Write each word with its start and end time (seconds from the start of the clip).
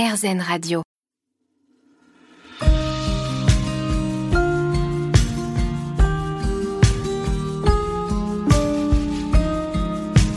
RZN 0.00 0.40
Radio. 0.40 0.82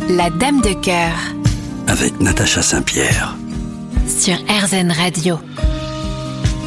La 0.09 0.31
Dame 0.31 0.61
de 0.61 0.73
cœur. 0.81 1.13
Avec 1.87 2.19
Natacha 2.19 2.63
Saint-Pierre. 2.63 3.37
Sur 4.07 4.33
RZN 4.49 4.91
Radio. 4.91 5.37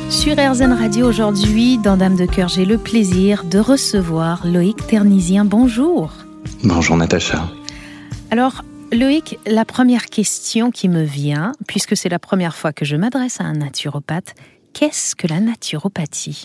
Sur 0.09 0.35
RZN 0.35 0.75
Radio 0.75 1.09
aujourd'hui, 1.09 1.79
dans 1.79 1.97
Dame 1.97 2.15
de 2.15 2.27
cœur, 2.27 2.47
j'ai 2.47 2.65
le 2.65 2.79
plaisir 2.79 3.43
de 3.43 3.59
recevoir 3.59 4.47
Loïc 4.47 4.87
Ternisien. 4.87 5.45
Bonjour. 5.45 6.13
Bonjour 6.63 6.97
Natacha. 6.97 7.51
Alors, 8.31 8.63
Loïc, 8.95 9.41
la 9.45 9.65
première 9.65 10.07
question 10.07 10.71
qui 10.71 10.89
me 10.89 11.03
vient, 11.03 11.51
puisque 11.67 11.97
c'est 11.97 12.09
la 12.09 12.21
première 12.21 12.55
fois 12.55 12.73
que 12.73 12.85
je 12.85 12.95
m'adresse 12.95 13.41
à 13.41 13.45
un 13.45 13.55
naturopathe, 13.55 14.37
qu'est-ce 14.73 15.17
que 15.17 15.27
la 15.27 15.41
naturopathie? 15.41 16.45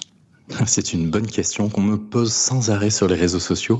C'est 0.65 0.93
une 0.93 1.11
bonne 1.11 1.27
question 1.27 1.69
qu'on 1.69 1.81
me 1.81 1.97
pose 1.97 2.33
sans 2.33 2.71
arrêt 2.71 2.89
sur 2.89 3.07
les 3.07 3.13
réseaux 3.13 3.39
sociaux. 3.39 3.77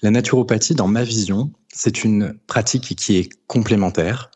La 0.00 0.10
naturopathie, 0.10 0.74
dans 0.74 0.88
ma 0.88 1.04
vision, 1.04 1.50
c'est 1.70 2.02
une 2.02 2.32
pratique 2.46 2.96
qui 2.96 3.18
est 3.18 3.28
complémentaire, 3.46 4.30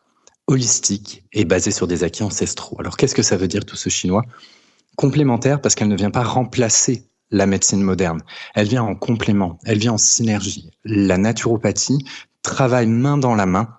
holistique 0.45 1.23
et 1.33 1.43
basée 1.43 1.71
sur 1.71 1.87
des 1.87 2.03
acquis 2.03 2.21
ancestraux. 2.21 2.79
Alors 2.79 2.95
qu'est-ce 2.95 3.15
que 3.15 3.23
ça 3.23 3.37
veut 3.37 3.47
dire 3.47 3.65
tout 3.65 3.75
ce 3.75 3.89
chinois? 3.89 4.21
Complémentaire 4.97 5.61
parce 5.61 5.73
qu'elle 5.73 5.87
ne 5.87 5.95
vient 5.95 6.11
pas 6.11 6.23
remplacer 6.23 7.07
la 7.31 7.47
médecine 7.47 7.81
moderne. 7.81 8.21
Elle 8.53 8.67
vient 8.67 8.83
en 8.83 8.93
complément, 8.93 9.57
elle 9.65 9.79
vient 9.79 9.93
en 9.93 9.97
synergie. 9.97 10.69
La 10.85 11.17
naturopathie 11.17 12.05
travaille 12.43 12.87
main 12.87 13.17
dans 13.17 13.35
la 13.35 13.45
main 13.45 13.69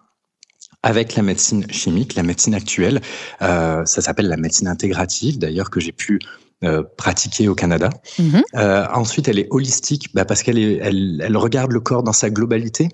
avec 0.83 1.15
la 1.15 1.23
médecine 1.23 1.71
chimique, 1.71 2.15
la 2.15 2.23
médecine 2.23 2.55
actuelle. 2.55 3.01
Euh, 3.41 3.85
ça 3.87 4.03
s'appelle 4.03 4.29
la 4.29 4.37
médecine 4.37 4.69
intégrative, 4.69 5.39
d'ailleurs, 5.39 5.71
que 5.71 5.81
j'ai 5.81 5.93
pu 5.93 6.19
euh, 6.63 6.83
pratiquer 6.97 7.49
au 7.49 7.55
Canada. 7.55 7.91
Mm-hmm. 8.19 8.43
Euh, 8.57 8.87
ensuite, 8.95 9.29
elle 9.29 9.39
est 9.39 9.49
holistique 9.51 10.15
bah, 10.15 10.25
parce 10.25 10.43
qu'elle 10.43 10.59
elle, 10.59 11.23
elle 11.25 11.37
regarde 11.37 11.73
le 11.73 11.81
corps 11.81 12.03
dans 12.03 12.13
sa 12.13 12.31
globalité, 12.31 12.89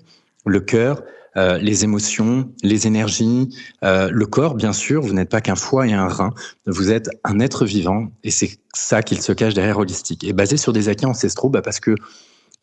le 0.45 0.59
cœur, 0.61 1.03
euh, 1.37 1.57
les 1.57 1.83
émotions, 1.83 2.51
les 2.63 2.87
énergies, 2.87 3.49
le 3.81 4.25
corps, 4.25 4.55
bien 4.55 4.73
sûr. 4.73 5.01
Vous 5.01 5.13
n'êtes 5.13 5.29
pas 5.29 5.41
qu'un 5.41 5.55
foie 5.55 5.87
et 5.87 5.93
un 5.93 6.07
rein. 6.07 6.33
Vous 6.65 6.91
êtes 6.91 7.09
un 7.23 7.39
être 7.39 7.65
vivant 7.65 8.07
et 8.23 8.31
c'est 8.31 8.59
ça 8.73 9.03
qu'il 9.03 9.21
se 9.21 9.31
cache 9.31 9.53
derrière 9.53 9.77
holistique. 9.77 10.23
Et 10.23 10.33
basé 10.33 10.57
sur 10.57 10.73
des 10.73 10.89
acquis 10.89 11.05
ancestraux, 11.05 11.49
bah, 11.49 11.61
parce 11.61 11.79
que 11.79 11.95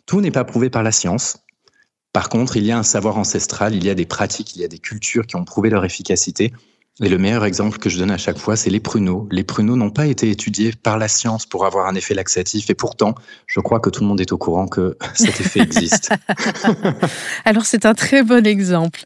tout 0.04 0.20
n'est 0.20 0.30
pas 0.30 0.44
prouvé 0.44 0.68
par 0.68 0.82
la 0.82 0.92
science. 0.92 1.38
Par 2.12 2.28
contre, 2.28 2.56
il 2.56 2.64
y 2.64 2.72
a 2.72 2.78
un 2.78 2.82
savoir 2.82 3.18
ancestral, 3.18 3.74
il 3.74 3.84
y 3.84 3.90
a 3.90 3.94
des 3.94 4.06
pratiques, 4.06 4.56
il 4.56 4.62
y 4.62 4.64
a 4.64 4.68
des 4.68 4.78
cultures 4.78 5.26
qui 5.26 5.36
ont 5.36 5.44
prouvé 5.44 5.70
leur 5.70 5.84
efficacité. 5.84 6.52
Et 7.00 7.08
le 7.08 7.18
meilleur 7.18 7.44
exemple 7.44 7.78
que 7.78 7.88
je 7.88 7.98
donne 7.98 8.10
à 8.10 8.18
chaque 8.18 8.38
fois, 8.38 8.56
c'est 8.56 8.70
les 8.70 8.80
pruneaux. 8.80 9.28
Les 9.30 9.44
pruneaux 9.44 9.76
n'ont 9.76 9.90
pas 9.90 10.06
été 10.06 10.30
étudiés 10.30 10.72
par 10.72 10.98
la 10.98 11.06
science 11.06 11.46
pour 11.46 11.64
avoir 11.64 11.86
un 11.86 11.94
effet 11.94 12.14
laxatif. 12.14 12.70
Et 12.70 12.74
pourtant, 12.74 13.14
je 13.46 13.60
crois 13.60 13.78
que 13.78 13.88
tout 13.88 14.00
le 14.00 14.08
monde 14.08 14.20
est 14.20 14.32
au 14.32 14.38
courant 14.38 14.66
que 14.66 14.96
cet 15.14 15.40
effet 15.40 15.60
existe. 15.60 16.10
Alors, 17.44 17.66
c'est 17.66 17.86
un 17.86 17.94
très 17.94 18.24
bon 18.24 18.44
exemple. 18.44 19.04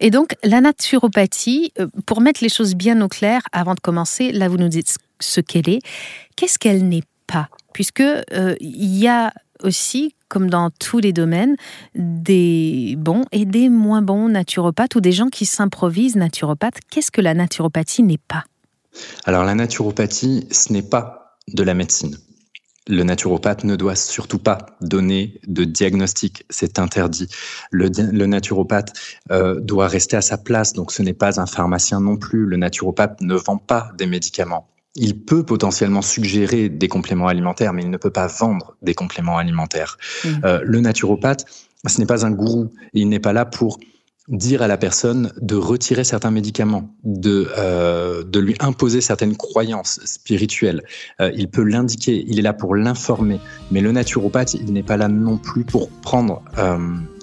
Et 0.00 0.10
donc, 0.10 0.34
la 0.42 0.60
naturopathie, 0.60 1.72
euh, 1.78 1.86
pour 2.04 2.20
mettre 2.20 2.42
les 2.42 2.50
choses 2.50 2.74
bien 2.74 3.00
au 3.00 3.08
clair, 3.08 3.40
avant 3.52 3.74
de 3.74 3.80
commencer, 3.80 4.30
là, 4.32 4.48
vous 4.48 4.58
nous 4.58 4.68
dites 4.68 4.98
ce 5.20 5.40
qu'elle 5.40 5.70
est. 5.70 5.80
Qu'est-ce 6.36 6.58
qu'elle 6.58 6.86
n'est 6.86 7.04
pas? 7.26 7.48
Puisque 7.72 8.00
euh, 8.00 8.56
y 8.60 9.06
a 9.06 9.32
aussi, 9.62 10.14
comme 10.32 10.48
dans 10.48 10.70
tous 10.70 10.98
les 10.98 11.12
domaines, 11.12 11.56
des 11.94 12.94
bons 12.96 13.26
et 13.32 13.44
des 13.44 13.68
moins 13.68 14.00
bons 14.00 14.30
naturopathes 14.30 14.94
ou 14.94 15.02
des 15.02 15.12
gens 15.12 15.28
qui 15.28 15.44
s'improvisent 15.44 16.16
naturopathes. 16.16 16.78
Qu'est-ce 16.90 17.10
que 17.10 17.20
la 17.20 17.34
naturopathie 17.34 18.02
n'est 18.02 18.16
pas? 18.16 18.44
Alors 19.26 19.44
la 19.44 19.54
naturopathie, 19.54 20.48
ce 20.50 20.72
n'est 20.72 20.88
pas 20.88 21.36
de 21.48 21.62
la 21.62 21.74
médecine. 21.74 22.16
Le 22.88 23.02
naturopathe 23.02 23.64
ne 23.64 23.76
doit 23.76 23.94
surtout 23.94 24.38
pas 24.38 24.64
donner 24.80 25.38
de 25.46 25.64
diagnostic, 25.64 26.46
c'est 26.48 26.78
interdit. 26.78 27.28
Le, 27.70 27.90
naturopathe 28.24 28.94
euh, 29.30 29.60
doit 29.60 29.86
rester 29.86 30.16
à 30.16 30.22
sa 30.22 30.38
place, 30.38 30.72
donc 30.72 30.92
ce 30.92 31.02
n'est 31.02 31.12
pas 31.12 31.40
un 31.40 31.46
pharmacien 31.46 32.00
non 32.00 32.16
plus. 32.16 32.46
Le 32.46 32.56
naturopathe 32.56 33.20
ne 33.20 33.34
vend 33.34 33.58
pas 33.58 33.90
des 33.98 34.06
médicaments 34.06 34.66
il 34.94 35.18
peut 35.24 35.44
potentiellement 35.44 36.02
suggérer 36.02 36.68
des 36.68 36.88
compléments 36.88 37.28
alimentaires, 37.28 37.72
mais 37.72 37.82
il 37.82 37.90
ne 37.90 37.96
peut 37.96 38.10
pas 38.10 38.26
vendre 38.26 38.76
des 38.82 38.94
compléments 38.94 39.38
alimentaires. 39.38 39.96
Mmh. 40.24 40.28
Euh, 40.44 40.60
le 40.62 40.80
naturopathe, 40.80 41.46
ce 41.86 41.98
n'est 41.98 42.06
pas 42.06 42.26
un 42.26 42.30
gourou. 42.30 42.72
Il 42.92 43.08
n'est 43.08 43.20
pas 43.20 43.32
là 43.32 43.44
pour 43.44 43.78
dire 44.28 44.62
à 44.62 44.68
la 44.68 44.76
personne 44.76 45.32
de 45.40 45.56
retirer 45.56 46.04
certains 46.04 46.30
médicaments, 46.30 46.94
de, 47.02 47.50
euh, 47.58 48.22
de 48.22 48.38
lui 48.38 48.54
imposer 48.60 49.00
certaines 49.00 49.36
croyances 49.36 49.98
spirituelles. 50.04 50.82
Euh, 51.20 51.32
il 51.34 51.48
peut 51.48 51.64
l'indiquer, 51.64 52.24
il 52.28 52.38
est 52.38 52.42
là 52.42 52.52
pour 52.52 52.76
l'informer. 52.76 53.40
Mais 53.72 53.80
le 53.80 53.90
naturopathe, 53.92 54.54
il 54.54 54.72
n'est 54.72 54.84
pas 54.84 54.96
là 54.96 55.08
non 55.08 55.38
plus 55.38 55.64
pour 55.64 55.88
prendre, 55.88 56.42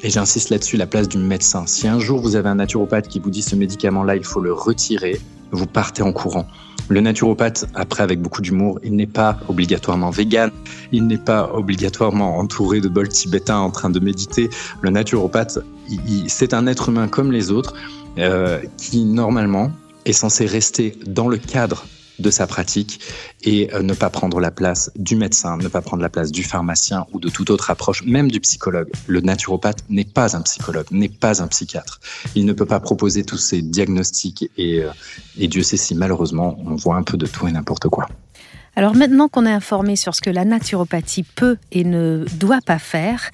et 0.04 0.10
j'insiste 0.10 0.50
là-dessus, 0.50 0.76
la 0.76 0.88
place 0.88 1.08
du 1.08 1.20
médecin. 1.20 1.66
Si 1.68 1.88
un 1.88 2.00
jour 2.00 2.20
vous 2.20 2.36
avez 2.36 2.50
un 2.50 2.56
naturopathe 2.56 3.08
qui 3.08 3.20
vous 3.20 3.30
dit 3.30 3.44
ce 3.44 3.56
médicament-là, 3.56 4.16
il 4.16 4.26
faut 4.26 4.42
le 4.42 4.52
retirer, 4.52 5.22
vous 5.52 5.68
partez 5.68 6.02
en 6.02 6.12
courant. 6.12 6.48
Le 6.90 7.02
naturopathe, 7.02 7.68
après 7.76 8.02
avec 8.02 8.20
beaucoup 8.20 8.42
d'humour, 8.42 8.80
il 8.84 8.96
n'est 8.96 9.06
pas 9.06 9.40
obligatoirement 9.48 10.10
vegan, 10.10 10.50
il 10.92 11.06
n'est 11.06 11.20
pas 11.20 11.52
obligatoirement 11.54 12.38
entouré 12.40 12.82
de 12.82 12.88
bols 12.88 13.10
tibétains 13.10 13.60
en 13.60 13.70
train 13.70 13.92
de 13.92 14.00
méditer. 14.00 14.50
Le 14.82 14.90
naturopathe, 14.90 15.60
c'est 16.28 16.54
un 16.54 16.66
être 16.66 16.90
humain 16.90 17.08
comme 17.08 17.32
les 17.32 17.52
autres 17.52 17.76
euh, 18.18 18.60
qui 18.78 19.06
normalement 19.06 19.72
est 20.06 20.14
censé 20.14 20.48
rester 20.48 20.98
dans 21.06 21.28
le 21.28 21.38
cadre 21.38 21.86
de 22.20 22.30
sa 22.30 22.48
pratique 22.48 23.00
et 23.44 23.74
euh, 23.74 23.82
ne 23.82 23.94
pas 23.94 24.10
prendre 24.10 24.40
la 24.40 24.52
place 24.52 24.92
du 24.96 25.16
médecin, 25.16 25.58
ne 25.58 25.68
pas 25.68 25.82
prendre 25.82 26.02
la 26.02 26.10
place 26.10 26.32
du 26.32 26.44
pharmacien 26.44 27.06
ou 27.14 27.20
de 27.20 27.30
toute 27.30 27.50
autre 27.50 27.70
approche, 27.70 28.04
même 28.04 28.30
du 28.30 28.40
psychologue. 28.40 28.90
Le 29.08 29.22
naturopathe 29.22 29.84
n'est 29.90 30.06
pas 30.06 30.36
un 30.36 30.42
psychologue, 30.42 30.88
n'est 30.92 31.10
pas 31.10 31.42
un 31.42 31.48
psychiatre. 31.48 32.00
Il 32.36 32.46
ne 32.46 32.54
peut 32.54 32.66
pas 32.66 32.80
proposer 32.80 33.24
tous 33.24 33.38
ces 33.38 33.62
diagnostics 33.62 34.50
et, 34.58 34.84
euh, 34.84 34.92
et 35.38 35.48
Dieu 35.48 35.64
sait 35.64 35.78
si 35.78 35.96
malheureusement 35.96 36.58
on 36.66 36.76
voit 36.76 36.96
un 36.96 37.04
peu 37.04 37.18
de 37.18 37.26
tout 37.26 37.48
et 37.48 37.52
n'importe 37.52 37.88
quoi. 37.88 38.08
Alors 38.76 38.96
maintenant 38.96 39.28
qu'on 39.28 39.46
est 39.46 39.52
informé 39.52 39.96
sur 39.96 40.16
ce 40.16 40.22
que 40.22 40.30
la 40.30 40.46
naturopathie 40.46 41.24
peut 41.24 41.58
et 41.72 41.84
ne 41.84 42.26
doit 42.38 42.62
pas 42.62 42.80
faire, 42.80 43.32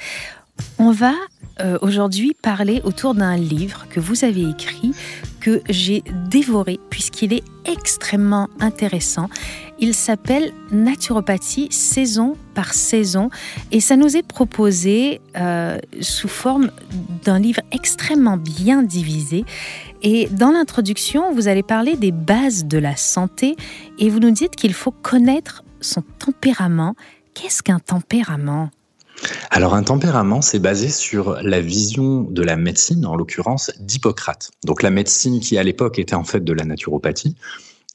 on 0.78 0.92
va 0.92 1.14
euh, 1.62 1.78
aujourd'hui 1.82 2.36
parler 2.42 2.82
autour 2.84 3.16
d'un 3.16 3.38
livre 3.38 3.88
que 3.90 4.02
vous 4.02 4.26
avez 4.26 4.50
écrit, 4.50 4.92
que 5.40 5.62
j'ai 5.70 6.04
dévoré, 6.30 6.80
puisqu'il 6.90 7.32
est 7.34 7.44
extrêmement 7.64 8.50
intéressant. 8.60 9.30
Il 9.80 9.94
s'appelle 9.94 10.52
Naturopathie 10.72 11.68
saison 11.72 12.36
par 12.56 12.74
saison 12.74 13.30
et 13.72 13.80
ça 13.80 13.96
nous 13.96 14.18
est 14.18 14.26
proposé 14.26 15.22
euh, 15.38 15.78
sous 16.02 16.28
forme 16.28 16.72
d'un 17.24 17.40
livre 17.40 17.62
extrêmement 17.72 18.38
bien 18.38 18.84
divisé. 18.84 19.46
Et 20.02 20.28
dans 20.32 20.52
l'introduction, 20.52 21.34
vous 21.34 21.48
allez 21.48 21.64
parler 21.64 21.96
des 21.96 22.12
bases 22.12 22.66
de 22.66 22.78
la 22.78 22.96
santé 22.96 23.56
et 23.98 24.10
vous 24.10 24.20
nous 24.20 24.32
dites 24.32 24.56
qu'il 24.56 24.74
faut 24.74 24.92
connaître 24.92 25.64
son 25.80 26.02
tempérament. 26.20 26.96
Qu'est-ce 27.34 27.64
qu'un 27.64 27.80
tempérament? 27.80 28.72
Alors 29.50 29.74
un 29.74 29.84
tempérament, 29.84 30.42
c'est 30.42 30.60
basé 30.60 30.90
sur 30.90 31.42
la 31.42 31.62
vision 31.62 32.22
de 32.22 32.42
la 32.44 32.56
médecine, 32.56 33.06
en 33.06 33.16
l'occurrence 33.16 33.72
d'Hippocrate. 33.80 34.52
Donc 34.66 34.84
la 34.84 34.90
médecine 34.90 35.40
qui 35.40 35.58
à 35.58 35.64
l'époque 35.64 36.00
était 36.00 36.16
en 36.16 36.24
fait 36.24 36.44
de 36.44 36.54
la 36.54 36.66
naturopathie. 36.66 37.36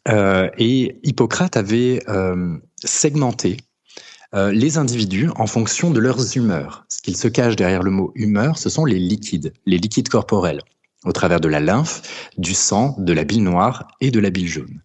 Euh, 0.08 0.48
et 0.56 0.98
Hippocrate 1.02 1.56
avait 1.56 2.02
euh, 2.08 2.56
segmenté 2.82 3.58
euh, 4.34 4.50
les 4.52 4.78
individus 4.78 5.28
en 5.36 5.46
fonction 5.46 5.90
de 5.90 6.00
leurs 6.00 6.36
humeurs. 6.36 6.86
Ce 6.88 7.02
qu'il 7.02 7.16
se 7.16 7.28
cache 7.28 7.56
derrière 7.56 7.82
le 7.82 7.90
mot 7.90 8.12
humeur, 8.14 8.56
ce 8.56 8.70
sont 8.70 8.84
les 8.84 8.98
liquides, 8.98 9.52
les 9.66 9.76
liquides 9.76 10.08
corporels 10.08 10.62
au 11.04 11.12
travers 11.12 11.40
de 11.40 11.48
la 11.48 11.60
lymphe, 11.60 12.30
du 12.36 12.54
sang, 12.54 12.94
de 12.98 13.12
la 13.12 13.24
bile 13.24 13.42
noire 13.42 13.88
et 14.00 14.10
de 14.10 14.20
la 14.20 14.30
bile 14.30 14.48
jaune. 14.48 14.82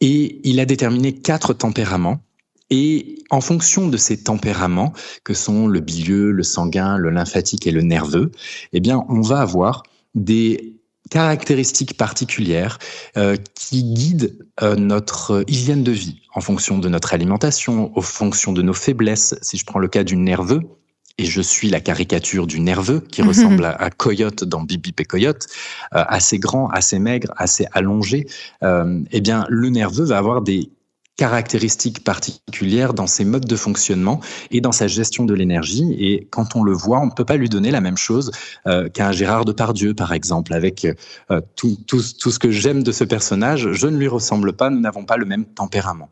Et 0.00 0.40
il 0.44 0.60
a 0.60 0.66
déterminé 0.66 1.14
quatre 1.14 1.54
tempéraments 1.54 2.20
et 2.70 3.22
en 3.30 3.40
fonction 3.40 3.88
de 3.88 3.96
ces 3.96 4.22
tempéraments, 4.22 4.92
que 5.24 5.34
sont 5.34 5.68
le 5.68 5.80
bilieux, 5.80 6.30
le 6.32 6.42
sanguin, 6.42 6.96
le 6.96 7.10
lymphatique 7.10 7.66
et 7.66 7.70
le 7.70 7.82
nerveux, 7.82 8.32
eh 8.72 8.80
bien, 8.80 9.04
on 9.08 9.20
va 9.20 9.40
avoir 9.40 9.84
des 10.14 10.76
caractéristiques 11.10 11.96
particulières 11.96 12.78
euh, 13.16 13.36
qui 13.54 13.84
guident 13.84 14.36
euh, 14.62 14.74
notre 14.74 15.44
hygiène 15.46 15.84
de 15.84 15.92
vie 15.92 16.20
en 16.34 16.40
fonction 16.40 16.78
de 16.78 16.88
notre 16.88 17.14
alimentation, 17.14 17.96
en 17.96 18.00
fonction 18.00 18.52
de 18.52 18.62
nos 18.62 18.72
faiblesses. 18.72 19.36
Si 19.42 19.56
je 19.56 19.64
prends 19.64 19.78
le 19.78 19.88
cas 19.88 20.02
du 20.02 20.16
nerveux, 20.16 20.62
et 21.18 21.24
je 21.24 21.40
suis 21.40 21.70
la 21.70 21.80
caricature 21.80 22.46
du 22.46 22.60
nerveux 22.60 23.00
qui 23.00 23.22
mhm. 23.22 23.28
ressemble 23.28 23.64
à, 23.64 23.88
Coyote 23.90 24.44
dans 24.44 24.62
Bibi 24.62 24.92
et 24.98 25.04
Coyote, 25.04 25.46
euh, 25.94 26.04
assez 26.08 26.38
grand, 26.38 26.68
assez 26.68 26.98
maigre, 26.98 27.32
assez 27.36 27.66
allongé, 27.72 28.26
eh 28.62 29.20
bien, 29.22 29.46
le 29.48 29.70
nerveux 29.70 30.04
va 30.04 30.18
avoir 30.18 30.42
des 30.42 30.68
caractéristiques 31.16 32.04
particulières 32.04 32.94
dans 32.94 33.06
ses 33.06 33.24
modes 33.24 33.46
de 33.46 33.56
fonctionnement 33.56 34.20
et 34.50 34.60
dans 34.60 34.72
sa 34.72 34.86
gestion 34.86 35.24
de 35.24 35.34
l'énergie. 35.34 35.96
Et 35.98 36.26
quand 36.30 36.56
on 36.56 36.62
le 36.62 36.72
voit, 36.72 37.00
on 37.00 37.06
ne 37.06 37.10
peut 37.10 37.24
pas 37.24 37.36
lui 37.36 37.48
donner 37.48 37.70
la 37.70 37.80
même 37.80 37.96
chose 37.96 38.30
euh, 38.66 38.88
Gérard 39.12 39.44
Depardieu, 39.44 39.94
par 39.94 40.12
exemple, 40.12 40.52
avec 40.52 40.84
euh, 41.30 41.40
tout, 41.56 41.78
tout, 41.86 42.02
tout 42.20 42.30
ce 42.30 42.38
que 42.38 42.50
j'aime 42.50 42.82
de 42.82 42.92
ce 42.92 43.04
personnage. 43.04 43.72
Je 43.72 43.86
ne 43.86 43.96
lui 43.96 44.08
ressemble 44.08 44.52
pas, 44.52 44.70
nous 44.70 44.80
n'avons 44.80 45.04
pas 45.04 45.16
le 45.16 45.24
même 45.24 45.44
tempérament. 45.44 46.10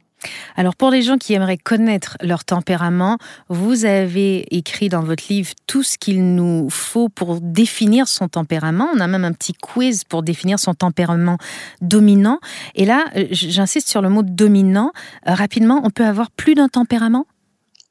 Alors 0.57 0.77
pour 0.77 0.91
les 0.91 1.03
gens 1.03 1.17
qui 1.17 1.35
aimeraient 1.35 1.59
connaître 1.59 2.17
leur 2.21 2.45
tempérament, 2.45 3.19
vous 3.49 3.85
avez 3.85 4.47
écrit 4.57 4.89
dans 4.89 5.03
votre 5.03 5.25
livre 5.29 5.53
tout 5.67 5.83
ce 5.83 5.99
qu'il 5.99 6.35
nous 6.35 6.69
faut 6.71 7.09
pour 7.09 7.41
définir 7.41 8.09
son 8.09 8.29
tempérament. 8.29 8.89
On 8.95 9.01
a 9.01 9.07
même 9.07 9.25
un 9.25 9.33
petit 9.33 9.55
quiz 9.55 10.05
pour 10.05 10.23
définir 10.23 10.59
son 10.59 10.75
tempérament 10.75 11.39
dominant. 11.81 12.39
Et 12.75 12.85
là, 12.85 13.07
euh, 13.17 13.27
j'insiste 13.31 13.89
sur 13.89 14.03
le 14.03 14.09
mot 14.09 14.23
dominant. 14.23 14.93
Euh, 15.29 15.35
rapidement, 15.35 15.81
on 15.85 15.91
peut 15.91 16.05
avoir 16.07 16.31
plus 16.31 16.55
d'un 16.55 16.69
tempérament? 16.69 17.27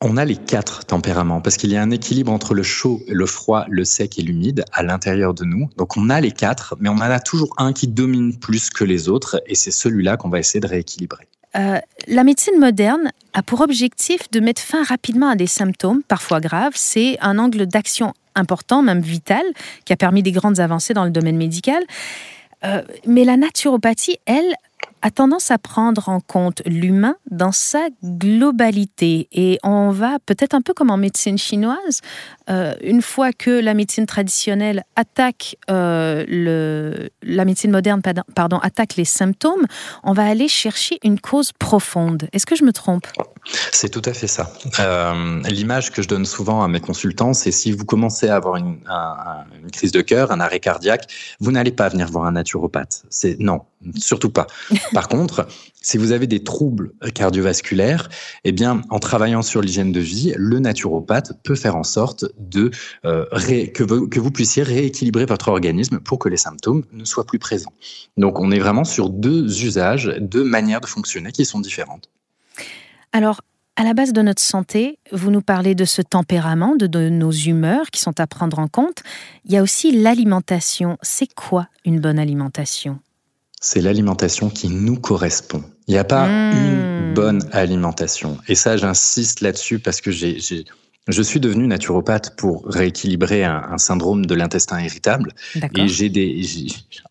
On 0.06 0.18
a 0.18 0.26
les 0.26 0.36
quatre 0.36 0.86
tempéraments 0.86 1.40
parce 1.40 1.56
qu'il 1.56 1.72
y 1.72 1.78
a 1.78 1.82
un 1.82 1.90
équilibre 1.90 2.30
entre 2.34 2.54
le 2.54 2.62
chaud, 2.62 3.02
le 3.08 3.26
froid, 3.26 3.66
le 3.70 3.86
sec 3.86 4.20
et 4.20 4.22
l'humide 4.22 4.66
à 4.74 4.84
l'intérieur 4.84 5.34
de 5.34 5.46
nous. 5.46 5.70
Donc 5.78 5.96
on 5.96 6.10
a 6.10 6.20
les 6.20 6.32
quatre, 6.32 6.76
mais 6.82 6.90
on 6.90 6.96
en 6.96 7.00
a 7.00 7.22
toujours 7.22 7.54
un 7.58 7.72
qui 7.72 7.88
domine 7.88 8.38
plus 8.38 8.70
que 8.70 8.84
les 8.84 9.08
autres 9.08 9.42
et 9.48 9.56
c'est 9.56 9.72
celui-là 9.72 10.18
qu'on 10.18 10.28
va 10.28 10.40
essayer 10.40 10.60
de 10.60 10.68
rééquilibrer. 10.68 11.30
Euh, 11.56 11.80
la 12.08 12.24
médecine 12.24 12.60
moderne 12.60 13.12
a 13.34 13.44
pour 13.44 13.62
objectif 13.62 14.30
de 14.32 14.40
mettre 14.40 14.62
fin 14.62 14.84
rapidement 14.84 15.30
à 15.30 15.36
des 15.36 15.48
symptômes, 15.48 16.04
parfois 16.04 16.40
graves. 16.40 16.74
C'est 16.76 17.18
un 17.22 17.38
angle 17.40 17.66
d'action 17.68 18.14
important, 18.36 18.82
même 18.82 19.02
vital, 19.02 19.44
qui 19.86 19.94
a 19.94 19.96
permis 19.96 20.24
des 20.24 20.32
grandes 20.32 20.60
avancées 20.60 20.94
dans 20.94 21.06
le 21.06 21.12
domaine 21.12 21.38
médical. 21.38 21.84
Euh, 22.64 22.82
mais 23.06 23.26
la 23.26 23.38
naturopathie, 23.38 24.18
elle, 24.26 24.56
a 25.02 25.12
tendance 25.12 25.52
à 25.52 25.58
prendre 25.58 26.08
en 26.08 26.22
compte 26.22 26.62
l'humain 26.66 27.18
dans 27.30 27.52
sa 27.52 27.88
globalité. 28.04 29.28
Et 29.34 29.60
on 29.62 29.92
va 29.92 30.18
peut-être 30.26 30.56
un 30.56 30.62
peu 30.62 30.74
comme 30.74 30.90
en 30.90 30.98
médecine 30.98 31.38
chinoise, 31.38 32.00
euh, 32.50 32.74
une 32.82 33.02
fois 33.02 33.32
que 33.32 33.50
la 33.50 33.74
médecine 33.74 34.06
traditionnelle 34.06 34.84
attaque 34.96 35.56
euh, 35.70 36.26
le, 36.28 37.10
la 37.22 37.46
médecine 37.46 37.72
moderne, 37.72 38.02
pardon, 38.36 38.58
attaque 38.60 38.96
les 38.96 39.06
symptômes, 39.06 39.66
on 40.04 40.14
va 40.14 40.26
aller 40.26 40.48
chercher 40.48 41.00
une 41.04 41.20
cause 41.20 41.52
profonde. 41.52 42.28
Est-ce 42.34 42.46
que 42.46 42.56
je 42.56 42.64
me 42.64 42.74
trompe? 42.74 43.08
C'est 43.72 43.90
tout 43.90 44.02
à 44.06 44.14
fait 44.14 44.28
ça. 44.28 44.54
Euh, 44.80 45.42
l'image 45.50 45.92
que 45.92 46.02
je 46.02 46.08
donne 46.08 46.26
souvent 46.26 46.64
à 46.64 46.68
mes 46.68 46.80
consultants, 46.80 47.34
c'est 47.34 47.52
si 47.52 47.72
vous 47.72 47.86
commencez 47.86 48.30
à 48.30 48.36
avoir 48.36 48.56
une, 48.56 48.80
une 49.64 49.72
crise 49.72 49.92
de 49.92 50.02
cœur, 50.02 50.32
un 50.32 50.40
arrêt 50.40 50.60
cardiaque, 50.60 51.12
vous 51.40 51.52
n'allez 51.52 51.72
pas 51.72 51.90
venir 51.90 52.08
voir 52.08 52.26
un 52.26 52.32
naturopathe. 52.34 53.04
C'est 53.10 53.40
non, 53.40 53.62
surtout 53.98 54.30
pas. 54.30 54.48
Par 54.94 55.08
contre, 55.08 55.48
si 55.82 55.98
vous 55.98 56.14
avez 56.14 56.28
des 56.28 56.44
troubles 56.44 56.94
cardiovasculaires, 57.14 58.10
eh 58.46 58.54
bien, 58.54 58.82
en 58.90 59.00
travaillant 59.00 59.42
sur 59.42 59.62
l'hygiène 59.62 59.92
de 59.92 60.00
vie, 60.00 60.34
le 60.38 60.60
naturopathe 60.60 61.34
peut 61.44 61.56
faire 61.56 61.76
en 61.76 61.84
sorte 61.84 62.26
de 62.38 62.72
euh, 63.06 63.26
que, 63.74 63.84
vous, 63.84 64.08
que 64.08 64.20
vous 64.20 64.32
puissiez 64.32 64.64
rééquilibrer 64.64 65.26
votre 65.26 65.50
organisme 65.50 66.00
pour 66.00 66.20
que 66.20 66.30
les 66.30 66.38
symptômes 66.38 66.84
ne 66.92 67.06
soient 67.06 67.26
plus 67.26 67.40
présents. 67.40 67.74
Donc, 68.18 68.40
on 68.40 68.52
est 68.52 68.60
vraiment 68.60 68.84
sur 68.84 69.10
deux 69.10 69.64
usages, 69.64 70.14
deux 70.20 70.44
manières 70.44 70.82
de 70.82 70.88
fonctionner 70.88 71.32
qui 71.32 71.46
sont 71.46 71.60
différentes. 71.60 72.10
Alors, 73.12 73.42
à 73.76 73.84
la 73.84 73.94
base 73.94 74.14
de 74.14 74.22
notre 74.22 74.42
santé, 74.42 75.00
vous 75.12 75.32
nous 75.32 75.42
parlez 75.42 75.74
de 75.74 75.86
ce 75.86 76.02
tempérament, 76.02 76.76
de, 76.76 76.86
de, 76.86 77.10
nos 77.10 77.32
humeurs 77.32 77.90
qui 77.92 78.02
sont 78.02 78.20
à 78.20 78.28
prendre 78.28 78.60
en 78.60 78.68
compte. 78.68 79.02
Il 79.46 79.52
y 79.52 79.58
a 79.58 79.64
aussi 79.64 79.92
l'alimentation. 79.92 80.98
C'est 81.02 81.34
quoi 81.34 81.68
une 81.84 82.00
bonne 82.00 82.20
alimentation? 82.20 83.00
C'est 83.60 83.82
l'alimentation 83.82 84.50
qui 84.50 84.70
nous 84.70 85.00
correspond. 85.00 85.64
Il 85.88 85.94
n'y 85.94 85.98
a 85.98 86.04
pas 86.04 86.28
mmh. 86.28 86.52
une 86.52 87.14
bonne 87.14 87.48
alimentation. 87.52 88.38
Et 88.48 88.56
ça, 88.56 88.78
j'insiste 88.78 89.42
là-dessus 89.42 89.80
parce 89.80 90.02
que 90.02 90.12
j'ai, 90.12 90.66
je 91.08 91.22
suis 91.22 91.40
devenu 91.40 91.68
naturopathe 91.68 92.36
pour 92.38 92.66
rééquilibrer 92.66 93.44
un, 93.44 93.78
syndrome 93.78 94.26
de 94.26 94.36
l'intestin 94.36 94.82
irritable. 94.82 95.34
Et 95.78 95.88
j'ai 95.88 96.10
des, 96.10 96.42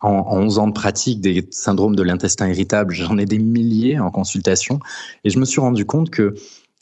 en, 0.00 0.08
en 0.08 0.38
11 0.38 0.58
ans 0.58 0.68
de 0.68 0.72
pratique 0.72 1.20
des 1.20 1.46
syndromes 1.50 1.96
de 1.96 2.02
l'intestin 2.02 2.48
irritable, 2.48 2.94
j'en 2.94 3.18
ai 3.18 3.26
des 3.26 3.38
milliers 3.38 3.98
en 3.98 4.10
consultation. 4.10 4.80
Et 5.24 5.30
je 5.30 5.38
me 5.38 5.44
suis 5.44 5.60
rendu 5.60 5.84
compte 5.84 6.10
que 6.10 6.34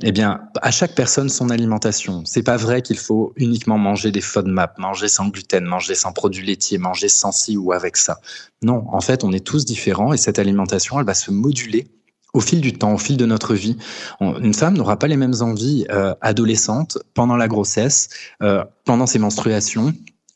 eh 0.03 0.13
bien, 0.13 0.41
à 0.63 0.71
chaque 0.71 0.95
personne 0.95 1.29
son 1.29 1.51
alimentation. 1.51 2.23
C'est 2.25 2.43
pas 2.43 2.57
vrai 2.57 2.81
qu'il 2.81 2.97
faut 2.97 3.33
uniquement 3.37 3.77
manger 3.77 4.11
des 4.11 4.23
FODMAP, 4.23 4.79
manger 4.79 5.09
sans 5.09 5.29
gluten, 5.29 5.65
manger 5.65 5.95
sans 5.95 6.13
produits 6.13 6.47
laitiers, 6.47 6.79
manger 6.79 7.09
sans 7.09 7.33
ci 7.33 7.57
ou 7.59 7.73
avec 7.73 7.97
ça. 7.97 8.19
Non, 8.63 8.85
en 8.89 9.01
fait, 9.01 9.25
on 9.25 9.33
est 9.33 9.45
tous 9.45 9.67
différents 9.67 10.15
et 10.15 10.17
cette 10.17 10.39
alimentation, 10.39 10.99
elle 10.99 11.07
va 11.07 11.15
se 11.15 11.31
moduler 11.31 11.89
au 12.33 12.41
fil 12.41 12.61
du 12.61 12.73
temps, 12.73 12.95
au 12.95 12.99
fil 12.99 13.17
de 13.17 13.27
notre 13.27 13.55
vie. 13.55 13.77
une 14.21 14.55
femme 14.55 14.77
n'aura 14.77 14.99
pas 14.99 15.07
les 15.07 15.17
mêmes 15.17 15.35
envies 15.41 15.87
euh, 15.91 16.15
adolescentes 16.21 16.99
pendant 17.15 17.37
la 17.37 17.49
grossesse, 17.49 18.09
euh, 18.43 18.65
pendant 18.85 19.07
ses 19.07 19.19
menstruations, 19.19 19.93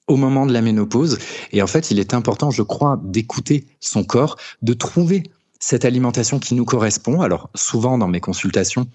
au 0.07 0.17
moment 0.17 0.47
de 0.47 0.53
la 0.53 0.61
ménopause. 0.61 1.19
Et 1.53 1.63
en 1.63 1.67
fait, 1.67 1.91
il 1.91 1.99
est 1.99 2.15
important, 2.15 2.51
je 2.51 2.63
crois, 2.63 3.01
d'écouter 3.03 3.67
son 3.81 4.05
corps, 4.05 4.37
de 4.63 4.75
trouver 4.75 5.23
cette 5.61 5.85
alimentation 5.85 6.39
qui 6.39 6.55
nous 6.55 6.65
correspond. 6.65 7.23
Alors, 7.23 7.49
souvent 7.55 7.97
dans 7.97 8.09
mes 8.09 8.21
consultations, 8.21 8.87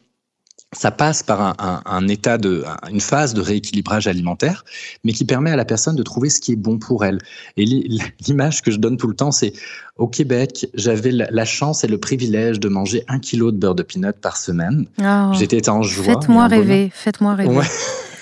ça 0.72 0.92
passe 0.92 1.24
par 1.24 1.42
un, 1.42 1.82
un, 1.86 2.08
état 2.08 2.38
de, 2.38 2.64
une 2.92 3.02
phase 3.02 3.34
de 3.34 3.42
rééquilibrage 3.42 4.06
alimentaire, 4.06 4.64
mais 5.04 5.14
qui 5.14 5.26
permet 5.26 5.50
à 5.50 5.56
la 5.56 5.66
personne 5.66 5.96
de 5.96 6.04
trouver 6.04 6.30
ce 6.30 6.40
qui 6.40 6.52
est 6.52 6.58
bon 6.58 6.78
pour 6.78 7.04
elle. 7.04 7.18
Et 7.58 7.66
l'image 7.66 8.62
que 8.62 8.70
je 8.70 8.78
donne 8.78 8.98
tout 8.98 9.08
le 9.08 9.16
temps, 9.16 9.32
c'est 9.32 9.54
au 9.98 10.08
Québec, 10.08 10.68
j'avais 10.76 11.12
la 11.12 11.46
chance 11.46 11.84
et 11.84 11.88
le 11.88 11.98
privilège 11.98 12.60
de 12.60 12.70
manger 12.70 13.04
un 13.08 13.20
kilo 13.20 13.52
de 13.52 13.58
beurre 13.58 13.76
de 13.76 13.84
pinot 13.84 14.14
par 14.22 14.38
semaine. 14.38 14.86
Oh. 15.02 15.32
J'étais 15.34 15.70
en 15.70 15.82
joie. 15.82 16.06
Faites-moi 16.06 16.48
rêver, 16.48 16.92
faites-moi 16.94 17.36
rêver. 17.36 17.60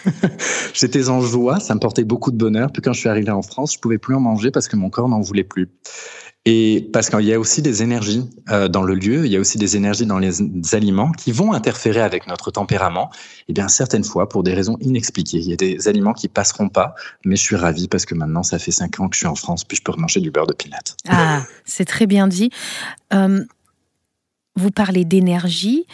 J'étais 0.73 1.09
en 1.09 1.21
joie, 1.21 1.59
ça 1.59 1.75
me 1.75 1.79
portait 1.79 2.03
beaucoup 2.03 2.31
de 2.31 2.37
bonheur. 2.37 2.71
Puis 2.71 2.81
quand 2.81 2.93
je 2.93 2.99
suis 2.99 3.09
arrivé 3.09 3.29
en 3.31 3.41
France, 3.41 3.73
je 3.73 3.79
pouvais 3.79 3.97
plus 3.97 4.15
en 4.15 4.19
manger 4.21 4.51
parce 4.51 4.67
que 4.67 4.75
mon 4.75 4.89
corps 4.89 5.09
n'en 5.09 5.21
voulait 5.21 5.43
plus. 5.43 5.69
Et 6.49 6.89
parce 6.93 7.09
qu'il 7.09 7.25
y 7.25 7.33
a 7.33 7.39
aussi 7.41 7.61
des 7.61 7.83
énergies 7.83 8.23
euh, 8.49 8.69
dans 8.69 8.81
le 8.81 8.95
lieu, 8.95 9.25
il 9.25 9.31
y 9.33 9.35
a 9.35 9.39
aussi 9.39 9.57
des 9.57 9.75
énergies 9.75 10.05
dans 10.05 10.17
les 10.17 10.39
aliments 10.73 11.11
qui 11.11 11.33
vont 11.33 11.51
interférer 11.51 11.99
avec 11.99 12.25
notre 12.25 12.51
tempérament. 12.51 13.11
Et 13.49 13.53
bien 13.53 13.67
certaines 13.67 14.05
fois, 14.05 14.29
pour 14.29 14.43
des 14.43 14.53
raisons 14.53 14.77
inexpliquées, 14.79 15.39
il 15.39 15.49
y 15.49 15.51
a 15.51 15.57
des 15.57 15.89
aliments 15.89 16.13
qui 16.13 16.29
passeront 16.29 16.69
pas. 16.69 16.95
Mais 17.25 17.35
je 17.35 17.41
suis 17.41 17.57
ravi 17.57 17.89
parce 17.89 18.05
que 18.05 18.15
maintenant, 18.15 18.43
ça 18.43 18.59
fait 18.59 18.71
cinq 18.71 18.97
ans 19.01 19.09
que 19.09 19.15
je 19.15 19.19
suis 19.19 19.27
en 19.27 19.35
France, 19.35 19.65
puis 19.65 19.75
je 19.75 19.83
peux 19.83 19.91
manger 19.97 20.21
du 20.21 20.31
beurre 20.31 20.47
de 20.47 20.53
pinot. 20.53 20.77
Ah, 21.09 21.43
c'est 21.65 21.83
très 21.83 22.07
bien 22.07 22.29
dit. 22.29 22.49
Euh, 23.13 23.43
vous 24.55 24.71
parlez 24.71 25.03
d'énergie. 25.03 25.85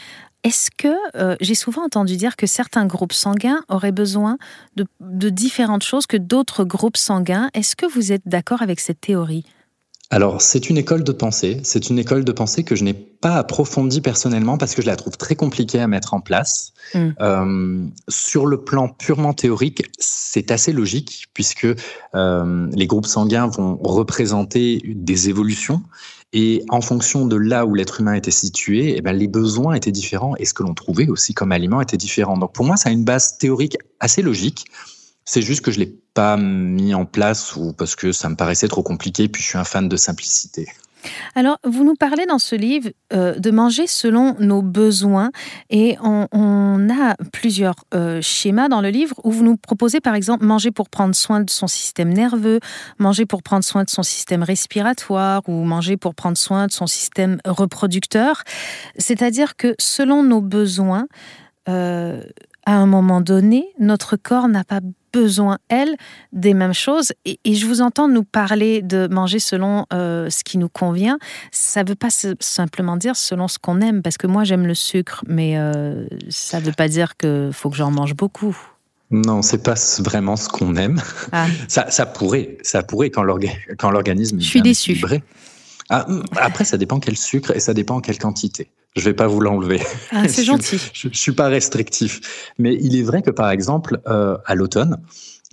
Est-ce 0.44 0.69
que 0.69 0.94
euh, 1.16 1.36
j'ai 1.42 1.56
souvent 1.56 1.84
entendu 1.84 2.16
dire 2.16 2.36
que 2.36 2.46
certains 2.46 2.86
groupes 2.86 3.13
sanguins 3.13 3.63
auraient 3.69 3.92
besoin 3.92 4.38
de 4.75 5.30
différentes 5.30 5.84
choses 5.84 6.06
que 6.06 6.18
d'autres 6.18 6.63
groupes 6.63 6.98
sanguins 6.98 7.50
Est-ce 7.56 7.75
que 7.75 7.88
vous 7.88 8.12
êtes 8.12 8.24
d'accord 8.28 8.62
avec 8.62 8.80
cette 8.80 9.01
théorie? 9.01 9.46
Alors, 10.13 10.44
c'est 10.44 10.69
une 10.69 10.77
école 10.77 11.04
de 11.04 11.12
pensée. 11.12 11.60
C'est 11.63 11.89
une 11.89 11.98
école 11.98 12.24
de 12.24 12.31
pensée 12.31 12.63
que 12.63 12.75
je 12.75 12.83
n'ai 12.83 12.94
pas 12.94 13.38
approfondie 13.38 14.00
personnellement 14.00 14.60
parce 14.60 14.75
que 14.75 14.83
je 14.83 14.86
la 14.86 14.95
trouve 14.95 15.18
très 15.18 15.34
compliquée 15.34 15.79
à 15.79 15.88
mettre 15.88 16.13
en 16.13 16.22
place. 16.22 16.74
Mm. 16.93 17.10
Euh, 17.20 17.86
sur 18.10 18.46
le 18.46 18.63
plan 18.63 18.89
purement 18.89 19.34
théorique, 19.34 19.82
c'est 19.98 20.51
assez 20.51 20.72
logique 20.72 21.29
puisque 21.34 21.65
euh, 22.13 22.67
les 22.74 22.86
groupes 22.86 23.08
sanguins 23.08 23.48
vont 23.48 23.79
représenter 23.84 24.84
des 24.86 25.29
évolutions 25.29 25.82
et 26.32 26.63
en 26.70 26.82
fonction 26.82 27.25
de 27.25 27.36
là 27.36 27.65
où 27.65 27.74
l'être 27.74 28.00
humain 28.00 28.13
était 28.13 28.29
situé, 28.29 28.96
eh 28.96 29.01
ben, 29.01 29.13
les 29.13 29.27
besoins 29.27 29.74
étaient 29.74 29.91
différents 29.91 30.36
et 30.36 30.46
ce 30.46 30.53
que 30.53 30.62
l'on 30.62 30.75
trouvait 30.75 31.08
aussi 31.08 31.34
comme 31.34 31.51
aliment 31.51 31.82
était 31.82 31.98
différent. 31.98 32.38
Donc 32.38 32.53
pour 32.53 32.65
moi, 32.65 32.77
ça 32.77 32.89
a 32.89 32.91
une 32.91 33.03
base 33.03 33.39
théorique 33.39 33.77
assez 34.00 34.22
logique. 34.22 34.65
C'est 35.25 35.42
juste 35.42 35.62
que 35.62 35.72
je 35.72 35.80
l'ai 35.80 35.98
pas 36.13 36.38
mis 36.38 36.94
en 36.94 37.06
place 37.06 37.56
ou 37.56 37.74
parce 37.74 37.96
que 37.96 38.12
ça 38.12 38.30
me 38.30 38.36
paraissait 38.36 38.68
trop 38.68 38.84
compliqué, 38.84 39.27
puis 39.27 39.42
je 39.42 39.48
suis 39.48 39.58
un 39.58 39.63
fan 39.63 39.88
de 39.89 39.96
simplicité. 39.96 40.68
Alors, 41.36 41.58
vous 41.63 41.84
nous 41.84 41.96
parlez 41.96 42.25
dans 42.25 42.39
ce 42.39 42.56
livre 42.56 42.89
euh, 43.13 43.38
de 43.38 43.51
manger 43.51 43.88
selon 43.88 44.36
nos 44.39 44.62
besoins 44.62 45.32
et 45.70 45.98
on, 46.01 46.89
a 46.89 47.15
plusieurs 47.32 47.75
euh, 47.94 48.22
schémas 48.22 48.68
dans 48.68 48.82
le 48.82 48.89
livre 48.89 49.15
où 49.24 49.32
vous 49.32 49.44
nous 49.44 49.58
proposez 49.58 50.00
par 50.00 50.15
exemple 50.15 50.46
manger 50.46 50.72
pour 50.72 50.89
prendre 50.89 51.15
soin 51.15 51.42
de 51.42 51.50
son 51.50 51.68
système 51.68 52.13
nerveux, 52.13 52.60
manger 53.00 53.25
pour 53.25 53.42
prendre 53.42 53.63
soin 53.63 53.84
de 53.84 53.89
son 53.89 54.03
système 54.03 54.44
respiratoire 54.44 55.42
ou 55.48 55.63
manger 55.63 55.98
pour 55.98 56.13
prendre 56.13 56.38
soin 56.38 56.68
de 56.68 56.72
son 56.72 56.88
système 56.88 57.39
reproducteur. 57.46 58.44
C'est-à-dire 58.98 59.56
que 59.56 59.75
selon 59.80 60.24
nos 60.24 60.42
besoins, 60.42 61.08
euh, 61.70 62.22
à 62.65 62.75
un 62.75 62.86
moment 62.86 63.22
donné, 63.22 63.65
notre 63.80 64.18
corps 64.18 64.48
n'a 64.48 64.63
pas 64.63 64.82
besoin, 65.13 65.60
elle, 65.70 65.96
des 66.34 66.53
mêmes 66.53 66.74
choses. 66.74 67.13
Et, 67.24 67.38
je 67.46 67.65
vous 67.65 67.82
entends 67.82 68.08
nous 68.08 68.24
parler 68.24 68.82
de 68.82 69.08
manger 69.08 69.39
selon 69.39 69.86
euh, 69.93 70.29
ce 70.29 70.43
qui 70.43 70.58
nous 70.58 70.70
convient. 70.70 71.17
Ça 71.51 71.84
ne 71.84 71.89
veut 71.89 71.96
pas 71.96 72.10
simplement 72.39 72.98
dire 72.98 73.15
selon 73.15 73.48
ce 73.48 73.60
qu'on 73.60 73.79
aime, 73.79 74.01
parce 74.01 74.17
que 74.17 74.27
moi 74.27 74.43
j'aime 74.43 74.65
le 74.65 74.75
sucre, 74.75 75.24
mais 75.27 75.58
euh, 75.58 76.05
ça 76.29 76.60
ne 76.60 76.65
veut 76.65 76.74
pas 76.74 76.88
dire 76.88 77.15
qu'il 77.15 77.51
faut 77.53 77.70
que 77.70 77.77
j'en 77.77 77.91
mange 77.91 78.15
beaucoup. 78.15 78.58
Non, 79.12 79.43
c'est 79.43 79.62
pas 79.62 79.75
vraiment 80.00 80.36
ce 80.36 80.50
qu'on 80.50 80.75
aime. 80.75 81.00
Ah. 81.32 81.46
Ça, 81.67 81.91
ça, 81.91 82.08
pourrait, 82.08 82.58
ça 82.63 82.82
pourrait 82.82 83.12
quand 83.12 83.22
l'organisme. 83.24 84.39
Je 84.39 84.46
suis 84.46 84.62
déçu. 84.62 85.00
Ah, 85.89 86.08
après, 86.38 86.63
ça 86.63 86.77
dépend 86.77 87.00
quel 87.00 87.17
sucre 87.17 87.51
et 87.55 87.60
ça 87.60 87.74
dépend 87.74 88.00
quelle 88.00 88.17
quantité. 88.17 88.70
Je 88.96 89.04
vais 89.04 89.14
pas 89.14 89.28
vous 89.28 89.40
l'enlever. 89.40 89.82
Ah, 90.12 90.28
c'est 90.28 90.44
gentil. 90.46 90.78
Je, 90.94 91.10
je, 91.12 91.18
suis 91.18 91.32
pas 91.32 91.48
restrictif, 91.48 92.54
mais 92.60 92.78
il 92.80 92.96
est 92.96 93.04
vrai 93.04 93.22
que 93.22 93.32
par 93.32 93.50
exemple 93.50 94.00
euh, 94.08 94.38
à 94.46 94.56
l'automne, 94.56 94.98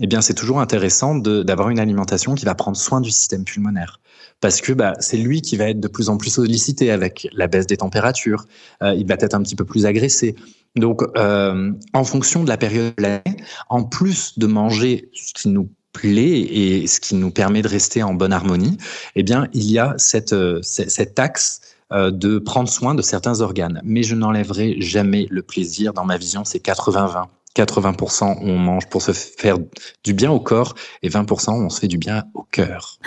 eh 0.01 0.07
bien 0.07 0.21
c'est 0.21 0.35
toujours 0.35 0.61
intéressant 0.61 1.15
d'avoir 1.15 1.71
une 1.71 1.79
alimentation 1.79 2.35
qui 2.35 2.45
va 2.45 2.55
prendre 2.55 2.77
soin 2.77 3.01
du 3.01 3.11
système 3.11 3.45
pulmonaire 3.45 4.01
parce 4.41 4.61
que 4.61 4.73
bah, 4.73 4.95
c'est 5.01 5.17
lui 5.17 5.43
qui 5.43 5.57
va 5.57 5.69
être 5.69 5.81
de 5.81 5.89
plus 5.89 6.09
en 6.09 6.17
plus 6.17 6.31
sollicité 6.31 6.91
avec 6.91 7.29
la 7.33 7.47
baisse 7.47 7.67
des 7.67 7.77
températures. 7.77 8.47
Euh, 8.83 8.95
il 8.95 9.07
va 9.07 9.15
être 9.21 9.35
un 9.35 9.43
petit 9.43 9.57
peu 9.57 9.65
plus 9.65 9.87
agressé. 9.87 10.35
Donc, 10.77 11.03
euh, 11.17 11.73
en 11.93 12.05
fonction 12.05 12.43
de 12.43 12.49
la 12.49 12.57
période 12.57 12.95
de 12.97 13.03
l'année, 13.03 13.37
en 13.69 13.85
plus 13.85 14.39
de 14.39 14.47
manger 14.47 15.11
ce 15.13 15.35
qui 15.35 15.49
nous 15.49 15.71
plaît 15.93 16.41
et 16.41 16.87
ce 16.87 17.01
qui 17.01 17.17
nous 17.17 17.31
permet 17.31 17.63
de 17.63 17.69
rester 17.69 18.03
en 18.03 18.15
bonne 18.15 18.33
harmonie, 18.33 18.79
eh 19.15 19.23
bien, 19.23 19.49
il 19.53 19.71
y 19.71 19.79
a 19.79 19.95
cette, 19.99 20.35
cette 20.63 21.19
axe 21.19 21.61
euh, 21.93 22.11
de 22.11 22.39
prendre 22.39 22.69
soin 22.69 22.95
de 22.95 23.03
certains 23.03 23.41
organes. 23.41 23.81
Mais 23.85 24.03
je 24.03 24.15
n'enlèverai 24.15 24.81
jamais 24.81 25.27
le 25.31 25.43
plaisir. 25.43 25.93
Dans 25.93 26.05
ma 26.05 26.17
vision, 26.17 26.45
c'est 26.45 26.65
80-20. 26.65 27.27
80% 27.57 28.39
on 28.43 28.59
mange 28.59 28.87
pour 28.89 29.03
se 29.03 29.11
faire 29.13 29.59
du 30.05 30.15
bien 30.15 30.31
au 30.31 30.39
corps 30.39 30.77
et 31.03 31.09
20% 31.09 31.51
on 31.51 31.69
se 31.69 31.81
fait 31.81 31.89
du 31.89 31.99
bien 31.99 32.25
au 32.35 32.45
cœur. 32.45 33.01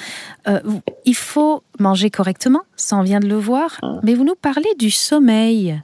Euh, 0.48 0.60
il 1.06 1.16
faut 1.16 1.64
manger 1.80 2.10
correctement, 2.10 2.64
ça 2.76 2.98
on 2.98 3.04
vient 3.04 3.22
de 3.22 3.28
le 3.28 3.38
voir, 3.38 3.80
mais 4.04 4.14
vous 4.14 4.26
nous 4.26 4.36
parlez 4.36 4.76
du 4.78 4.92
sommeil. 4.92 5.82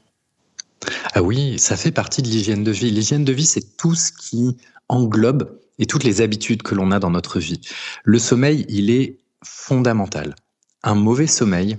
Ah 1.14 1.22
oui, 1.22 1.58
ça 1.58 1.76
fait 1.76 1.92
partie 1.92 2.22
de 2.22 2.28
l'hygiène 2.28 2.64
de 2.64 2.72
vie. 2.72 2.92
L'hygiène 2.92 3.26
de 3.26 3.34
vie, 3.34 3.46
c'est 3.46 3.78
tout 3.78 3.96
ce 3.96 4.12
qui 4.12 4.58
englobe 4.88 5.58
et 5.78 5.86
toutes 5.86 6.04
les 6.04 6.22
habitudes 6.22 6.62
que 6.62 6.76
l'on 6.76 6.92
a 6.92 7.00
dans 7.00 7.12
notre 7.12 7.40
vie. 7.40 7.62
Le 8.04 8.20
sommeil, 8.20 8.66
il 8.70 8.90
est 8.90 9.18
fondamental. 9.44 10.36
Un 10.84 10.96
mauvais 10.96 11.28
sommeil 11.28 11.78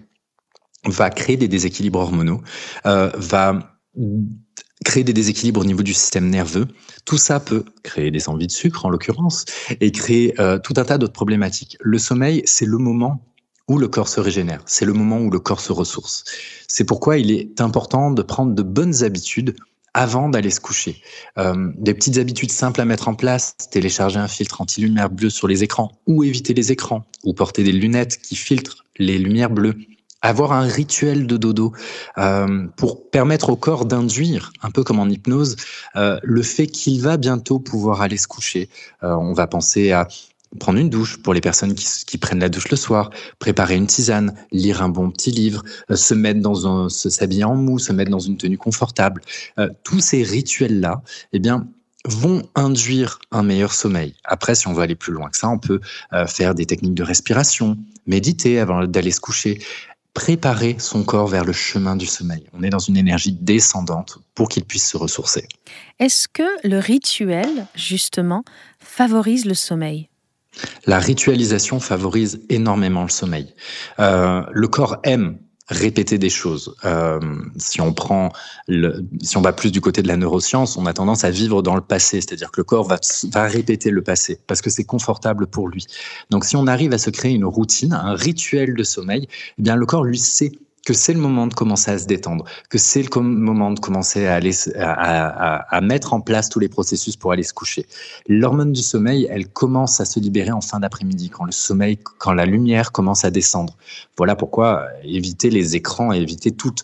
va 0.85 1.11
créer 1.11 1.37
des 1.37 1.49
déséquilibres 1.49 2.01
hormonaux, 2.01 2.41
euh, 2.87 3.11
va 3.17 3.81
créer 4.85 5.05
des 5.05 5.13
déséquilibres 5.13 5.61
au 5.61 5.65
niveau 5.65 5.83
du 5.83 5.93
système 5.93 6.31
nerveux. 6.31 6.67
Tout 7.05 7.19
ça 7.19 7.41
peut 7.41 7.65
créer 7.83 8.11
des 8.11 8.29
envies 8.29 8.47
de 8.47 8.53
sucre, 8.53 8.87
en 8.87 8.91
l'occurrence, 8.91 9.45
et 9.81 9.93
créer 9.93 10.41
euh, 10.41 10.59
tout 10.59 10.75
un 10.77 10.85
tas 10.85 10.99
d'autres 10.99 11.13
problématiques. 11.13 11.77
Le 11.81 11.99
sommeil, 11.99 12.43
c'est 12.47 12.67
le 12.67 12.79
moment 12.79 13.27
où 13.69 13.79
le 13.79 13.89
corps 13.89 14.09
se 14.09 14.21
régénère, 14.21 14.63
c'est 14.67 14.85
le 14.85 14.93
moment 14.93 15.19
où 15.21 15.31
le 15.31 15.39
corps 15.39 15.61
se 15.61 15.73
ressource. 15.73 16.25
C'est 16.67 16.85
pourquoi 16.85 17.19
il 17.19 17.31
est 17.31 17.61
important 17.61 18.11
de 18.11 18.23
prendre 18.23 18.55
de 18.55 18.63
bonnes 18.63 19.05
habitudes 19.05 19.55
avant 19.95 20.29
d'aller 20.29 20.51
se 20.51 20.61
coucher. 20.61 21.03
Euh, 21.39 21.71
des 21.77 21.95
petites 21.95 22.19
habitudes 22.19 22.53
simples 22.53 22.81
à 22.81 22.85
mettre 22.85 23.09
en 23.09 23.15
place, 23.15 23.55
télécharger 23.71 24.19
un 24.19 24.29
filtre 24.29 24.61
anti-lumière 24.61 25.11
bleue 25.11 25.31
sur 25.31 25.47
les 25.49 25.63
écrans, 25.63 25.93
ou 26.07 26.25
éviter 26.25 26.55
les 26.55 26.73
écrans, 26.73 27.05
ou 27.25 27.35
porter 27.35 27.65
des 27.65 27.73
lunettes 27.73 28.21
qui 28.21 28.37
filtrent 28.37 28.85
les 28.99 29.19
lumières 29.19 29.51
bleues, 29.51 29.77
avoir 30.23 30.53
un 30.53 30.67
rituel 30.67 31.27
de 31.27 31.37
dodo 31.37 31.73
euh, 32.19 32.67
pour 32.77 33.11
permettre 33.11 33.51
au 33.51 33.57
corps 33.57 33.87
d'induire, 33.87 34.53
un 34.63 34.71
peu 34.71 34.85
comme 34.85 34.99
en 34.99 35.09
hypnose, 35.09 35.57
euh, 35.97 36.19
le 36.23 36.43
fait 36.43 36.67
qu'il 36.67 37.01
va 37.01 37.17
bientôt 37.17 37.59
pouvoir 37.59 38.03
aller 38.03 38.17
se 38.17 38.29
coucher. 38.29 38.69
Euh, 39.03 39.15
on 39.15 39.33
va 39.33 39.47
penser 39.47 39.93
à 39.93 40.09
prendre 40.59 40.79
une 40.79 40.91
douche 40.91 41.19
pour 41.19 41.33
les 41.33 41.41
personnes 41.41 41.75
qui, 41.75 41.87
qui, 42.07 42.19
prennent 42.19 42.41
la 42.41 42.49
douche 42.49 42.71
le 42.71 42.77
soir, 42.77 43.11
préparer 43.39 43.77
une 43.77 43.87
tisane, 43.87 44.35
lire 44.51 44.83
un 44.83 44.89
bon 44.89 45.11
petit 45.11 45.31
livre, 45.31 45.63
euh, 45.91 45.97
se 45.97 46.15
mettre 46.15 46.41
dans 46.41 46.67
un, 46.67 46.89
se 46.89 47.09
s'habiller 47.09 47.45
en 47.45 47.55
mou, 47.55 47.79
se 47.79 47.93
mettre 47.93 48.11
dans 48.11 48.19
une 48.19 48.37
tenue 48.37 48.59
confortable. 48.59 49.23
Euh, 49.59 49.69
tous 49.85 50.01
ces 50.01 50.23
rituels 50.23 50.81
là, 50.81 51.03
eh 51.33 51.39
bien 51.39 51.69
vont 52.07 52.43
induire 52.55 53.19
un 53.31 53.43
meilleur 53.43 53.75
sommeil. 53.75 54.15
Après, 54.25 54.55
si 54.55 54.67
on 54.69 54.73
veut 54.73 54.83
aller 54.83 54.95
plus 54.95 55.13
loin 55.13 55.29
que 55.29 55.37
ça, 55.37 55.51
on 55.51 55.59
peut 55.59 55.81
euh, 56.15 56.27
faire 56.27 56.55
des 56.55 56.65
techniques 56.65 56.95
de 56.95 57.03
respiration, 57.03 57.77
méditer 58.07 58.59
avant 58.59 58.87
d'aller 58.87 59.11
se 59.11 59.21
coucher, 59.21 59.61
préparer 60.15 60.77
son 60.79 61.05
corps 61.05 61.29
vers 61.29 61.45
le 61.45 61.53
chemin 61.53 61.97
du 61.97 62.07
sommeil. 62.07 62.45
On 62.53 62.63
est 62.63 62.71
dans 62.71 62.79
une 62.79 62.97
énergie 62.97 63.33
descendante 63.33 64.19
pour 64.35 64.49
qu'il 64.49 64.65
puisse 64.65 64.89
se 64.89 64.97
ressourcer. 64.97 65.47
Est-ce 65.99 66.29
que 66.29 66.67
le 66.67 66.79
rituel, 66.79 67.67
justement, 67.75 68.45
favorise 68.81 69.45
le 69.45 69.55
sommeil? 69.55 70.09
La 70.87 70.99
ritualisation 70.99 71.79
favorise 71.79 72.41
énormément 72.49 73.03
le 73.03 73.09
sommeil. 73.09 73.55
Euh, 73.99 74.43
le 74.51 74.69
corps 74.69 74.97
aime 75.05 75.39
répéter 75.71 76.19
des 76.19 76.31
choses. 76.31 76.75
Euh, 76.85 77.21
si 77.57 77.81
on 77.81 77.93
prend, 77.93 78.33
le, 78.69 79.05
si 79.23 79.37
on 79.37 79.41
va 79.41 79.53
plus 79.53 79.71
du 79.71 79.81
côté 79.81 80.03
de 80.03 80.09
la 80.09 80.17
neuroscience, 80.17 80.77
on 80.77 80.87
a 80.87 80.93
tendance 80.93 81.25
à 81.25 81.31
vivre 81.31 81.63
dans 81.63 81.75
le 81.75 81.81
passé, 81.81 82.21
c'est-à-dire 82.21 82.51
que 82.51 82.61
le 82.61 82.65
corps 82.65 82.87
va, 82.87 82.99
va 83.33 83.45
répéter 83.45 83.91
le 83.91 84.03
passé 84.03 84.39
parce 84.47 84.61
que 84.61 84.71
c'est 84.71 84.85
confortable 84.85 85.47
pour 85.47 85.69
lui. 85.69 85.87
Donc, 86.31 86.45
si 86.45 86.57
on 86.57 86.67
arrive 86.67 86.93
à 86.93 86.99
se 86.99 87.11
créer 87.11 87.33
une 87.33 87.45
routine, 87.45 87.93
un 87.93 88.15
rituel 88.15 88.75
de 88.75 88.83
sommeil, 88.83 89.29
eh 89.59 89.63
bien, 89.63 89.77
le 89.77 89.87
corps 89.87 90.05
lui 90.05 90.19
sait 90.19 90.53
que 90.87 90.93
c'est 90.93 91.13
le 91.13 91.21
moment 91.21 91.47
de 91.47 91.55
commencer 91.55 91.91
à 91.91 91.99
se 91.99 92.07
détendre, 92.07 92.45
que 92.69 92.79
c'est 92.79 93.03
le 93.03 93.21
moment 93.21 93.71
de 93.71 93.81
commencer 93.81 94.27
à, 94.27 94.35
aller, 94.35 94.53
à, 94.77 95.57
à, 95.77 95.81
mettre 95.81 96.13
en 96.15 96.21
place 96.21 96.49
tous 96.49 96.59
les 96.59 96.69
processus 96.69 97.17
pour 97.17 97.33
aller 97.33 97.43
se 97.43 97.53
coucher. 97.53 97.87
L'hormone 98.29 98.73
du 98.73 98.83
sommeil, 98.83 99.27
elle 99.31 99.49
commence 99.49 100.01
à 100.01 100.05
se 100.05 100.19
libérer 100.21 100.53
en 100.53 100.61
fin 100.61 100.81
d'après-midi, 100.81 101.29
quand 101.29 101.45
le 101.45 101.53
sommeil, 101.53 101.99
quand 102.19 102.33
la 102.33 102.47
lumière 102.47 102.93
commence 102.93 103.25
à 103.25 103.31
descendre. 103.31 103.77
Voilà 104.17 104.37
pourquoi 104.37 104.87
éviter 105.05 105.51
les 105.51 105.77
écrans 105.77 106.13
et 106.13 106.19
éviter 106.19 106.51
toute 106.51 106.83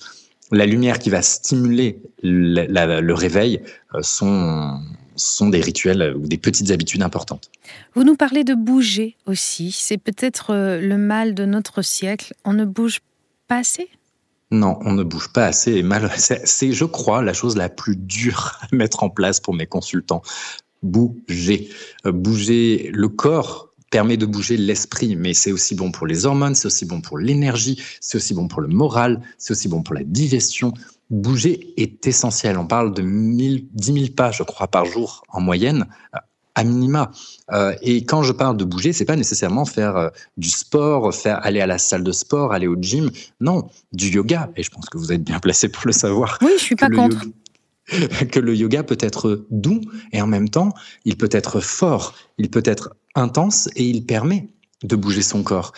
la 0.52 0.66
lumière 0.66 0.98
qui 0.98 1.10
va 1.10 1.22
stimuler 1.22 2.00
le, 2.22 3.00
le 3.00 3.14
réveil 3.14 3.60
euh, 3.94 4.00
sont 4.02 4.80
sont 5.16 5.48
des 5.48 5.60
rituels 5.60 6.14
ou 6.16 6.26
des 6.26 6.36
petites 6.36 6.70
habitudes 6.70 7.02
importantes. 7.02 7.50
Vous 7.94 8.04
nous 8.04 8.16
parlez 8.16 8.44
de 8.44 8.54
bouger 8.54 9.16
aussi. 9.26 9.72
C'est 9.72 9.98
peut-être 9.98 10.52
euh, 10.52 10.80
le 10.80 10.98
mal 10.98 11.34
de 11.34 11.46
notre 11.46 11.82
siècle. 11.82 12.34
On 12.44 12.52
ne 12.52 12.64
bouge 12.64 13.00
pas 13.46 13.58
assez? 13.58 13.88
Non, 14.50 14.78
on 14.82 14.92
ne 14.92 15.02
bouge 15.02 15.28
pas 15.28 15.46
assez. 15.46 15.72
Et 15.72 15.82
mal, 15.82 16.10
c'est, 16.16 16.72
je 16.72 16.84
crois, 16.84 17.22
la 17.22 17.32
chose 17.32 17.56
la 17.56 17.68
plus 17.68 17.96
dure 17.96 18.58
à 18.60 18.74
mettre 18.74 19.02
en 19.02 19.10
place 19.10 19.40
pour 19.40 19.54
mes 19.54 19.66
consultants. 19.66 20.22
Bouger. 20.82 21.70
Euh, 22.04 22.12
bouger 22.12 22.90
le 22.92 23.08
corps 23.08 23.70
permet 23.90 24.16
de 24.16 24.26
bouger 24.26 24.56
l'esprit, 24.56 25.16
mais 25.16 25.32
c'est 25.32 25.52
aussi 25.52 25.74
bon 25.74 25.90
pour 25.92 26.06
les 26.06 26.26
hormones, 26.26 26.54
c'est 26.54 26.66
aussi 26.66 26.84
bon 26.84 27.00
pour 27.00 27.18
l'énergie, 27.18 27.80
c'est 28.00 28.16
aussi 28.16 28.34
bon 28.34 28.48
pour 28.48 28.60
le 28.60 28.68
moral, 28.68 29.22
c'est 29.38 29.52
aussi 29.52 29.68
bon 29.68 29.82
pour 29.82 29.94
la 29.94 30.02
digestion. 30.02 30.74
Bouger 31.08 31.72
est 31.76 32.06
essentiel. 32.06 32.58
On 32.58 32.66
parle 32.66 32.92
de 32.92 33.02
1000, 33.02 33.68
10 33.72 33.92
000 33.92 34.06
pas, 34.16 34.32
je 34.32 34.42
crois, 34.42 34.66
par 34.68 34.84
jour 34.86 35.22
en 35.28 35.40
moyenne 35.40 35.86
à 36.56 36.64
minima. 36.64 37.12
Euh, 37.52 37.76
et 37.82 38.04
quand 38.04 38.22
je 38.22 38.32
parle 38.32 38.56
de 38.56 38.64
bouger, 38.64 38.92
c'est 38.92 39.04
pas 39.04 39.14
nécessairement 39.14 39.66
faire 39.66 39.96
euh, 39.96 40.08
du 40.36 40.50
sport, 40.50 41.14
faire 41.14 41.38
aller 41.44 41.60
à 41.60 41.66
la 41.66 41.78
salle 41.78 42.02
de 42.02 42.12
sport, 42.12 42.52
aller 42.52 42.66
au 42.66 42.76
gym. 42.80 43.10
Non, 43.40 43.68
du 43.92 44.08
yoga. 44.08 44.50
Et 44.56 44.64
je 44.64 44.70
pense 44.70 44.86
que 44.88 44.98
vous 44.98 45.12
êtes 45.12 45.22
bien 45.22 45.38
placé 45.38 45.68
pour 45.68 45.82
le 45.86 45.92
savoir. 45.92 46.38
Oui, 46.42 46.50
je 46.58 46.62
suis 46.62 46.74
pas 46.74 46.88
contre. 46.88 47.24
Yoga, 47.92 48.26
que 48.32 48.40
le 48.40 48.56
yoga 48.56 48.82
peut 48.82 48.98
être 48.98 49.46
doux 49.50 49.80
et 50.12 50.20
en 50.20 50.26
même 50.26 50.48
temps, 50.48 50.72
il 51.04 51.16
peut 51.16 51.28
être 51.30 51.60
fort, 51.60 52.14
il 52.38 52.50
peut 52.50 52.62
être 52.64 52.96
intense 53.14 53.68
et 53.76 53.84
il 53.84 54.04
permet 54.04 54.48
de 54.82 54.96
bouger 54.96 55.22
son 55.22 55.42
corps. 55.42 55.72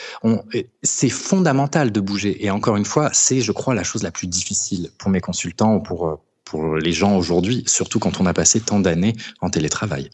C'est 0.82 1.08
fondamental 1.08 1.92
de 1.92 2.00
bouger. 2.00 2.44
Et 2.44 2.50
encore 2.50 2.76
une 2.76 2.84
fois, 2.84 3.10
c'est, 3.12 3.40
je 3.40 3.52
crois, 3.52 3.74
la 3.74 3.84
chose 3.84 4.02
la 4.02 4.10
plus 4.10 4.26
difficile 4.26 4.90
pour 4.98 5.10
mes 5.10 5.20
consultants 5.20 5.76
ou 5.76 5.80
pour, 5.80 6.08
euh, 6.08 6.16
pour 6.48 6.76
les 6.76 6.92
gens 6.92 7.16
aujourd'hui, 7.16 7.62
surtout 7.66 7.98
quand 7.98 8.20
on 8.20 8.26
a 8.26 8.32
passé 8.32 8.60
tant 8.60 8.80
d'années 8.80 9.14
en 9.40 9.50
télétravail. 9.50 10.10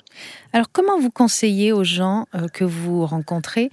Alors 0.53 0.67
comment 0.73 0.99
vous 0.99 1.11
conseillez 1.11 1.73
aux 1.73 1.85
gens 1.85 2.27
euh, 2.35 2.49
que 2.49 2.65
vous 2.65 3.07
rencontrez 3.07 3.71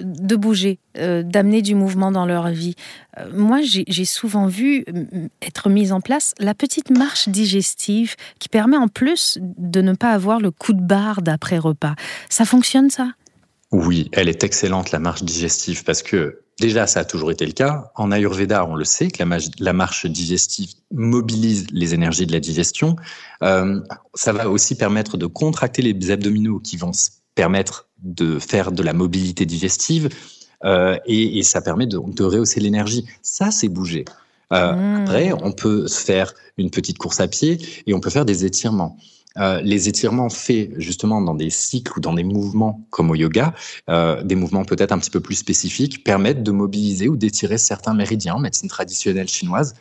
de 0.00 0.36
bouger, 0.36 0.78
euh, 0.96 1.22
d'amener 1.22 1.60
du 1.60 1.74
mouvement 1.74 2.10
dans 2.10 2.24
leur 2.24 2.48
vie? 2.48 2.76
Euh, 3.18 3.30
moi, 3.34 3.58
j'ai 3.62 4.04
souvent 4.04 4.46
vu 4.46 4.84
être 5.42 5.68
mise 5.68 5.92
en 5.92 6.00
place 6.00 6.34
la 6.38 6.54
petite 6.54 6.90
marche 6.90 7.28
digestive 7.28 8.14
qui 8.38 8.48
permet 8.48 8.76
en 8.76 8.88
plus 8.88 9.38
de 9.42 9.82
ne 9.82 9.92
pas 9.92 10.12
avoir 10.12 10.40
le 10.40 10.50
coup 10.50 10.72
de 10.72 10.80
barre 10.80 11.20
d'après 11.20 11.58
repas. 11.58 11.94
Ça 12.30 12.44
fonctionne 12.44 12.88
ça? 12.90 13.12
Oui, 13.70 14.08
elle 14.12 14.30
est 14.30 14.44
excellente 14.44 14.92
la 14.92 14.98
marche 14.98 15.24
digestive 15.24 15.84
parce 15.84 16.02
que 16.02 16.40
Déjà, 16.60 16.88
ça 16.88 17.00
a 17.00 17.04
toujours 17.04 17.30
été 17.30 17.46
le 17.46 17.52
cas. 17.52 17.92
En 17.94 18.10
Ayurveda, 18.10 18.66
on 18.66 18.74
le 18.74 18.84
sait 18.84 19.10
que 19.10 19.22
la, 19.22 19.38
la 19.60 19.72
marche 19.72 20.06
digestive 20.06 20.70
mobilise 20.92 21.66
les 21.70 21.94
énergies 21.94 22.26
de 22.26 22.32
la 22.32 22.40
digestion. 22.40 22.96
Euh, 23.44 23.80
ça 24.14 24.32
va 24.32 24.50
aussi 24.50 24.74
permettre 24.74 25.16
de 25.16 25.26
contracter 25.26 25.82
les 25.82 26.10
abdominaux 26.10 26.58
qui 26.58 26.76
vont 26.76 26.90
permettre 27.36 27.88
de 28.02 28.40
faire 28.40 28.72
de 28.72 28.82
la 28.82 28.92
mobilité 28.92 29.46
digestive 29.46 30.08
euh, 30.64 30.98
et, 31.06 31.38
et, 31.38 31.42
ça 31.44 31.60
permet 31.60 31.86
de, 31.86 31.98
de 31.98 32.24
rehausser 32.24 32.58
l'énergie. 32.58 33.06
Ça, 33.22 33.52
c'est 33.52 33.68
bouger. 33.68 34.04
Euh, 34.52 34.72
mmh. 34.72 35.02
Après, 35.02 35.32
on 35.32 35.52
peut 35.52 35.86
se 35.86 36.00
faire 36.00 36.34
une 36.56 36.70
petite 36.70 36.98
course 36.98 37.20
à 37.20 37.28
pied 37.28 37.58
et 37.86 37.94
on 37.94 38.00
peut 38.00 38.10
faire 38.10 38.24
des 38.24 38.44
étirements. 38.44 38.96
Euh, 39.38 39.60
les 39.62 39.88
étirements 39.88 40.28
faits 40.28 40.70
justement 40.78 41.20
dans 41.20 41.34
des 41.34 41.50
cycles 41.50 41.92
ou 41.96 42.00
dans 42.00 42.12
des 42.12 42.24
mouvements 42.24 42.84
comme 42.90 43.10
au 43.10 43.14
yoga, 43.14 43.54
euh, 43.88 44.22
des 44.22 44.34
mouvements 44.34 44.64
peut-être 44.64 44.92
un 44.92 44.98
petit 44.98 45.10
peu 45.10 45.20
plus 45.20 45.36
spécifiques, 45.36 46.04
permettent 46.04 46.42
de 46.42 46.50
mobiliser 46.50 47.08
ou 47.08 47.16
d'étirer 47.16 47.58
certains 47.58 47.94
méridiens 47.94 48.34
en 48.34 48.40
médecine 48.40 48.68
traditionnelle 48.68 49.28
chinoise 49.28 49.74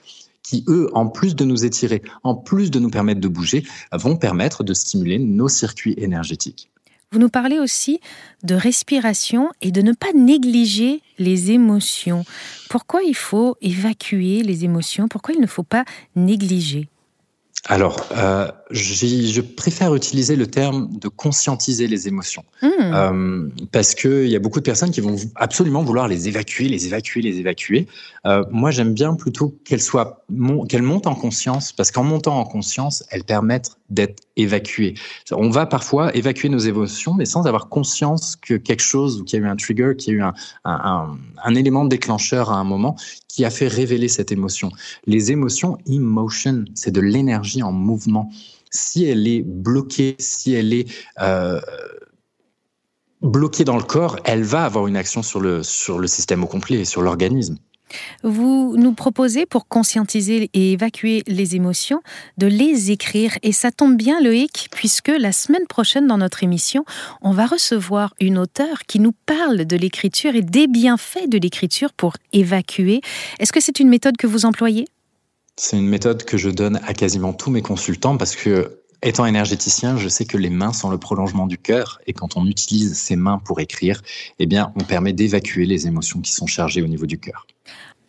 qui, 0.44 0.64
eux, 0.70 0.90
en 0.94 1.08
plus 1.08 1.36
de 1.36 1.44
nous 1.44 1.66
étirer, 1.66 2.02
en 2.24 2.34
plus 2.34 2.72
de 2.72 2.80
nous 2.80 2.90
permettre 2.90 3.20
de 3.20 3.28
bouger, 3.28 3.66
vont 3.92 4.16
permettre 4.16 4.64
de 4.64 4.74
stimuler 4.74 5.20
nos 5.20 5.50
circuits 5.50 5.96
énergétiques. 5.98 6.70
Vous 7.12 7.20
nous 7.20 7.30
parlez 7.30 7.60
aussi 7.60 8.00
de 8.44 8.54
respiration 8.54 9.50
et 9.62 9.72
de 9.72 9.82
ne 9.82 9.94
pas 9.94 10.12
négliger 10.14 11.02
les 11.20 11.52
émotions. 11.52 12.26
Pourquoi 12.70 13.02
il 13.02 13.16
faut 13.16 13.56
évacuer 13.62 14.44
les 14.44 14.66
émotions? 14.66 15.08
Pourquoi 15.08 15.34
il 15.34 15.42
ne 15.42 15.48
faut 15.48 15.64
pas 15.64 15.86
négliger? 16.16 16.90
Alors, 17.66 18.00
euh, 18.16 18.50
je 18.72 19.42
préfère 19.42 19.94
utiliser 19.94 20.36
le 20.36 20.48
terme 20.48 20.90
de 21.00 21.10
conscientiser 21.10 21.88
les 21.88 22.08
émotions. 22.08 22.46
Mmh. 22.62 22.68
Euh, 22.80 23.50
parce 23.72 23.94
qu'il 23.94 24.28
y 24.28 24.36
a 24.36 24.40
beaucoup 24.40 24.60
de 24.60 24.66
personnes 24.66 24.92
qui 24.92 25.02
vont 25.02 25.18
absolument 25.36 25.84
vouloir 25.84 26.08
les 26.08 26.30
évacuer, 26.30 26.70
les 26.70 26.86
évacuer, 26.86 27.22
les 27.22 27.40
évacuer. 27.40 27.88
Euh, 28.26 28.44
moi, 28.52 28.72
j'aime 28.72 28.94
bien 28.94 29.16
plutôt 29.16 29.58
qu'elles 29.66 29.82
soient, 29.82 30.24
qu'elles 30.70 30.82
montent 30.82 31.08
en 31.08 31.16
conscience, 31.16 31.74
parce 31.74 31.92
qu'en 31.92 32.04
montant 32.04 32.40
en 32.40 32.46
conscience, 32.46 33.04
elles 33.10 33.26
permettent 33.26 33.77
d'être 33.90 34.24
évacuées. 34.36 34.96
On 35.32 35.50
va 35.50 35.66
parfois 35.66 36.14
évacuer 36.16 36.50
nos 36.50 36.60
émotions, 36.60 37.14
mais 37.14 37.26
sans 37.26 37.48
avoir 37.48 37.70
conscience 37.70 38.36
que 38.36 38.56
quelque 38.56 38.82
chose, 38.82 39.22
ou 39.22 39.24
qu'il 39.24 39.40
y 39.40 39.44
a 39.44 39.46
eu 39.46 39.50
un 39.50 39.56
trigger, 39.56 39.94
qu'il 39.98 40.14
y 40.14 40.18
a 40.18 40.20
eu 40.20 40.32
un, 40.66 41.56
élément 41.56 41.86
déclencheur 41.86 42.52
à 42.52 42.58
un 42.58 42.64
moment 42.64 42.96
qui 43.28 43.46
a 43.46 43.50
fait 43.50 43.68
révéler 43.68 44.08
cette 44.08 44.32
émotion. 44.32 44.72
Les 45.06 45.32
émotions, 45.32 45.78
emotion, 45.88 46.66
c'est 46.76 46.92
de 46.92 47.02
l'énergie 47.02 47.64
en 47.64 47.72
mouvement. 47.72 48.30
Si 48.70 49.06
elle 49.06 49.28
est 49.28 49.42
bloquée, 49.42 50.16
si 50.20 50.54
elle 50.54 50.74
est 50.74 50.88
euh, 51.22 51.62
bloquée 53.22 53.64
dans 53.64 53.78
le 53.78 53.84
corps, 53.84 54.18
elle 54.26 54.44
va 54.44 54.66
avoir 54.66 54.88
une 54.88 54.98
action 54.98 55.24
sur 55.24 55.40
le, 55.40 55.64
sur 55.64 56.00
le 56.00 56.08
système 56.08 56.44
au 56.44 56.48
complet, 56.48 56.86
sur 56.86 57.02
l'organisme. 57.02 57.58
Vous 58.24 58.76
nous 58.78 58.94
proposez, 58.94 59.46
pour 59.46 59.68
conscientiser 59.68 60.50
et 60.54 60.74
évacuer 60.74 61.24
les 61.28 61.56
émotions, 61.56 62.02
de 62.38 62.48
les 62.48 62.92
écrire. 62.92 63.38
Et 63.44 63.52
ça 63.52 63.72
tombe 63.72 63.96
bien, 63.96 64.22
Loïc, 64.22 64.70
puisque 64.72 65.10
la 65.10 65.32
semaine 65.32 65.68
prochaine, 65.68 66.08
dans 66.08 66.18
notre 66.18 66.44
émission, 66.44 66.86
on 67.22 67.32
va 67.32 67.46
recevoir 67.46 68.14
une 68.20 68.38
auteure 68.38 68.84
qui 68.88 69.00
nous 69.00 69.14
parle 69.26 69.66
de 69.66 69.78
l'écriture 69.78 70.36
et 70.36 70.42
des 70.42 70.68
bienfaits 70.68 71.28
de 71.28 71.38
l'écriture 71.38 71.94
pour 71.94 72.14
évacuer. 72.34 73.02
Est-ce 73.40 73.52
que 73.52 73.62
c'est 73.62 73.80
une 73.80 73.90
méthode 73.90 74.18
que 74.18 74.28
vous 74.28 74.46
employez? 74.46 74.88
C'est 75.56 75.78
une 75.78 75.88
méthode 75.88 76.24
que 76.24 76.38
je 76.38 76.50
donne 76.50 76.80
à 76.86 76.94
quasiment 76.94 77.34
tous 77.34 77.50
mes 77.50 77.62
consultants 77.62 78.18
parce 78.18 78.36
que 78.36 78.80
Étant 79.04 79.26
énergéticien, 79.26 79.98
je 79.98 80.08
sais 80.10 80.26
que 80.26 80.38
les 80.38 80.50
mains 80.50 80.74
sont 80.74 80.90
le 80.90 80.98
prolongement 80.98 81.46
du 81.46 81.58
cœur 81.58 82.00
et 82.08 82.14
quand 82.14 82.36
on 82.36 82.48
utilise 82.48 82.96
ses 82.96 83.16
mains 83.16 83.38
pour 83.38 83.60
écrire, 83.60 84.02
eh 84.40 84.48
bien, 84.48 84.74
on 84.76 84.84
permet 84.84 85.14
d'évacuer 85.14 85.66
les 85.66 85.86
émotions 85.86 86.20
qui 86.20 86.32
sont 86.32 86.48
chargées 86.48 86.82
au 86.82 86.88
niveau 86.88 87.06
du 87.06 87.20
cœur. 87.20 87.46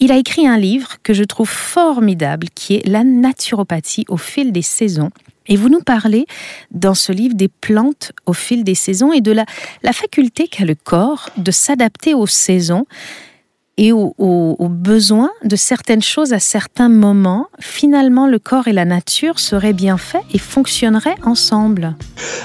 Il 0.00 0.12
a 0.12 0.16
écrit 0.16 0.46
un 0.46 0.56
livre 0.56 0.96
que 1.02 1.12
je 1.12 1.24
trouve 1.24 1.48
formidable 1.48 2.46
qui 2.54 2.76
est 2.76 2.86
La 2.86 3.04
naturopathie 3.04 4.06
au 4.08 4.16
fil 4.16 4.52
des 4.52 4.62
saisons. 4.62 5.10
Et 5.46 5.56
vous 5.56 5.68
nous 5.68 5.80
parlez 5.80 6.26
dans 6.70 6.94
ce 6.94 7.10
livre 7.10 7.34
des 7.34 7.48
plantes 7.48 8.12
au 8.24 8.32
fil 8.32 8.64
des 8.64 8.74
saisons 8.74 9.12
et 9.12 9.20
de 9.20 9.32
la, 9.32 9.44
la 9.82 9.92
faculté 9.92 10.46
qu'a 10.46 10.64
le 10.64 10.74
corps 10.74 11.30
de 11.36 11.50
s'adapter 11.50 12.14
aux 12.14 12.26
saisons 12.26 12.86
et 13.78 13.92
aux, 13.92 14.68
besoins 14.68 15.30
de 15.44 15.56
certaines 15.56 16.02
choses 16.02 16.32
à 16.32 16.40
certains 16.40 16.88
moments, 16.88 17.46
finalement 17.60 18.26
le 18.26 18.38
corps 18.38 18.66
et 18.68 18.72
la 18.72 18.84
nature 18.84 19.38
seraient 19.38 19.72
bien 19.72 19.96
faits 19.96 20.22
et 20.32 20.38
fonctionneraient 20.38 21.16
ensemble. 21.22 21.96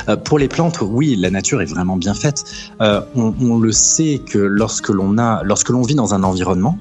Euh, 0.08 0.16
pour 0.16 0.38
les 0.38 0.48
plantes, 0.48 0.80
oui, 0.82 1.16
la 1.16 1.32
nature 1.32 1.62
est 1.62 1.66
vraiment 1.66 1.98
bien 1.98 2.14
faite. 2.14 2.44
Euh, 2.82 3.02
on, 3.16 3.58
le 3.58 3.72
sait 3.72 4.22
que 4.26 4.38
lorsque 4.38 4.90
l'on 4.90 5.18
a, 5.18 5.42
lorsque 5.44 5.70
l'on 5.70 5.82
vit 5.82 5.96
dans 5.96 6.14
un 6.14 6.24
environnement, 6.24 6.78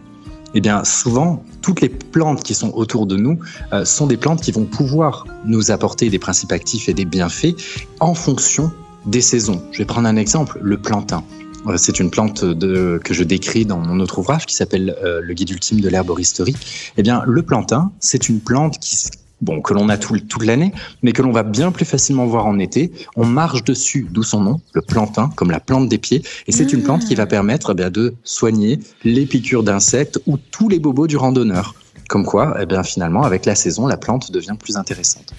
eh 0.55 0.61
bien 0.61 0.85
souvent 0.85 1.43
toutes 1.63 1.81
les 1.81 1.89
plantes 1.89 2.43
qui 2.43 2.55
sont 2.55 2.73
autour 2.75 3.07
de 3.07 3.17
nous 3.17 3.39
euh, 3.73 3.87
sont 3.87 4.07
des 4.07 4.19
plantes 4.19 4.43
qui 4.43 4.53
vont 4.53 4.67
pouvoir 4.67 5.27
nous 5.47 5.71
apporter 5.71 6.11
des 6.11 6.19
principes 6.19 6.53
actifs 6.53 6.91
et 6.91 6.95
des 6.95 7.07
bienfaits 7.07 7.55
en 8.01 8.15
fonction 8.15 8.71
des 9.07 9.23
saisons. 9.23 9.63
Je 9.73 9.79
vais 9.79 9.85
prendre 9.87 10.09
un 10.09 10.17
exemple, 10.17 10.59
le 10.63 10.77
plantain. 10.77 11.25
Euh, 11.67 11.77
c'est 11.77 12.01
une 12.01 12.11
plante 12.11 12.41
que 12.41 13.15
je 13.15 13.25
décris 13.25 13.67
dans 13.67 13.79
mon 13.79 14.01
autre 14.01 14.19
ouvrage 14.19 14.47
qui 14.47 14.55
s'appelle 14.55 14.97
euh, 15.03 15.21
Le 15.23 15.35
guide 15.35 15.51
ultime 15.51 15.81
de 15.81 15.89
l'herboristerie. 15.89 16.57
Eh 16.97 17.03
bien, 17.03 17.23
le 17.27 17.43
plantain, 17.43 17.93
c'est 18.01 18.29
une 18.29 18.41
plante 18.41 18.79
qui, 18.79 18.97
bon, 19.41 19.61
que 19.61 19.75
l'on 19.75 19.89
a 19.89 19.97
toute 19.97 20.45
l'année, 20.45 20.73
mais 21.03 21.13
que 21.13 21.23
l'on 21.23 21.33
va 21.33 21.43
bien 21.43 21.71
plus 21.71 21.85
facilement 21.85 22.27
voir 22.27 22.47
en 22.47 22.59
été. 22.59 22.93
On 23.17 23.27
marche 23.27 23.65
dessus, 23.65 24.09
d'où 24.11 24.23
son 24.23 24.41
nom, 24.41 24.61
le 24.73 24.83
plantain, 24.83 25.31
comme 25.37 25.51
la 25.51 25.61
plante 25.61 25.89
des 25.89 25.99
pieds. 25.99 26.23
Et 26.47 26.53
c'est 26.53 26.73
une 26.73 26.83
plante 26.83 27.05
qui 27.05 27.15
va 27.15 27.27
permettre 27.27 27.75
eh 27.79 27.91
de 27.91 28.15
soigner 28.25 28.79
les 29.05 29.27
piqûres 29.27 29.63
d'insectes 29.63 30.21
ou 30.27 30.39
tous 30.39 30.69
les 30.69 30.79
bobos 30.79 31.07
du 31.07 31.17
randonneur. 31.17 31.75
Comme 32.09 32.25
quoi, 32.25 32.57
eh 32.61 32.67
bien, 32.67 32.83
finalement, 32.83 33.23
avec 33.23 33.47
la 33.47 33.55
saison, 33.55 33.87
la 33.87 33.97
plante 33.97 34.33
devient 34.33 34.57
plus 34.59 34.77
intéressante. 34.77 35.33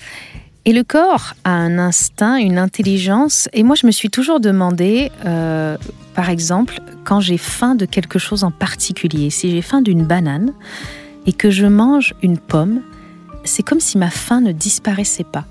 Et 0.66 0.72
le 0.72 0.84
corps 0.84 1.34
a 1.44 1.52
un 1.52 1.78
instinct, 1.78 2.38
une 2.38 2.58
intelligence. 2.58 3.50
Et 3.52 3.64
moi, 3.64 3.76
je 3.76 3.86
me 3.86 3.92
suis 3.92 4.10
toujours 4.10 4.40
demandé, 4.40 5.12
euh, 5.26 5.78
par 6.16 6.30
exemple, 6.30 6.80
quand 7.04 7.20
j'ai 7.20 7.38
faim 7.38 7.76
de 7.76 7.86
quelque 7.86 8.18
chose 8.18 8.46
en 8.46 8.52
particulier, 8.52 9.30
si 9.30 9.52
j'ai 9.52 9.62
faim 9.62 9.82
d'une 9.82 10.06
banane 10.06 10.54
et 11.26 11.34
que 11.34 11.50
je 11.50 11.66
mange 11.66 12.14
une 12.22 12.38
pomme, 12.38 12.82
c'est 13.44 13.64
comme 13.64 13.82
si 13.82 13.98
ma 13.98 14.10
faim 14.10 14.40
ne 14.40 14.54
disparaissait 14.54 15.26
pas, 15.26 15.46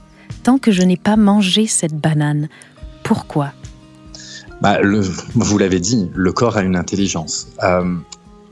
tant 0.45 0.57
que 0.57 0.73
je 0.73 0.83
n'ai 0.83 0.97
pas 0.97 1.17
mangé 1.17 1.67
cette 1.67 1.95
banane. 1.95 2.49
Pourquoi? 3.03 3.53
Bah, 4.63 4.81
le, 4.81 5.01
Vous 5.35 5.59
l'avez 5.59 5.81
dit, 5.81 6.11
le 6.15 6.33
corps 6.33 6.57
a 6.57 6.63
une 6.63 6.77
intelligence. 6.77 7.49
Euh, 7.63 7.97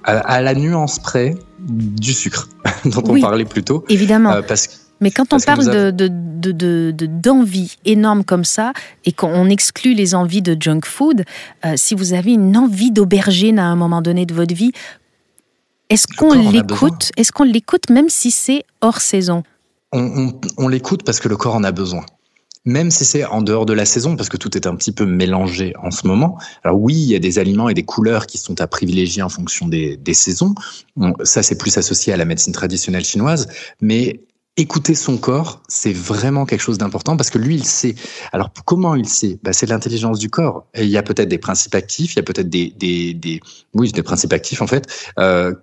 à, 0.04 0.42
la 0.42 0.54
nuance 0.54 0.98
près 0.98 1.36
du 1.58 2.12
sucre, 2.12 2.48
dont 2.84 3.02
on 3.06 3.18
parlait 3.18 3.46
plus 3.46 3.62
tôt. 3.62 3.84
Évidemment. 3.88 4.32
Euh, 4.32 4.42
parce 4.42 4.66
que 4.66 4.72
mais 5.00 5.10
quand 5.10 5.32
on 5.32 5.40
parle 5.40 5.94
de, 5.94 6.90
d'envie 7.06 7.76
énorme 7.84 8.24
comme 8.24 8.44
ça 8.44 8.72
et 9.04 9.12
qu'on 9.12 9.46
exclut 9.46 9.94
les 9.94 10.14
envies 10.14 10.42
de 10.42 10.56
junk 10.60 10.82
food, 10.84 11.24
euh, 11.64 11.74
si 11.76 11.94
vous 11.94 12.12
avez 12.12 12.32
une 12.32 12.56
envie 12.56 12.90
d'aubergine 12.90 13.58
à 13.58 13.66
un 13.66 13.76
moment 13.76 14.02
donné 14.02 14.26
de 14.26 14.34
votre 14.34 14.54
vie, 14.54 14.72
est-ce 15.88 16.06
qu'on 16.06 16.32
l'écoute 16.50 17.10
Est-ce 17.16 17.32
qu'on 17.32 17.44
l'écoute 17.44 17.90
même 17.90 18.08
si 18.08 18.30
c'est 18.30 18.64
hors 18.80 19.00
saison? 19.00 19.42
On, 19.92 20.68
l'écoute 20.68 21.02
parce 21.02 21.18
que 21.18 21.28
le 21.28 21.36
corps 21.36 21.56
en 21.56 21.64
a 21.64 21.72
besoin. 21.72 22.04
Même 22.64 22.92
si 22.92 23.04
c'est 23.04 23.24
en 23.24 23.42
dehors 23.42 23.66
de 23.66 23.72
la 23.72 23.84
saison, 23.84 24.14
parce 24.14 24.28
que 24.28 24.36
tout 24.36 24.56
est 24.56 24.68
un 24.68 24.76
petit 24.76 24.92
peu 24.92 25.04
mélangé 25.04 25.72
en 25.82 25.90
ce 25.90 26.06
moment. 26.06 26.38
Alors 26.62 26.78
oui, 26.80 26.94
il 26.94 27.08
y 27.08 27.16
a 27.16 27.18
des 27.18 27.40
aliments 27.40 27.68
et 27.68 27.74
des 27.74 27.82
couleurs 27.82 28.26
qui 28.26 28.38
sont 28.38 28.60
à 28.60 28.68
privilégier 28.68 29.22
en 29.22 29.28
fonction 29.28 29.66
des, 29.66 29.96
des 29.96 30.14
saisons. 30.14 30.54
Ça, 31.24 31.42
c'est 31.42 31.58
plus 31.58 31.76
associé 31.76 32.12
à 32.12 32.16
la 32.16 32.24
médecine 32.24 32.52
traditionnelle 32.52 33.04
chinoise. 33.04 33.48
Mais 33.80 34.20
écouter 34.60 34.94
son 34.94 35.16
corps, 35.16 35.62
c'est 35.68 35.92
vraiment 35.92 36.44
quelque 36.44 36.60
chose 36.60 36.76
d'important 36.76 37.16
parce 37.16 37.30
que 37.30 37.38
lui, 37.38 37.54
il 37.54 37.64
sait. 37.64 37.94
Alors, 38.32 38.50
comment 38.66 38.94
il 38.94 39.08
sait? 39.08 39.38
Bah, 39.42 39.54
C'est 39.54 39.66
l'intelligence 39.66 40.18
du 40.18 40.28
corps. 40.28 40.66
Il 40.76 40.88
y 40.88 40.98
a 40.98 41.02
peut-être 41.02 41.28
des 41.28 41.38
principes 41.38 41.74
actifs, 41.74 42.12
il 42.12 42.16
y 42.16 42.20
a 42.20 42.22
peut-être 42.22 42.50
des, 42.50 42.72
des, 42.76 43.14
des, 43.14 43.40
oui, 43.74 43.90
des 43.90 44.02
principes 44.02 44.32
actifs 44.34 44.60
en 44.60 44.66
fait, 44.66 44.86
euh, 45.18 45.54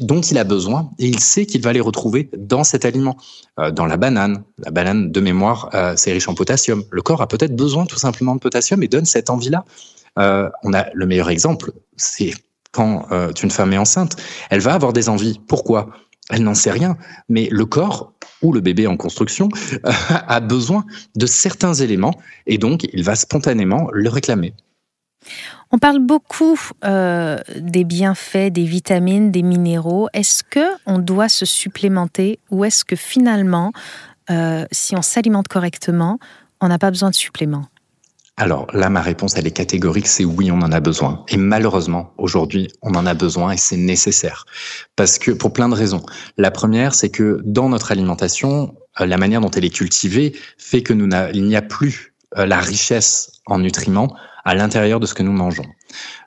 dont 0.00 0.20
il 0.20 0.38
a 0.38 0.44
besoin 0.44 0.90
et 0.98 1.06
il 1.06 1.20
sait 1.20 1.46
qu'il 1.46 1.62
va 1.62 1.72
les 1.72 1.80
retrouver 1.80 2.30
dans 2.36 2.64
cet 2.64 2.84
aliment. 2.84 3.16
Euh, 3.60 3.70
dans 3.70 3.86
la 3.86 3.96
banane, 3.96 4.42
la 4.58 4.70
banane 4.70 5.12
de 5.12 5.20
mémoire, 5.20 5.70
euh, 5.74 5.94
c'est 5.96 6.12
riche 6.12 6.28
en 6.28 6.34
potassium. 6.34 6.82
Le 6.90 7.02
corps 7.02 7.22
a 7.22 7.28
peut-être 7.28 7.54
besoin 7.54 7.86
tout 7.86 7.98
simplement 7.98 8.34
de 8.34 8.40
potassium 8.40 8.82
et 8.82 8.88
donne 8.88 9.04
cette 9.04 9.30
envie-là. 9.30 9.64
On 10.16 10.74
a 10.74 10.86
le 10.92 11.06
meilleur 11.06 11.30
exemple, 11.30 11.72
c'est 11.96 12.34
quand 12.70 13.06
une 13.42 13.50
femme 13.50 13.72
est 13.72 13.78
enceinte, 13.78 14.16
elle 14.50 14.60
va 14.60 14.74
avoir 14.74 14.92
des 14.92 15.08
envies. 15.08 15.40
Pourquoi? 15.48 15.88
Elle 16.28 16.42
n'en 16.42 16.54
sait 16.54 16.70
rien, 16.70 16.96
mais 17.28 17.48
le 17.50 17.64
corps 17.64 18.11
ou 18.42 18.52
le 18.52 18.60
bébé 18.60 18.86
en 18.86 18.96
construction 18.96 19.48
a 19.84 20.40
besoin 20.40 20.84
de 21.16 21.26
certains 21.26 21.74
éléments 21.74 22.14
et 22.46 22.58
donc 22.58 22.84
il 22.92 23.02
va 23.04 23.14
spontanément 23.14 23.88
le 23.92 24.08
réclamer. 24.08 24.54
On 25.70 25.78
parle 25.78 26.00
beaucoup 26.00 26.60
euh, 26.84 27.38
des 27.56 27.84
bienfaits, 27.84 28.52
des 28.52 28.64
vitamines, 28.64 29.30
des 29.30 29.42
minéraux. 29.42 30.08
Est-ce 30.12 30.42
que 30.44 30.66
on 30.84 30.98
doit 30.98 31.30
se 31.30 31.46
supplémenter 31.46 32.38
ou 32.50 32.64
est-ce 32.64 32.84
que 32.84 32.96
finalement, 32.96 33.72
euh, 34.30 34.66
si 34.70 34.94
on 34.96 35.02
s'alimente 35.02 35.48
correctement, 35.48 36.18
on 36.60 36.68
n'a 36.68 36.78
pas 36.78 36.90
besoin 36.90 37.08
de 37.08 37.14
suppléments? 37.14 37.66
Alors 38.38 38.66
là, 38.72 38.88
ma 38.88 39.02
réponse, 39.02 39.36
elle 39.36 39.46
est 39.46 39.52
catégorique, 39.52 40.08
c'est 40.08 40.24
oui, 40.24 40.50
on 40.50 40.62
en 40.62 40.72
a 40.72 40.80
besoin. 40.80 41.24
Et 41.28 41.36
malheureusement, 41.36 42.14
aujourd'hui, 42.16 42.68
on 42.80 42.94
en 42.94 43.04
a 43.04 43.12
besoin 43.12 43.52
et 43.52 43.58
c'est 43.58 43.76
nécessaire. 43.76 44.46
Parce 44.96 45.18
que, 45.18 45.32
pour 45.32 45.52
plein 45.52 45.68
de 45.68 45.74
raisons. 45.74 46.02
La 46.38 46.50
première, 46.50 46.94
c'est 46.94 47.10
que 47.10 47.40
dans 47.44 47.68
notre 47.68 47.92
alimentation, 47.92 48.74
euh, 49.00 49.06
la 49.06 49.18
manière 49.18 49.42
dont 49.42 49.50
elle 49.50 49.66
est 49.66 49.74
cultivée 49.74 50.32
fait 50.56 50.82
que 50.82 50.94
nous 50.94 51.08
il 51.34 51.44
n'y 51.44 51.56
a 51.56 51.62
plus 51.62 52.14
euh, 52.38 52.46
la 52.46 52.60
richesse 52.60 53.32
en 53.46 53.58
nutriments 53.58 54.16
à 54.44 54.54
l'intérieur 54.54 54.98
de 54.98 55.06
ce 55.06 55.14
que 55.14 55.22
nous 55.22 55.32
mangeons. 55.32 55.66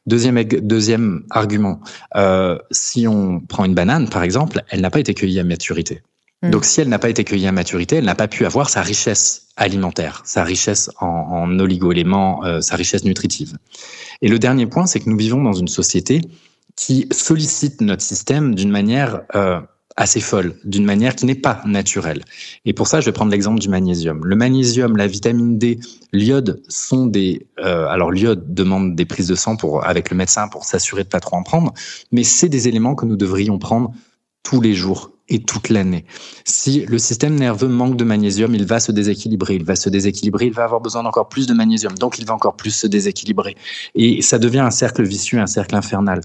Deuxième, 0.06 0.44
deuxième 0.44 1.24
argument, 1.32 1.80
euh, 2.16 2.58
si 2.72 3.08
on 3.08 3.40
prend 3.40 3.66
une 3.66 3.74
banane, 3.74 4.10
par 4.10 4.24
exemple, 4.24 4.64
elle 4.70 4.82
n'a 4.82 4.92
pas 4.92 5.00
été 5.00 5.14
cueillie 5.14 5.40
à 5.40 5.44
maturité. 5.44 6.02
Mm. 6.46 6.52
Donc 6.52 6.66
si 6.66 6.82
elle 6.82 6.90
n'a 6.90 7.00
pas 7.00 7.10
été 7.10 7.24
cueillie 7.24 7.48
à 7.48 7.52
maturité, 7.52 7.98
elle 7.98 8.06
n'a 8.06 8.16
pas 8.16 8.28
pu 8.28 8.46
avoir 8.46 8.70
sa 8.70 8.82
richesse 8.82 9.48
alimentaire, 9.58 10.22
sa 10.26 10.44
richesse 10.44 10.90
en, 11.00 11.08
en 11.08 11.60
oligo-éléments, 11.60 12.44
euh, 12.44 12.62
sa 12.62 12.76
richesse 12.76 13.04
nutritive. 13.04 13.58
Et 14.22 14.28
le 14.28 14.40
dernier 14.40 14.68
point, 14.68 14.86
c'est 14.86 15.00
que 15.00 15.10
nous 15.10 15.18
vivons 15.18 15.44
dans 15.44 15.54
une 15.54 15.68
société 15.68 16.22
qui 16.76 17.08
sollicite 17.12 17.82
notre 17.82 18.02
système 18.02 18.54
d'une 18.54 18.72
manière 18.72 19.22
euh, 19.36 19.62
assez 19.98 20.20
folle, 20.20 20.56
d'une 20.66 20.84
manière 20.84 21.16
qui 21.16 21.26
n'est 21.26 21.36
pas 21.36 21.62
naturelle. 21.66 22.24
Et 22.66 22.74
pour 22.74 22.88
ça, 22.88 23.00
je 23.00 23.06
vais 23.06 23.14
prendre 23.14 23.32
l'exemple 23.32 23.60
du 23.60 23.70
magnésium. 23.70 24.26
Le 24.26 24.36
magnésium, 24.36 24.98
la 24.98 25.08
vitamine 25.08 25.58
D, 25.58 25.80
l'iode 26.12 26.62
sont 26.68 27.08
des... 27.08 27.48
Euh, 27.60 27.88
alors 27.88 28.12
l'iode 28.12 28.54
demande 28.54 28.96
des 28.96 29.06
prises 29.06 29.28
de 29.28 29.36
sang 29.36 29.56
pour, 29.56 29.86
avec 29.86 30.10
le 30.10 30.18
médecin 30.18 30.50
pour 30.50 30.66
s'assurer 30.66 31.04
de 31.04 31.10
pas 31.10 31.22
trop 31.22 31.38
en 31.38 31.44
prendre, 31.44 31.74
mais 32.12 32.24
c'est 32.24 32.50
des 32.50 32.68
éléments 32.68 32.96
que 32.96 33.06
nous 33.06 33.16
devrions 33.16 33.58
prendre 33.58 33.94
tous 34.44 34.60
les 34.60 34.74
jours 34.74 35.12
et 35.30 35.44
toute 35.44 35.70
l'année. 35.70 36.06
Si 36.44 36.86
le 36.86 36.98
système 36.98 37.36
nerveux 37.36 37.68
manque 37.68 37.98
de 37.98 38.04
magnésium, 38.04 38.54
il 38.54 38.66
va 38.66 38.80
se 38.80 38.92
déséquilibrer, 38.92 39.56
il 39.56 39.64
va 39.64 39.76
se 39.76 39.90
déséquilibrer, 39.90 40.46
il 40.46 40.54
va 40.54 40.64
avoir 40.64 40.82
besoin 40.82 41.04
d'encore 41.04 41.30
plus 41.30 41.48
de 41.48 41.54
magnésium, 41.54 41.94
donc 41.98 42.20
il 42.20 42.26
va 42.26 42.34
encore 42.34 42.56
plus 42.56 42.72
se 42.72 42.88
déséquilibrer. 42.88 43.56
Et 43.96 44.22
ça 44.22 44.38
devient 44.38 44.60
un 44.60 44.72
cercle 44.72 45.04
vicieux, 45.04 45.40
un 45.40 45.48
cercle 45.48 45.76
infernal. 45.76 46.22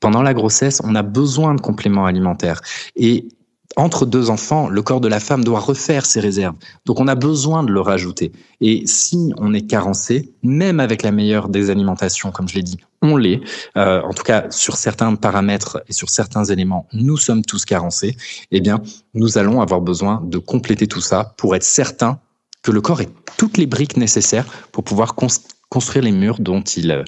Pendant 0.00 0.22
la 0.22 0.34
grossesse, 0.34 0.80
on 0.84 0.94
a 0.94 1.02
besoin 1.02 1.54
de 1.54 1.60
compléments 1.60 2.06
alimentaires. 2.06 2.60
Et 2.96 3.28
entre 3.76 4.06
deux 4.06 4.30
enfants, 4.30 4.68
le 4.68 4.82
corps 4.82 5.00
de 5.00 5.08
la 5.08 5.20
femme 5.20 5.44
doit 5.44 5.60
refaire 5.60 6.06
ses 6.06 6.20
réserves. 6.20 6.56
Donc 6.84 7.00
on 7.00 7.06
a 7.06 7.14
besoin 7.14 7.62
de 7.62 7.72
le 7.72 7.80
rajouter. 7.80 8.32
Et 8.60 8.82
si 8.86 9.32
on 9.36 9.54
est 9.54 9.66
carencé, 9.66 10.32
même 10.42 10.80
avec 10.80 11.02
la 11.02 11.12
meilleure 11.12 11.48
des 11.48 11.70
alimentations, 11.70 12.32
comme 12.32 12.48
je 12.48 12.56
l'ai 12.56 12.62
dit, 12.62 12.78
on 13.02 13.16
l'est. 13.16 13.40
Euh, 13.76 14.02
en 14.02 14.12
tout 14.12 14.22
cas, 14.22 14.50
sur 14.50 14.76
certains 14.76 15.14
paramètres 15.14 15.82
et 15.88 15.92
sur 15.92 16.10
certains 16.10 16.44
éléments, 16.44 16.86
nous 16.92 17.16
sommes 17.16 17.44
tous 17.44 17.64
carencés. 17.64 18.16
Eh 18.50 18.60
bien, 18.60 18.82
nous 19.14 19.38
allons 19.38 19.60
avoir 19.60 19.80
besoin 19.80 20.22
de 20.24 20.38
compléter 20.38 20.86
tout 20.86 21.00
ça 21.00 21.34
pour 21.36 21.54
être 21.54 21.64
certain 21.64 22.20
que 22.62 22.70
le 22.70 22.80
corps 22.80 23.00
ait 23.00 23.08
toutes 23.36 23.56
les 23.56 23.66
briques 23.66 23.96
nécessaires 23.96 24.46
pour 24.72 24.84
pouvoir 24.84 25.14
construire 25.14 26.04
les 26.04 26.12
murs 26.12 26.40
dont 26.40 26.62
il, 26.62 27.04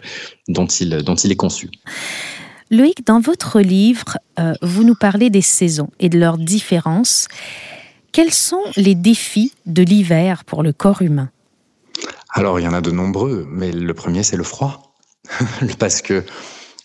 dont 0.48 0.66
il, 0.66 1.02
dont 1.02 1.16
il 1.16 1.32
est 1.32 1.36
conçu. 1.36 1.70
Loïc, 2.70 3.04
dans 3.04 3.18
votre 3.18 3.60
livre, 3.60 4.18
euh, 4.38 4.54
vous 4.62 4.84
nous 4.84 4.94
parlez 4.94 5.28
des 5.28 5.42
saisons 5.42 5.90
et 5.98 6.08
de 6.08 6.18
leurs 6.18 6.38
différences. 6.38 7.26
Quels 8.12 8.32
sont 8.32 8.62
les 8.76 8.94
défis 8.94 9.52
de 9.66 9.82
l'hiver 9.82 10.44
pour 10.44 10.62
le 10.62 10.72
corps 10.72 11.02
humain? 11.02 11.30
Alors, 12.32 12.60
il 12.60 12.62
y 12.62 12.68
en 12.68 12.72
a 12.72 12.80
de 12.80 12.92
nombreux, 12.92 13.44
mais 13.50 13.72
le 13.72 13.92
premier, 13.92 14.22
c'est 14.22 14.36
le 14.36 14.44
froid. 14.44 14.89
Parce 15.78 16.02
que 16.02 16.24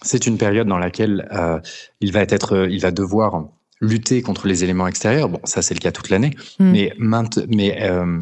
c'est 0.02 0.28
une 0.28 0.38
période 0.38 0.68
dans 0.68 0.78
laquelle 0.78 1.28
euh, 1.32 1.60
il, 2.02 2.12
va 2.12 2.22
être, 2.22 2.68
il 2.70 2.80
va 2.80 2.92
devoir 2.92 3.48
lutter 3.82 4.22
contre 4.22 4.48
les 4.48 4.64
éléments 4.64 4.88
extérieurs. 4.88 5.30
Bon, 5.30 5.40
ça, 5.44 5.62
c'est 5.62 5.74
le 5.74 5.80
cas 5.80 5.92
toute 5.92 6.10
l'année. 6.10 6.32
Hmm. 6.60 6.72
Mais, 6.72 6.94
mais 7.48 7.82
euh, 7.82 8.22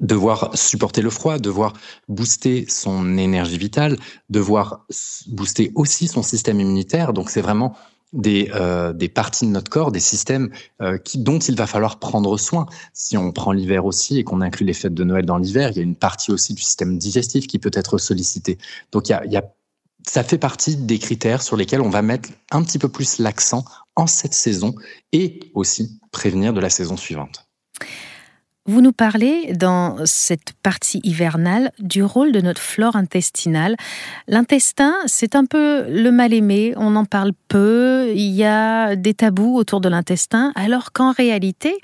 devoir 0.00 0.56
supporter 0.56 1.02
le 1.02 1.10
froid, 1.10 1.38
devoir 1.38 1.74
booster 2.08 2.64
son 2.68 3.18
énergie 3.18 3.58
vitale, 3.58 3.96
devoir 4.28 4.86
booster 5.28 5.72
aussi 5.74 6.08
son 6.08 6.22
système 6.22 6.60
immunitaire. 6.60 7.12
Donc 7.12 7.30
c'est 7.30 7.42
vraiment 7.42 7.76
des, 8.12 8.50
euh, 8.54 8.92
des 8.92 9.08
parties 9.08 9.46
de 9.46 9.50
notre 9.50 9.70
corps, 9.70 9.92
des 9.92 10.00
systèmes 10.00 10.50
euh, 10.82 10.98
qui, 10.98 11.18
dont 11.18 11.38
il 11.38 11.56
va 11.56 11.66
falloir 11.66 11.98
prendre 11.98 12.36
soin. 12.36 12.66
Si 12.92 13.16
on 13.16 13.32
prend 13.32 13.52
l'hiver 13.52 13.84
aussi 13.84 14.18
et 14.18 14.24
qu'on 14.24 14.40
inclut 14.40 14.66
les 14.66 14.74
fêtes 14.74 14.94
de 14.94 15.04
Noël 15.04 15.26
dans 15.26 15.38
l'hiver, 15.38 15.70
il 15.70 15.76
y 15.76 15.80
a 15.80 15.82
une 15.82 15.96
partie 15.96 16.32
aussi 16.32 16.54
du 16.54 16.62
système 16.62 16.98
digestif 16.98 17.46
qui 17.46 17.58
peut 17.58 17.70
être 17.72 17.98
sollicitée. 17.98 18.58
Donc 18.92 19.08
y 19.08 19.12
a, 19.12 19.24
y 19.26 19.36
a 19.36 19.44
ça 20.06 20.24
fait 20.24 20.38
partie 20.38 20.76
des 20.76 20.98
critères 20.98 21.42
sur 21.42 21.56
lesquels 21.56 21.82
on 21.82 21.90
va 21.90 22.00
mettre 22.00 22.30
un 22.50 22.62
petit 22.62 22.78
peu 22.78 22.88
plus 22.88 23.18
l'accent 23.18 23.64
en 23.96 24.06
cette 24.06 24.32
saison 24.32 24.74
et 25.12 25.40
aussi 25.54 26.00
prévenir 26.10 26.52
de 26.52 26.60
la 26.60 26.70
saison 26.70 26.96
suivante. 26.96 27.46
Vous 28.66 28.82
nous 28.82 28.92
parlez 28.92 29.54
dans 29.54 29.96
cette 30.04 30.52
partie 30.62 31.00
hivernale 31.02 31.72
du 31.78 32.02
rôle 32.02 32.30
de 32.30 32.42
notre 32.42 32.60
flore 32.60 32.94
intestinale. 32.94 33.74
L'intestin, 34.28 34.94
c'est 35.06 35.34
un 35.34 35.46
peu 35.46 35.86
le 35.88 36.10
mal-aimé, 36.10 36.74
on 36.76 36.94
en 36.94 37.06
parle 37.06 37.32
peu, 37.48 38.12
il 38.14 38.30
y 38.30 38.44
a 38.44 38.96
des 38.96 39.14
tabous 39.14 39.56
autour 39.56 39.80
de 39.80 39.88
l'intestin, 39.88 40.52
alors 40.56 40.92
qu'en 40.92 41.12
réalité, 41.12 41.74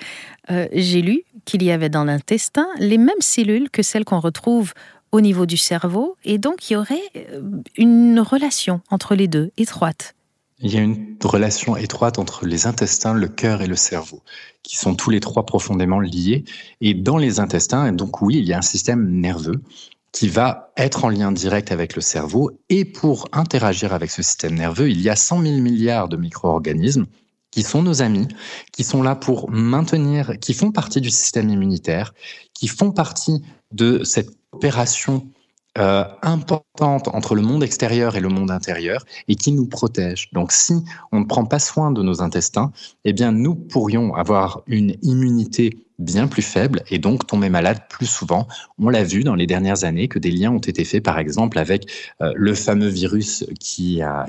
euh, 0.51 0.69
j'ai 0.73 1.01
lu 1.01 1.23
qu'il 1.47 1.63
y 1.63 1.71
avait 1.71 1.89
dans 1.89 2.05
l'intestin 2.05 2.67
les 2.79 2.99
mêmes 2.99 3.15
cellules 3.21 3.71
que 3.71 3.83
celles 3.83 4.05
qu'on 4.05 4.21
retrouve 4.21 4.75
au 5.13 5.23
niveau 5.23 5.47
du 5.47 5.57
cerveau, 5.57 6.17
et 6.25 6.37
donc 6.37 6.69
il 6.69 6.75
y 6.75 6.77
aurait 6.77 7.01
euh, 7.17 7.41
une 7.79 8.21
relation 8.21 8.83
entre 8.91 9.15
les 9.15 9.29
deux, 9.29 9.51
étroite. 9.57 10.15
Il 10.59 10.73
y 10.73 10.79
a 10.79 10.81
une 10.81 11.17
relation 11.23 11.77
étroite 11.77 12.19
entre 12.19 12.47
les 12.47 12.67
intestins, 12.67 13.13
le 13.13 13.29
cœur 13.29 13.61
et 13.61 13.67
le 13.67 13.77
cerveau, 13.77 14.23
qui 14.67 14.77
sont 14.77 14.97
tous 14.97 15.11
les 15.11 15.21
trois 15.21 15.47
profondément 15.47 16.01
liés. 16.01 16.45
Et 16.81 16.93
dans 16.93 17.17
les 17.17 17.39
intestins, 17.39 17.93
donc 17.93 18.21
oui, 18.21 18.37
il 18.37 18.45
y 18.45 18.53
a 18.53 18.59
un 18.59 18.63
système 18.63 19.09
nerveux 19.09 19.63
qui 20.11 20.29
va 20.29 20.73
être 20.77 21.05
en 21.05 21.09
lien 21.09 21.31
direct 21.31 21.71
avec 21.71 21.95
le 21.95 22.01
cerveau. 22.01 22.51
Et 22.69 22.85
pour 22.85 23.29
interagir 23.33 23.95
avec 23.95 24.11
ce 24.11 24.23
système 24.23 24.55
nerveux, 24.55 24.91
il 24.91 25.01
y 25.01 25.09
a 25.09 25.15
100 25.15 25.43
000 25.43 25.55
milliards 25.61 26.09
de 26.09 26.17
micro-organismes 26.17 27.07
qui 27.53 27.63
sont 27.63 27.83
nos 27.83 28.03
amis, 28.03 28.27
qui 28.73 28.83
sont 28.83 29.03
là 29.03 29.15
pour 29.15 29.51
maintenir, 29.51 30.39
qui 30.41 30.53
font 30.53 30.73
partie 30.73 31.01
du 31.01 31.11
système 31.11 31.49
immunitaire, 31.49 32.13
qui 32.53 32.67
font 32.67 32.91
partie 32.91 33.43
de 33.73 34.03
cette 34.03 34.31
opération 34.53 35.29
euh, 35.79 36.05
importante 36.23 37.09
entre 37.09 37.35
le 37.35 37.43
monde 37.43 37.63
extérieur 37.63 38.17
et 38.17 38.21
le 38.21 38.29
monde 38.29 38.51
intérieur 38.51 39.05
et 39.29 39.35
qui 39.35 39.53
nous 39.53 39.67
protège. 39.67 40.31
Donc 40.33 40.53
si 40.53 40.75
on 41.13 41.21
ne 41.21 41.25
prend 41.25 41.45
pas 41.45 41.59
soin 41.59 41.91
de 41.91 42.03
nos 42.03 42.23
intestins, 42.23 42.73
eh 43.05 43.13
bien 43.13 43.33
nous 43.33 43.55
pourrions 43.55 44.15
avoir 44.15 44.63
une 44.67 44.97
immunité 45.03 45.87
bien 45.99 46.29
plus 46.29 46.43
faible 46.43 46.83
et 46.91 46.99
donc 46.99 47.27
tomber 47.27 47.49
malade 47.49 47.81
plus 47.89 48.07
souvent. 48.07 48.47
On 48.79 48.89
l'a 48.89 49.03
vu 49.03 49.25
dans 49.25 49.35
les 49.35 49.47
dernières 49.47 49.85
années 49.85 50.09
que 50.09 50.19
des 50.19 50.31
liens 50.31 50.51
ont 50.51 50.59
été 50.59 50.85
faits 50.85 51.03
par 51.03 51.19
exemple 51.19 51.59
avec 51.59 51.91
euh, 52.21 52.33
le 52.35 52.55
fameux 52.55 52.89
virus 52.89 53.45
qui 53.61 54.03
a, 54.03 54.27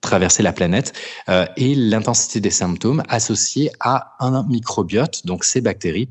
traversé 0.00 0.42
la 0.42 0.52
planète 0.52 0.92
euh, 1.28 1.46
et 1.56 1.74
l'intensité 1.74 2.40
des 2.40 2.50
symptômes 2.50 3.02
associés 3.08 3.70
à 3.80 4.16
un 4.20 4.44
microbiote, 4.44 5.26
donc 5.26 5.44
ces 5.44 5.60
bactéries 5.60 6.08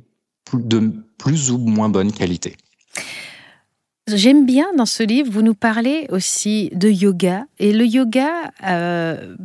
de 0.53 0.93
plus 1.17 1.51
ou 1.51 1.57
moins 1.57 1.89
bonne 1.89 2.11
qualité. 2.11 2.55
J'aime 4.07 4.45
bien 4.45 4.67
dans 4.77 4.85
ce 4.85 5.03
livre, 5.03 5.29
vous 5.29 5.41
nous 5.41 5.53
parlez 5.53 6.07
aussi 6.09 6.69
de 6.73 6.89
yoga. 6.89 7.45
Et 7.59 7.73
le 7.73 7.85
yoga 7.85 8.29
euh, 8.65 9.35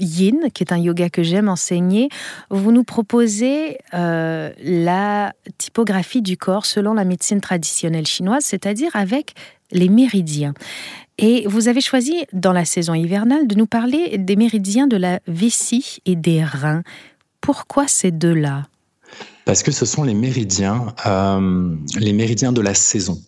yin, 0.00 0.50
qui 0.52 0.64
est 0.64 0.72
un 0.72 0.78
yoga 0.78 1.08
que 1.08 1.22
j'aime 1.22 1.48
enseigner, 1.48 2.08
vous 2.50 2.72
nous 2.72 2.82
proposez 2.82 3.78
euh, 3.94 4.50
la 4.60 5.32
typographie 5.56 6.20
du 6.20 6.36
corps 6.36 6.66
selon 6.66 6.94
la 6.94 7.04
médecine 7.04 7.40
traditionnelle 7.40 8.06
chinoise, 8.06 8.44
c'est-à-dire 8.44 8.90
avec 8.96 9.34
les 9.70 9.88
méridiens. 9.88 10.54
Et 11.18 11.46
vous 11.46 11.68
avez 11.68 11.80
choisi, 11.80 12.24
dans 12.32 12.52
la 12.52 12.64
saison 12.64 12.94
hivernale, 12.94 13.46
de 13.46 13.54
nous 13.54 13.66
parler 13.66 14.18
des 14.18 14.34
méridiens 14.34 14.88
de 14.88 14.96
la 14.96 15.20
vessie 15.28 15.98
et 16.06 16.16
des 16.16 16.42
reins. 16.42 16.82
Pourquoi 17.40 17.86
ces 17.86 18.10
deux-là? 18.10 18.66
Parce 19.44 19.62
que 19.62 19.70
ce 19.70 19.84
sont 19.84 20.02
les 20.02 20.14
méridiens, 20.14 20.94
euh, 21.06 21.76
les 21.98 22.12
méridiens 22.12 22.52
de 22.52 22.60
la 22.60 22.74
saison. 22.74 23.20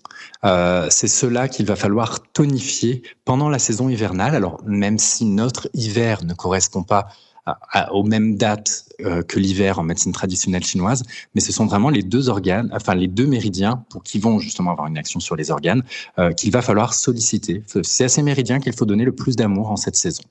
Euh, 0.44 0.86
c'est 0.90 1.08
cela 1.08 1.48
qu'il 1.48 1.66
va 1.66 1.76
falloir 1.76 2.20
tonifier 2.32 3.02
pendant 3.24 3.48
la 3.48 3.58
saison 3.58 3.88
hivernale. 3.88 4.34
Alors 4.34 4.62
même 4.66 4.98
si 4.98 5.24
notre 5.24 5.68
hiver 5.74 6.24
ne 6.24 6.34
correspond 6.34 6.82
pas 6.82 7.08
aux 7.90 8.04
mêmes 8.04 8.36
dates 8.36 8.86
euh, 9.02 9.22
que 9.22 9.38
l'hiver 9.38 9.78
en 9.78 9.82
médecine 9.82 10.12
traditionnelle 10.12 10.64
chinoise, 10.64 11.02
mais 11.34 11.40
ce 11.40 11.52
sont 11.52 11.66
vraiment 11.66 11.90
les 11.90 12.02
deux 12.02 12.28
organes, 12.28 12.70
enfin 12.72 12.94
les 12.94 13.08
deux 13.08 13.26
méridiens 13.26 13.84
pour 13.90 14.02
qui 14.02 14.18
vont 14.18 14.38
justement 14.38 14.70
avoir 14.70 14.86
une 14.86 14.96
action 14.96 15.20
sur 15.20 15.36
les 15.36 15.50
organes 15.50 15.82
euh, 16.18 16.32
qu'il 16.32 16.50
va 16.50 16.62
falloir 16.62 16.94
solliciter. 16.94 17.62
C'est 17.82 18.04
à 18.04 18.08
ces 18.08 18.22
méridiens 18.22 18.60
qu'il 18.60 18.72
faut 18.72 18.86
donner 18.86 19.04
le 19.04 19.12
plus 19.12 19.36
d'amour 19.36 19.70
en 19.70 19.76
cette 19.76 19.96
saison. 19.96 20.22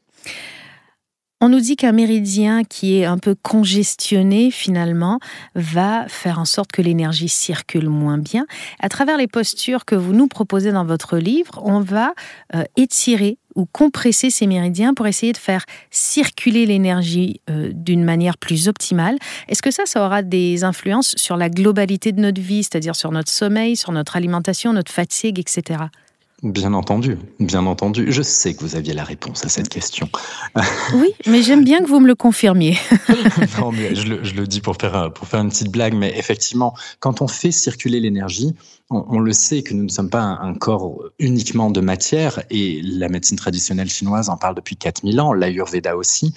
On 1.45 1.49
nous 1.49 1.59
dit 1.59 1.75
qu'un 1.75 1.91
méridien 1.91 2.63
qui 2.63 2.97
est 2.97 3.03
un 3.03 3.17
peu 3.17 3.35
congestionné 3.35 4.49
finalement 4.49 5.19
va 5.55 6.07
faire 6.07 6.39
en 6.39 6.45
sorte 6.45 6.71
que 6.71 6.81
l'énergie 6.81 7.27
circule 7.27 7.89
moins 7.89 8.17
bien. 8.17 8.45
À 8.79 8.87
travers 8.87 9.17
les 9.17 9.27
postures 9.27 9.83
que 9.83 9.95
vous 9.95 10.13
nous 10.13 10.29
proposez 10.29 10.71
dans 10.71 10.85
votre 10.85 11.17
livre, 11.17 11.61
on 11.65 11.81
va 11.81 12.13
euh, 12.55 12.63
étirer 12.77 13.39
ou 13.55 13.65
compresser 13.65 14.29
ces 14.29 14.47
méridiens 14.47 14.93
pour 14.93 15.05
essayer 15.05 15.33
de 15.33 15.37
faire 15.37 15.65
circuler 15.91 16.65
l'énergie 16.65 17.41
euh, 17.49 17.71
d'une 17.73 18.05
manière 18.05 18.37
plus 18.37 18.69
optimale. 18.69 19.17
Est-ce 19.49 19.61
que 19.61 19.69
ça, 19.69 19.85
ça 19.85 20.05
aura 20.05 20.21
des 20.21 20.63
influences 20.63 21.13
sur 21.17 21.35
la 21.35 21.49
globalité 21.49 22.13
de 22.13 22.21
notre 22.21 22.39
vie, 22.39 22.63
c'est-à-dire 22.63 22.95
sur 22.95 23.11
notre 23.11 23.29
sommeil, 23.29 23.75
sur 23.75 23.91
notre 23.91 24.15
alimentation, 24.15 24.71
notre 24.71 24.93
fatigue, 24.93 25.39
etc. 25.39 25.83
Bien 26.43 26.73
entendu, 26.73 27.17
bien 27.39 27.65
entendu. 27.65 28.11
Je 28.11 28.21
sais 28.21 28.53
que 28.53 28.59
vous 28.59 28.75
aviez 28.75 28.93
la 28.93 29.05
réponse 29.05 29.45
à 29.45 29.49
cette 29.49 29.69
question. 29.69 30.09
Oui, 30.93 31.13
mais 31.25 31.41
j'aime 31.41 31.63
bien 31.63 31.79
que 31.79 31.87
vous 31.87 31.99
me 31.99 32.05
le 32.07 32.15
confirmiez. 32.15 32.77
non, 33.59 33.71
mais 33.71 33.95
je 33.95 34.35
le, 34.35 34.45
dis 34.45 34.59
pour 34.59 34.75
faire, 34.75 35.11
pour 35.13 35.27
faire 35.27 35.39
une 35.39 35.49
petite 35.49 35.71
blague, 35.71 35.95
mais 35.95 36.13
effectivement, 36.17 36.75
quand 36.99 37.21
on 37.21 37.27
fait 37.27 37.51
circuler 37.51 37.99
l'énergie, 37.99 38.53
on, 38.89 39.19
le 39.19 39.31
sait 39.31 39.63
que 39.63 39.73
nous 39.73 39.85
ne 39.85 39.89
sommes 39.89 40.09
pas 40.09 40.21
un, 40.21 40.53
corps 40.53 41.01
uniquement 41.17 41.71
de 41.71 41.81
matière, 41.81 42.43
et 42.51 42.81
la 42.83 43.09
médecine 43.09 43.37
traditionnelle 43.37 43.89
chinoise 43.89 44.29
en 44.29 44.37
parle 44.37 44.55
depuis 44.55 44.75
4000 44.75 45.19
ans, 45.21 45.33
l'Ayurveda 45.33 45.95
aussi. 45.95 46.33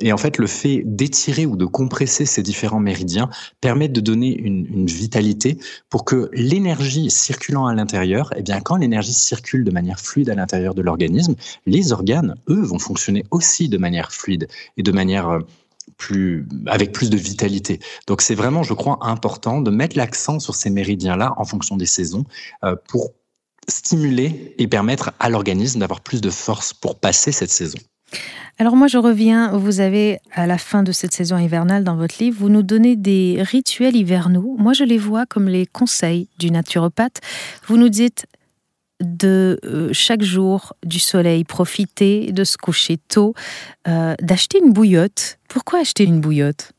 Et 0.00 0.12
en 0.12 0.16
fait, 0.16 0.38
le 0.38 0.46
fait 0.46 0.82
d'étirer 0.84 1.46
ou 1.46 1.56
de 1.56 1.66
compresser 1.66 2.24
ces 2.24 2.42
différents 2.42 2.80
méridiens 2.80 3.28
permet 3.60 3.88
de 3.88 4.00
donner 4.00 4.36
une, 4.36 4.86
vitalité 4.86 5.58
pour 5.88 6.04
que 6.04 6.30
l'énergie 6.32 7.10
circulant 7.10 7.66
à 7.66 7.74
l'intérieur, 7.74 8.32
eh 8.36 8.42
bien, 8.42 8.60
quand 8.60 8.76
l'énergie 8.76 9.12
circule 9.12 9.62
de 9.62 9.70
manière 9.70 10.00
fluide 10.00 10.30
à 10.30 10.34
l'intérieur 10.34 10.74
de 10.74 10.82
l'organisme, 10.82 11.36
les 11.66 11.92
organes, 11.92 12.34
eux, 12.48 12.62
vont 12.62 12.78
fonctionner 12.78 13.24
aussi 13.30 13.68
de 13.68 13.78
manière 13.78 14.12
fluide 14.12 14.48
et 14.76 14.82
de 14.82 14.92
manière 14.92 15.28
euh, 15.28 15.38
plus, 15.96 16.46
avec 16.66 16.92
plus 16.92 17.10
de 17.10 17.16
vitalité. 17.16 17.78
Donc 18.06 18.22
c'est 18.22 18.34
vraiment, 18.34 18.62
je 18.62 18.74
crois, 18.74 18.98
important 19.02 19.60
de 19.60 19.70
mettre 19.70 19.96
l'accent 19.96 20.40
sur 20.40 20.54
ces 20.54 20.70
méridiens-là 20.70 21.34
en 21.36 21.44
fonction 21.44 21.76
des 21.76 21.86
saisons 21.86 22.24
euh, 22.64 22.74
pour 22.88 23.10
stimuler 23.68 24.54
et 24.58 24.66
permettre 24.66 25.12
à 25.20 25.28
l'organisme 25.28 25.80
d'avoir 25.80 26.00
plus 26.00 26.20
de 26.20 26.30
force 26.30 26.72
pour 26.72 26.98
passer 26.98 27.32
cette 27.32 27.50
saison. 27.50 27.78
Alors 28.58 28.76
moi 28.76 28.88
je 28.88 28.98
reviens, 28.98 29.56
vous 29.56 29.80
avez 29.80 30.18
à 30.32 30.46
la 30.46 30.58
fin 30.58 30.82
de 30.82 30.92
cette 30.92 31.14
saison 31.14 31.38
hivernale 31.38 31.82
dans 31.82 31.96
votre 31.96 32.16
livre, 32.20 32.36
vous 32.40 32.50
nous 32.50 32.62
donnez 32.62 32.94
des 32.94 33.38
rituels 33.40 33.96
hivernaux. 33.96 34.54
Moi 34.58 34.74
je 34.74 34.84
les 34.84 34.98
vois 34.98 35.24
comme 35.24 35.48
les 35.48 35.64
conseils 35.66 36.28
du 36.38 36.50
naturopathe. 36.50 37.20
Vous 37.66 37.78
nous 37.78 37.88
dites 37.88 38.26
de 39.00 39.58
euh, 39.64 39.88
chaque 39.92 40.22
jour 40.22 40.74
du 40.84 40.98
soleil 40.98 41.44
profiter, 41.44 42.32
de 42.32 42.44
se 42.44 42.56
coucher 42.56 42.98
tôt, 43.08 43.34
euh, 43.88 44.14
d'acheter 44.20 44.58
une 44.62 44.72
bouillotte. 44.72 45.38
Pourquoi 45.48 45.80
acheter 45.80 46.04
une 46.04 46.20
bouillotte? 46.20 46.72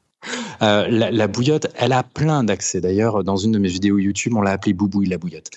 Euh, 0.61 0.87
la, 0.87 1.27
bouillotte, 1.27 1.67
elle 1.75 1.93
a 1.93 2.03
plein 2.03 2.43
d'accès. 2.43 2.79
D'ailleurs, 2.79 3.23
dans 3.23 3.37
une 3.37 3.53
de 3.53 3.57
mes 3.57 3.69
vidéos 3.69 3.97
YouTube, 3.97 4.33
on 4.35 4.41
l'a 4.41 4.51
appelée 4.51 4.73
Boubouille 4.73 5.07
la 5.07 5.17
bouillotte. 5.17 5.49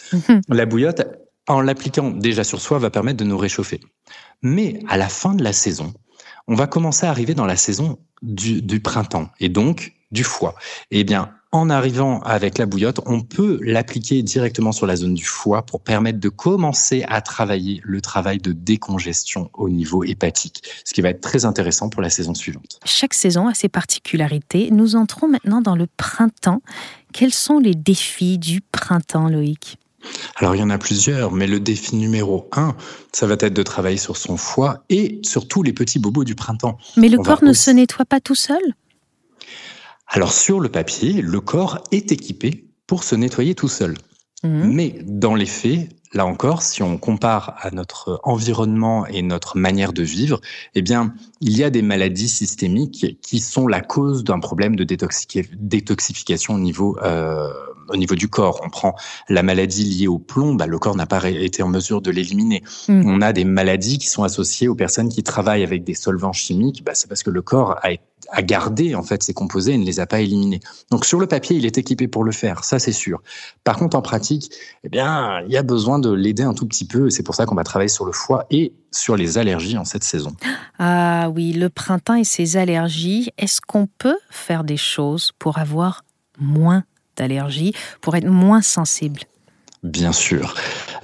la 0.49 0.65
bouillotte, 0.65 1.03
en 1.49 1.61
l'appliquant 1.61 2.11
déjà 2.11 2.45
sur 2.45 2.61
soi, 2.61 2.79
va 2.79 2.91
permettre 2.91 3.19
de 3.19 3.25
nous 3.25 3.39
réchauffer. 3.39 3.81
Mais 4.43 4.81
à 4.89 4.97
la 4.97 5.09
fin 5.09 5.35
de 5.35 5.43
la 5.43 5.53
saison, 5.53 5.93
on 6.47 6.55
va 6.55 6.67
commencer 6.67 7.07
à 7.07 7.11
arriver 7.11 7.35
dans 7.35 7.47
la 7.47 7.57
saison 7.57 7.99
du, 8.23 8.81
printemps 8.81 9.31
et 9.41 9.49
donc 9.49 9.95
du 10.11 10.25
foie. 10.25 10.55
Eh 10.91 11.05
bien, 11.05 11.31
en 11.53 11.71
arrivant 11.71 12.21
avec 12.21 12.59
la 12.59 12.67
bouillotte, 12.67 13.01
on 13.07 13.23
peut 13.23 13.59
l'appliquer 13.63 14.23
directement 14.23 14.73
sur 14.73 14.87
la 14.87 14.97
zone 14.97 15.15
du 15.15 15.25
foie 15.25 15.65
pour 15.65 15.81
permettre 15.81 16.19
de 16.19 16.29
commencer 16.29 17.05
à 17.09 17.21
travailler 17.21 17.81
le 17.85 18.01
travail 18.01 18.39
de 18.39 18.53
décongestion 18.53 19.51
au 19.55 19.69
niveau 19.69 20.05
hépatique, 20.05 20.63
ce 20.85 20.93
qui 20.93 21.01
va 21.01 21.11
être 21.11 21.21
très 21.21 21.45
intéressant 21.45 21.89
pour 21.89 22.03
la 22.03 22.11
saison 22.11 22.35
suivante. 22.35 22.81
Chaque 22.85 23.15
saison 23.15 23.47
a 23.47 23.55
ses 23.55 23.69
particularités. 23.69 24.71
Nous 24.71 24.97
entrons 24.97 25.29
maintenant 25.29 25.61
dans 25.61 25.77
le 25.77 25.87
printemps. 25.97 26.61
Quels 27.13 27.33
sont 27.33 27.59
les 27.59 27.75
défis 27.75 28.39
du 28.39 28.61
printemps, 28.61 29.29
Loïc? 29.29 29.79
Alors 30.37 30.55
il 30.55 30.61
y 30.61 30.63
en 30.63 30.71
a 30.71 30.79
plusieurs, 30.79 31.33
mais 31.33 31.47
le 31.47 31.61
défi 31.61 31.97
numéro 31.97 32.49
un, 32.53 32.77
ça 33.13 33.27
va 33.27 33.35
être 33.41 33.55
de 33.55 33.63
travailler 33.63 33.97
sur 33.97 34.17
son 34.17 34.37
foie 34.37 34.85
et 34.89 35.21
sur 35.23 35.49
tous 35.49 35.63
les 35.63 35.73
petits 35.73 35.99
bobos 35.99 36.25
du 36.25 36.35
printemps. 36.35 36.79
Mais 36.97 37.09
le 37.09 37.19
corps 37.19 37.45
ne 37.45 37.53
se 37.53 37.71
nettoie 37.71 38.05
pas 38.05 38.21
tout 38.21 38.35
seul? 38.35 38.63
Alors 40.09 40.33
sur 40.33 40.61
le 40.61 40.69
papier, 40.69 41.23
le 41.23 41.41
corps 41.41 41.79
est 41.91 42.13
équipé 42.13 42.67
pour 42.87 43.05
se 43.05 43.15
nettoyer 43.15 43.55
tout 43.55 43.69
seul. 43.69 43.97
Mhm. 44.43 44.73
Mais 44.73 44.99
dans 45.05 45.35
les 45.35 45.47
faits, 45.47 45.89
là 46.13 46.27
encore, 46.27 46.63
si 46.63 46.83
on 46.83 46.99
compare 46.99 47.57
à 47.61 47.71
notre 47.71 48.21
environnement 48.23 49.07
et 49.07 49.23
notre 49.23 49.57
manière 49.57 49.93
de 49.93 50.03
vivre, 50.03 50.41
eh 50.75 50.83
bien, 50.83 51.15
il 51.41 51.57
y 51.57 51.65
a 51.65 51.71
des 51.71 51.83
maladies 51.83 52.29
systémiques 52.29 53.19
qui 53.23 53.41
sont 53.41 53.67
la 53.67 53.81
cause 53.81 54.23
d'un 54.23 54.39
problème 54.39 54.77
de 54.77 54.85
détoxification 54.85 56.55
au 56.55 56.59
niveau 56.59 56.99
euh, 57.03 57.53
au 57.89 57.97
niveau 57.97 58.15
du 58.15 58.29
corps. 58.29 58.61
On 58.65 58.69
prend 58.69 58.95
la 59.29 59.43
maladie 59.43 59.85
liée 59.85 60.07
au 60.07 60.19
plomb, 60.19 60.55
bah, 60.55 60.67
le 60.67 60.79
corps 60.79 60.97
n'a 60.97 61.07
pas 61.07 61.29
été 61.29 61.63
en 61.63 61.69
mesure 61.69 62.01
de 62.01 62.11
l'éliminer. 62.11 62.63
Mhm. 62.89 63.05
On 63.07 63.21
a 63.21 63.33
des 63.33 63.45
maladies 63.45 63.99
qui 63.99 64.09
sont 64.09 64.23
associées 64.23 64.69
aux 64.69 64.75
personnes 64.75 65.09
qui 65.09 65.23
travaillent 65.23 65.65
avec 65.65 65.85
des 65.85 65.95
solvants 65.95 66.33
chimiques, 66.33 66.85
bah, 66.85 66.93
c'est 66.95 67.09
parce 67.09 67.23
que 67.23 67.31
le 67.31 67.43
corps 67.43 67.77
a 67.83 67.91
a 68.31 68.43
gardé 68.43 68.95
en 68.95 69.03
fait 69.03 69.23
ses 69.23 69.35
composés 69.35 69.73
et 69.73 69.79
ne 69.79 69.85
les 69.85 70.01
a 70.01 70.07
pas 70.07 70.21
éliminés. 70.21 70.61
Donc 70.91 71.05
sur 71.05 71.19
le 71.19 71.27
papier, 71.27 71.57
il 71.57 71.67
est 71.67 71.79
équipé 71.79 72.09
pour 72.09 72.25
le 72.25 72.33
faire, 72.33 72.65
ça 72.65 72.79
c'est 72.79 72.93
sûr. 72.93 73.23
Par 73.65 73.77
contre 73.77 73.97
en 73.97 74.03
pratique, 74.03 74.51
eh 74.83 74.89
bien, 74.89 75.41
il 75.47 75.53
y 75.53 75.57
a 75.57 75.63
besoin 75.63 75.99
de 75.99 76.11
l'aider 76.11 76.43
un 76.43 76.55
tout 76.55 76.67
petit 76.67 76.87
peu 76.87 77.07
et 77.07 77.11
c'est 77.11 77.23
pour 77.23 77.35
ça 77.35 77.47
qu'on 77.47 77.55
va 77.55 77.65
travailler 77.65 77.89
sur 77.89 78.05
le 78.05 78.13
foie 78.13 78.47
et 78.51 78.73
sur 78.91 79.17
les 79.17 79.39
allergies 79.39 79.79
en 79.79 79.85
cette 79.85 80.05
saison. 80.05 80.33
Ah 80.79 81.31
oui, 81.35 81.53
le 81.53 81.69
printemps 81.69 82.15
et 82.15 82.25
ses 82.25 82.57
allergies, 82.57 83.31
est-ce 83.39 83.61
qu'on 83.61 83.87
peut 83.87 84.19
faire 84.31 84.65
des 84.65 84.77
choses 84.77 85.33
pour 85.39 85.59
avoir 85.59 86.05
moins 86.39 86.85
d'allergies, 87.17 87.73
pour 88.01 88.17
être 88.17 88.27
moins 88.27 88.63
sensible 88.63 89.21
Bien 89.83 90.13
sûr. 90.13 90.55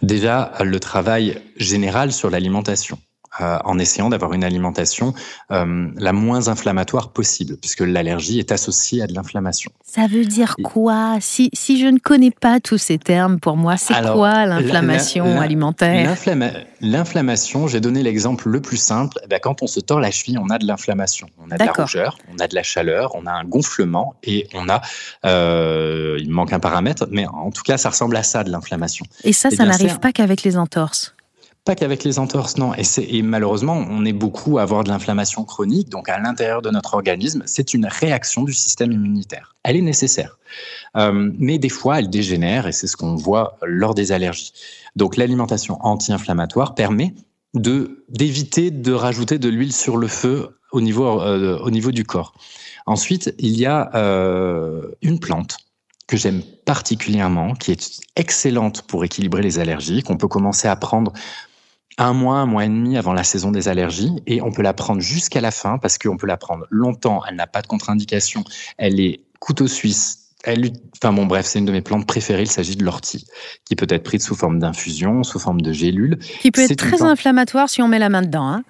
Déjà, 0.03 0.53
le 0.65 0.81
travail 0.81 1.43
général 1.57 2.13
sur 2.13 2.31
l'alimentation. 2.31 2.99
Euh, 3.41 3.59
en 3.65 3.79
essayant 3.79 4.09
d'avoir 4.09 4.33
une 4.33 4.43
alimentation 4.43 5.15
euh, 5.53 5.89
la 5.97 6.13
moins 6.13 6.49
inflammatoire 6.49 7.11
possible, 7.11 7.57
puisque 7.59 7.83
l'allergie 7.83 8.41
est 8.41 8.51
associée 8.51 9.03
à 9.03 9.07
de 9.07 9.15
l'inflammation. 9.15 9.71
Ça 9.85 10.09
veut 10.09 10.25
dire 10.25 10.57
quoi? 10.65 11.19
Si, 11.21 11.49
si 11.53 11.81
je 11.81 11.87
ne 11.87 12.01
connais 12.01 12.33
pas 12.33 12.59
tous 12.59 12.77
ces 12.77 12.99
termes, 12.99 13.39
pour 13.39 13.57
moi, 13.57 13.77
c'est 13.77 13.95
quoi 14.13 14.47
l'inflammation 14.47 15.41
alimentaire? 15.41 16.13
L'inflammation, 16.81 17.69
j'ai 17.69 17.81
donné 17.81 18.03
l'exemple 18.03 18.49
le 18.49 18.61
plus 18.61 18.79
simple, 18.79 19.17
eh 19.23 19.29
ben, 19.29 19.39
quand 19.41 19.63
on 19.63 19.69
se 19.69 19.79
tord 19.79 20.01
la 20.01 20.11
cheville, 20.11 20.39
on 20.39 20.51
a 20.51 20.59
de 20.59 20.67
l'inflammation. 20.67 21.29
On 21.39 21.53
a 21.53 21.57
de 21.57 21.65
la 21.65 21.71
rougeur, 21.71 22.19
on 22.35 22.39
a 22.41 22.49
de 22.49 22.55
la 22.57 22.65
chaleur, 22.65 23.15
on 23.15 23.27
a 23.27 23.33
un 23.33 23.45
gonflement 23.45 24.17
et 24.25 24.49
on 24.55 24.69
a, 24.69 24.81
euh, 25.25 26.17
il 26.19 26.31
manque 26.31 26.53
un 26.53 26.61
paramètre, 26.61 27.07
mais 27.13 27.29
en 27.29 27.53
tout 27.53 27.63
cas, 27.63 27.79
ça 27.79 27.91
ressemble 27.91 28.17
à 28.17 28.25
ça, 28.25 28.43
de 28.43 28.51
l'inflammation. 28.51 29.07
Et 29.23 29.33
ça, 29.33 29.51
eh 29.53 29.57
ça 29.57 29.67
n'arrive 29.67 30.01
pas 30.01 30.11
qu'avec 30.11 30.43
les 30.43 30.57
entorses? 30.57 31.15
Pas 31.65 31.75
qu'avec 31.75 32.05
les 32.05 32.19
entorses, 32.19 32.57
non. 32.57 32.73
Et, 32.75 33.23
malheureusement, 33.23 33.85
on 33.89 34.05
est 34.05 34.13
beaucoup 34.13 34.59
à 34.59 34.63
avoir 34.63 34.83
de 34.83 34.89
l'inflammation 34.89 35.45
chronique, 35.45 35.89
donc 35.89 36.09
à 36.09 36.19
l'intérieur 36.19 36.63
de 36.63 36.71
notre 36.71 36.95
organisme, 36.95 37.43
c'est 37.47 37.75
une 37.75 37.87
réaction 37.87 38.45
du 38.45 38.55
système 38.55 38.93
immunitaire. 38.93 39.55
Elle 39.63 39.77
est 39.77 39.83
nécessaire. 39.83 40.39
Euh, 40.97 41.31
mais 41.39 41.59
des 41.59 41.69
fois, 41.69 41.99
elle 41.99 42.09
dégénère, 42.09 42.67
et 42.67 42.73
c'est 42.73 42.87
ce 42.87 42.97
qu'on 42.97 43.15
voit 43.15 43.59
lors 43.63 43.95
des 43.95 44.13
allergies. 44.13 44.53
Donc 44.97 45.17
l'alimentation 45.17 45.79
anti-inflammatoire 45.81 46.75
permet 46.75 47.15
d'éviter 47.55 48.71
de 48.71 48.93
rajouter 48.93 49.39
de 49.39 49.49
l'huile 49.49 49.73
sur 49.73 49.97
le 49.97 50.07
feu 50.07 50.57
au 50.73 50.81
niveau, 50.81 51.21
euh, 51.21 51.91
du 51.91 52.05
corps. 52.05 52.33
Ensuite, 52.87 53.35
il 53.39 53.59
y 53.59 53.67
a 53.67 53.91
euh, 53.95 54.83
une 55.03 55.19
plante 55.19 55.59
que 56.07 56.17
j'aime 56.17 56.43
particulièrement, 56.65 57.55
qui 57.55 57.71
est 57.71 58.01
excellente 58.17 58.83
pour 58.83 59.05
équilibrer 59.05 59.43
les 59.43 59.59
allergies, 59.59 60.03
qu'on 60.03 60.17
peut 60.17 60.29
commencer 60.29 60.67
à 60.67 60.75
prendre 60.75 61.13
un 62.01 62.15
mois, 62.15 62.39
un 62.39 62.47
mois 62.47 62.65
et 62.65 62.69
demi 62.69 62.97
avant 62.97 63.13
la 63.13 63.25
saison 63.25 63.53
des 63.53 63.69
allergies 63.69 64.17
et 64.27 64.41
on 64.41 64.51
peut 64.51 64.63
la 64.63 64.73
prendre 64.73 65.03
jusqu'à 65.03 65.43
la 65.43 65.51
fin 65.51 65.77
parce 65.77 65.99
qu'on 65.99 66.17
peut 66.17 66.27
la 66.27 66.39
prendre 66.39 66.67
longtemps, 66.71 67.21
elle 67.29 67.37
n'a 67.37 67.47
pas 67.47 67.61
de 67.61 67.67
contre-indication, 67.67 68.43
elle 68.79 68.99
est 68.99 69.21
couteau 69.39 69.69
suisse. 69.69 70.17
Elle, 70.43 70.73
enfin 70.97 71.13
bon, 71.13 71.27
bref, 71.27 71.45
c'est 71.45 71.59
une 71.59 71.67
de 71.67 71.73
mes 71.73 71.83
plantes 71.83 72.07
préférées. 72.07 72.45
Il 72.45 72.51
s'agit 72.51 72.75
de 72.75 72.83
l'ortie, 72.83 73.27
qui 73.67 73.77
peut 73.77 73.87
être 73.91 74.03
prise 74.03 74.25
sous 74.25 74.35
forme 74.35 74.59
d'infusion, 74.59 75.23
sous 75.23 75.39
forme 75.39 75.61
de 75.61 75.71
gélule. 75.71 76.19
Qui 76.41 76.51
peut 76.51 76.63
être 76.63 76.77
très 76.77 77.03
inflammatoire 77.03 77.69
si 77.69 77.83
on 77.83 77.89
met 77.89 77.99
la 77.99 78.09
main 78.09 78.23
dedans. 78.23 78.49
Hein 78.49 78.65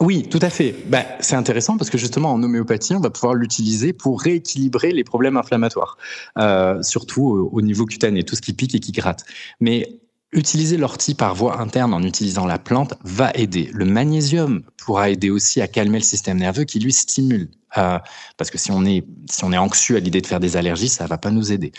oui, 0.00 0.26
tout 0.30 0.38
à 0.40 0.48
fait. 0.48 0.74
Ben, 0.86 1.04
c'est 1.20 1.36
intéressant 1.36 1.76
parce 1.76 1.90
que 1.90 1.98
justement 1.98 2.32
en 2.32 2.42
homéopathie, 2.42 2.94
on 2.94 3.00
va 3.00 3.10
pouvoir 3.10 3.34
l'utiliser 3.34 3.92
pour 3.92 4.22
rééquilibrer 4.22 4.92
les 4.92 5.04
problèmes 5.04 5.36
inflammatoires, 5.36 5.98
euh, 6.38 6.82
surtout 6.82 7.26
au, 7.26 7.50
au, 7.52 7.60
niveau 7.60 7.84
cutané, 7.84 8.22
tout 8.22 8.34
ce 8.34 8.40
qui 8.40 8.54
pique 8.54 8.74
et 8.74 8.80
qui 8.80 8.92
gratte. 8.92 9.26
Mais 9.60 10.00
Utiliser 10.34 10.78
l'ortie 10.78 11.14
par 11.14 11.34
voie 11.34 11.60
interne 11.60 11.92
en 11.92 12.02
utilisant 12.02 12.46
la 12.46 12.58
plante 12.58 12.94
va 13.04 13.30
aider. 13.34 13.68
Le 13.74 13.84
magnésium 13.84 14.62
pourra 14.78 15.10
aider 15.10 15.28
aussi 15.28 15.60
à 15.60 15.68
calmer 15.68 15.98
le 15.98 16.04
système 16.04 16.38
nerveux 16.38 16.64
qui 16.64 16.78
lui 16.78 16.92
stimule. 16.92 17.50
Euh, 17.76 17.98
parce 18.36 18.50
que 18.50 18.58
si 18.58 18.70
on 18.70 18.84
est 18.84 19.04
si 19.30 19.44
on 19.44 19.52
est 19.52 19.58
anxieux 19.58 19.96
à 19.96 20.00
l'idée 20.00 20.20
de 20.20 20.26
faire 20.26 20.40
des 20.40 20.56
allergies, 20.56 20.88
ça 20.88 21.06
va 21.06 21.18
pas 21.18 21.30
nous 21.30 21.52
aider. 21.52 21.72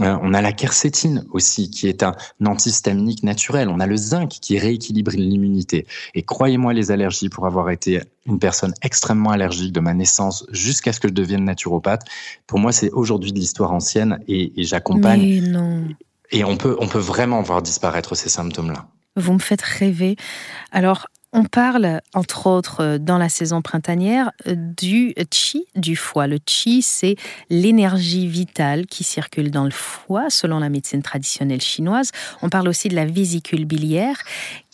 Euh, 0.00 0.16
on 0.22 0.34
a 0.34 0.40
la 0.40 0.52
quercétine 0.52 1.24
aussi 1.30 1.70
qui 1.70 1.88
est 1.88 2.02
un 2.02 2.14
antihistaminique 2.44 3.22
naturel. 3.22 3.68
On 3.68 3.80
a 3.80 3.86
le 3.86 3.96
zinc 3.96 4.28
qui 4.28 4.58
rééquilibre 4.58 5.12
l'immunité. 5.12 5.86
Et 6.14 6.22
croyez-moi, 6.22 6.74
les 6.74 6.90
allergies, 6.90 7.28
pour 7.28 7.46
avoir 7.46 7.70
été 7.70 8.02
une 8.26 8.38
personne 8.38 8.74
extrêmement 8.82 9.30
allergique 9.30 9.72
de 9.72 9.80
ma 9.80 9.94
naissance 9.94 10.46
jusqu'à 10.50 10.92
ce 10.92 11.00
que 11.00 11.08
je 11.08 11.12
devienne 11.12 11.44
naturopathe, 11.44 12.02
pour 12.46 12.58
moi 12.58 12.72
c'est 12.72 12.90
aujourd'hui 12.90 13.32
de 13.32 13.38
l'histoire 13.38 13.72
ancienne 13.72 14.18
et, 14.28 14.60
et 14.60 14.64
j'accompagne. 14.64 15.94
Et 16.30 16.44
on 16.44 16.56
peut, 16.56 16.76
on 16.80 16.88
peut 16.88 16.98
vraiment 16.98 17.42
voir 17.42 17.62
disparaître 17.62 18.14
ces 18.14 18.28
symptômes-là. 18.28 18.86
Vous 19.16 19.32
me 19.32 19.38
faites 19.38 19.62
rêver. 19.62 20.16
Alors, 20.72 21.06
on 21.32 21.44
parle, 21.44 22.00
entre 22.14 22.46
autres, 22.46 22.98
dans 22.98 23.18
la 23.18 23.28
saison 23.28 23.60
printanière, 23.60 24.30
du 24.46 25.14
chi 25.30 25.66
du 25.74 25.96
foie. 25.96 26.26
Le 26.26 26.38
chi, 26.46 26.82
c'est 26.82 27.16
l'énergie 27.50 28.26
vitale 28.26 28.86
qui 28.86 29.04
circule 29.04 29.50
dans 29.50 29.64
le 29.64 29.70
foie, 29.70 30.30
selon 30.30 30.60
la 30.60 30.68
médecine 30.68 31.02
traditionnelle 31.02 31.60
chinoise. 31.60 32.10
On 32.42 32.48
parle 32.48 32.68
aussi 32.68 32.88
de 32.88 32.94
la 32.94 33.04
vésicule 33.04 33.64
biliaire. 33.64 34.16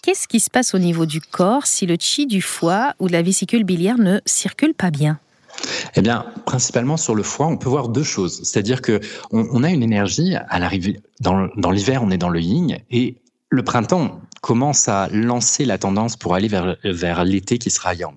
Qu'est-ce 0.02 0.28
qui 0.28 0.40
se 0.40 0.50
passe 0.50 0.74
au 0.74 0.78
niveau 0.78 1.06
du 1.06 1.20
corps 1.20 1.66
si 1.66 1.86
le 1.86 1.96
chi 1.98 2.26
du 2.26 2.42
foie 2.42 2.94
ou 2.98 3.08
de 3.08 3.12
la 3.12 3.22
vésicule 3.22 3.64
biliaire 3.64 3.98
ne 3.98 4.20
circule 4.26 4.74
pas 4.74 4.90
bien? 4.90 5.18
Eh 5.94 6.02
bien, 6.02 6.26
principalement 6.46 6.96
sur 6.96 7.14
le 7.14 7.22
foie, 7.22 7.46
on 7.46 7.56
peut 7.56 7.68
voir 7.68 7.88
deux 7.88 8.02
choses. 8.02 8.40
C'est-à-dire 8.44 8.82
que 8.82 9.00
on, 9.30 9.62
a 9.62 9.70
une 9.70 9.82
énergie 9.82 10.34
à 10.34 10.58
l'arrivée. 10.58 11.00
Dans, 11.20 11.70
l'hiver, 11.70 12.02
on 12.02 12.10
est 12.10 12.18
dans 12.18 12.28
le 12.28 12.40
yin 12.40 12.78
et 12.90 13.16
le 13.48 13.62
printemps 13.62 14.20
commence 14.40 14.88
à 14.88 15.08
lancer 15.08 15.64
la 15.64 15.78
tendance 15.78 16.16
pour 16.16 16.34
aller 16.34 16.48
vers, 16.48 16.76
vers 16.84 17.24
l'été 17.24 17.58
qui 17.58 17.70
sera 17.70 17.94
yang. 17.94 18.14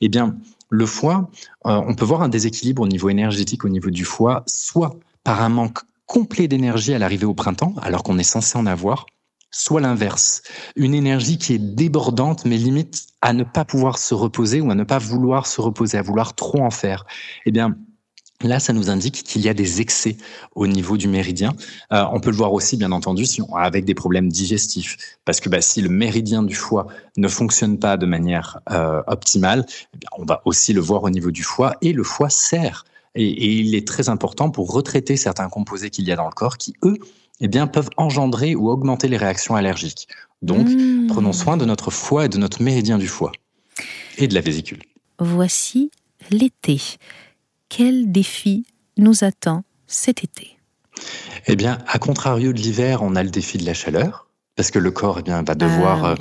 Eh 0.00 0.08
bien, 0.08 0.36
le 0.70 0.86
foie, 0.86 1.30
euh, 1.66 1.80
on 1.86 1.94
peut 1.94 2.04
voir 2.04 2.22
un 2.22 2.28
déséquilibre 2.28 2.82
au 2.82 2.88
niveau 2.88 3.10
énergétique, 3.10 3.64
au 3.64 3.68
niveau 3.68 3.90
du 3.90 4.04
foie, 4.04 4.42
soit 4.46 4.96
par 5.22 5.42
un 5.42 5.50
manque 5.50 5.78
complet 6.06 6.48
d'énergie 6.48 6.94
à 6.94 6.98
l'arrivée 6.98 7.26
au 7.26 7.34
printemps, 7.34 7.74
alors 7.82 8.02
qu'on 8.02 8.18
est 8.18 8.24
censé 8.24 8.58
en 8.58 8.66
avoir, 8.66 9.06
soit 9.50 9.80
l'inverse, 9.80 10.42
une 10.76 10.94
énergie 10.94 11.38
qui 11.38 11.54
est 11.54 11.58
débordante, 11.58 12.44
mais 12.44 12.56
limite 12.56 13.11
à 13.22 13.32
ne 13.32 13.44
pas 13.44 13.64
pouvoir 13.64 13.98
se 13.98 14.14
reposer 14.14 14.60
ou 14.60 14.70
à 14.70 14.74
ne 14.74 14.84
pas 14.84 14.98
vouloir 14.98 15.46
se 15.46 15.60
reposer, 15.60 15.96
à 15.96 16.02
vouloir 16.02 16.34
trop 16.34 16.60
en 16.60 16.70
faire. 16.70 17.06
Eh 17.46 17.52
bien, 17.52 17.76
Là, 18.42 18.58
ça 18.58 18.72
nous 18.72 18.90
indique 18.90 19.22
qu'il 19.22 19.42
y 19.42 19.48
a 19.48 19.54
des 19.54 19.80
excès 19.80 20.16
au 20.54 20.66
niveau 20.66 20.96
du 20.96 21.08
méridien. 21.08 21.52
Euh, 21.92 22.04
on 22.12 22.20
peut 22.20 22.30
le 22.30 22.36
voir 22.36 22.52
aussi, 22.52 22.76
bien 22.76 22.90
entendu, 22.90 23.24
avec 23.56 23.84
des 23.84 23.94
problèmes 23.94 24.28
digestifs, 24.28 24.96
parce 25.24 25.40
que 25.40 25.48
bah, 25.48 25.60
si 25.60 25.80
le 25.80 25.88
méridien 25.88 26.42
du 26.42 26.54
foie 26.54 26.88
ne 27.16 27.28
fonctionne 27.28 27.78
pas 27.78 27.96
de 27.96 28.06
manière 28.06 28.58
euh, 28.70 29.00
optimale, 29.06 29.64
eh 29.94 29.98
on 30.18 30.24
va 30.24 30.42
aussi 30.44 30.72
le 30.72 30.80
voir 30.80 31.04
au 31.04 31.10
niveau 31.10 31.30
du 31.30 31.42
foie, 31.42 31.76
et 31.82 31.92
le 31.92 32.02
foie 32.02 32.30
sert. 32.30 32.84
Et, 33.14 33.28
et 33.28 33.60
il 33.60 33.74
est 33.74 33.86
très 33.86 34.08
important 34.08 34.50
pour 34.50 34.72
retraiter 34.72 35.16
certains 35.16 35.48
composés 35.48 35.90
qu'il 35.90 36.06
y 36.06 36.12
a 36.12 36.16
dans 36.16 36.26
le 36.26 36.32
corps, 36.34 36.56
qui 36.56 36.74
eux, 36.82 36.98
eh 37.40 37.48
bien, 37.48 37.66
peuvent 37.66 37.90
engendrer 37.96 38.56
ou 38.56 38.70
augmenter 38.70 39.06
les 39.06 39.18
réactions 39.18 39.54
allergiques. 39.54 40.08
Donc, 40.42 40.68
mmh. 40.68 41.06
prenons 41.06 41.32
soin 41.32 41.56
de 41.56 41.64
notre 41.64 41.90
foie 41.90 42.26
et 42.26 42.28
de 42.28 42.38
notre 42.38 42.62
méridien 42.62 42.98
du 42.98 43.08
foie 43.08 43.32
et 44.18 44.28
de 44.28 44.34
la 44.34 44.40
vésicule. 44.40 44.82
Voici 45.18 45.90
l'été 46.30 46.80
quel 47.68 48.12
défi 48.12 48.66
nous 48.98 49.24
attend 49.24 49.64
cet 49.86 50.24
été? 50.24 50.58
Eh 51.46 51.56
bien, 51.56 51.78
à 51.86 51.98
contrario 51.98 52.52
de 52.52 52.58
l'hiver, 52.58 53.02
on 53.02 53.16
a 53.16 53.22
le 53.22 53.30
défi 53.30 53.56
de 53.56 53.64
la 53.64 53.72
chaleur, 53.72 54.26
parce 54.56 54.70
que 54.70 54.78
le 54.78 54.90
corps 54.90 55.20
eh 55.20 55.22
bien, 55.22 55.42
va 55.42 55.54
devoir 55.54 56.04
ah, 56.04 56.10
euh, 56.10 56.16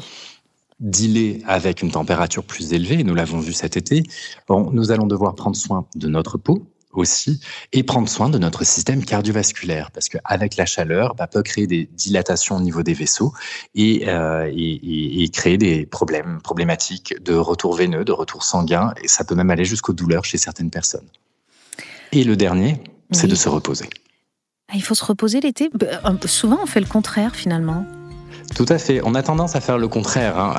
dealer 0.80 1.42
avec 1.46 1.82
une 1.82 1.92
température 1.92 2.44
plus 2.44 2.74
élevée, 2.74 3.04
nous 3.04 3.14
l'avons 3.14 3.40
vu 3.40 3.54
cet 3.54 3.76
été. 3.76 4.04
Bon, 4.48 4.72
nous 4.72 4.92
allons 4.92 5.08
devoir 5.08 5.36
prendre 5.36 5.58
soin 5.58 5.86
de 5.96 6.08
notre 6.08 6.38
peau, 6.38 6.66
aussi, 6.94 7.40
et 7.72 7.84
prendre 7.84 8.10
soin 8.10 8.30
de 8.30 8.38
notre 8.38 8.64
système 8.64 9.04
cardiovasculaire, 9.04 9.92
parce 9.92 10.10
qu'avec 10.10 10.58
la 10.58 10.66
chaleur, 10.66 11.16
bah, 11.16 11.28
peut 11.28 11.44
créer 11.44 11.68
des 11.68 11.90
dilatations 11.94 12.58
au 12.58 12.62
niveau 12.62 12.84
des 12.84 12.94
vaisseaux 12.94 13.34
et, 13.76 14.08
euh, 14.08 14.52
et, 14.54 15.24
et, 15.24 15.30
créer 15.30 15.58
des 15.58 15.86
problèmes, 15.86 16.42
problématiques 16.42 17.16
de 17.22 17.34
retour 17.34 17.76
veineux, 17.76 18.04
de 18.04 18.12
retour 18.12 18.44
sanguin, 18.44 18.94
et 19.04 19.08
ça 19.08 19.24
peut 19.24 19.36
même 19.36 19.50
aller 19.50 19.66
jusqu'aux 19.66 19.94
douleurs 19.94 20.26
chez 20.26 20.38
certaines 20.38 20.72
personnes. 20.72 21.08
Et 22.12 22.24
le 22.24 22.36
dernier, 22.36 22.82
c'est 23.12 23.28
de 23.28 23.36
se 23.36 23.50
reposer. 23.50 23.90
Ah, 24.70 24.74
il 24.76 24.84
faut 24.84 24.96
se 24.96 25.04
reposer 25.04 25.42
l'été 25.42 25.70
bah, 25.74 25.88
Souvent, 26.26 26.60
on 26.62 26.66
fait 26.66 26.80
le 26.80 26.86
contraire 26.86 27.36
finalement. 27.36 27.86
Tout 28.56 28.66
à 28.68 28.78
fait. 28.78 29.02
On 29.04 29.16
a 29.16 29.24
tendance 29.24 29.56
à 29.56 29.62
faire 29.62 29.78
le 29.78 29.88
contraire, 29.88 30.38
hein, 30.38 30.54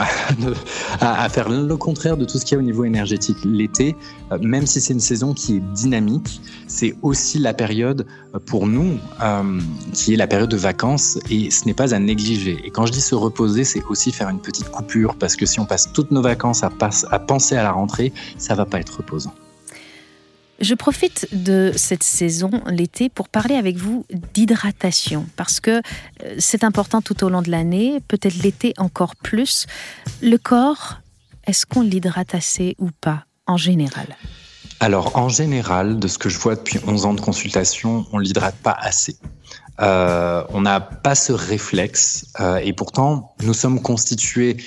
à, 1.00 1.28
faire 1.28 1.48
le 1.48 1.76
contraire 1.76 2.16
de 2.16 2.24
tout 2.24 2.38
ce 2.38 2.44
qu'il 2.44 2.56
y 2.56 2.56
a 2.56 2.58
au 2.58 2.64
niveau 2.64 2.84
énergétique. 2.84 3.36
L'été, 3.44 3.96
euh, 4.30 4.38
même 4.40 4.66
si 4.66 4.80
c'est 4.80 4.94
une 4.94 5.00
saison 5.00 5.34
qui 5.34 5.56
est 5.56 5.60
dynamique, 5.60 6.40
c'est 6.66 6.94
aussi 7.02 7.38
la 7.38 7.52
période 7.52 8.06
euh, 8.34 8.38
pour 8.38 8.66
nous 8.66 8.98
euh, 9.22 9.60
qui 9.92 10.14
est 10.14 10.16
la 10.16 10.26
période 10.26 10.50
de 10.50 10.56
vacances 10.56 11.18
et 11.30 11.50
ce 11.50 11.66
n'est 11.66 11.74
pas 11.74 11.94
à 11.94 11.98
négliger. 11.98 12.58
Et 12.64 12.70
quand 12.70 12.86
je 12.86 12.92
dis 12.92 13.00
se 13.00 13.14
reposer, 13.14 13.64
c'est 13.64 13.82
aussi 13.84 14.10
faire 14.10 14.30
une 14.30 14.40
petite 14.40 14.70
coupure 14.70 15.16
parce 15.16 15.36
que 15.36 15.44
si 15.44 15.60
on 15.60 15.66
passe 15.66 15.92
toutes 15.92 16.10
nos 16.10 16.22
vacances 16.22 16.62
à, 16.62 16.70
à 17.10 17.18
penser 17.18 17.56
à 17.56 17.62
la 17.62 17.72
rentrée, 17.72 18.12
ça 18.38 18.54
va 18.54 18.64
pas 18.64 18.80
être 18.80 18.98
reposant. 18.98 19.34
Je 20.62 20.74
profite 20.74 21.26
de 21.32 21.72
cette 21.74 22.04
saison, 22.04 22.50
l'été, 22.68 23.08
pour 23.08 23.28
parler 23.28 23.56
avec 23.56 23.76
vous 23.76 24.06
d'hydratation, 24.32 25.26
parce 25.34 25.58
que 25.58 25.70
euh, 25.70 26.36
c'est 26.38 26.62
important 26.62 27.02
tout 27.02 27.24
au 27.24 27.28
long 27.28 27.42
de 27.42 27.50
l'année, 27.50 27.98
peut-être 28.06 28.40
l'été 28.44 28.72
encore 28.78 29.16
plus. 29.16 29.66
Le 30.22 30.36
corps, 30.36 30.98
est-ce 31.48 31.66
qu'on 31.66 31.82
l'hydrate 31.82 32.36
assez 32.36 32.76
ou 32.78 32.90
pas, 33.00 33.24
en 33.48 33.56
général? 33.56 34.16
Alors, 34.78 35.16
en 35.16 35.28
général, 35.28 35.98
de 35.98 36.06
ce 36.06 36.16
que 36.16 36.28
je 36.28 36.38
vois 36.38 36.54
depuis 36.54 36.78
11 36.86 37.06
ans 37.06 37.14
de 37.14 37.20
consultation, 37.20 38.06
on 38.12 38.18
l'hydrate 38.18 38.54
pas 38.54 38.76
assez. 38.78 39.16
Euh, 39.80 40.44
on 40.50 40.60
n'a 40.60 40.80
pas 40.80 41.16
ce 41.16 41.32
réflexe 41.32 42.26
euh, 42.38 42.58
et 42.58 42.72
pourtant, 42.72 43.34
nous 43.42 43.54
sommes 43.54 43.82
constitués 43.82 44.58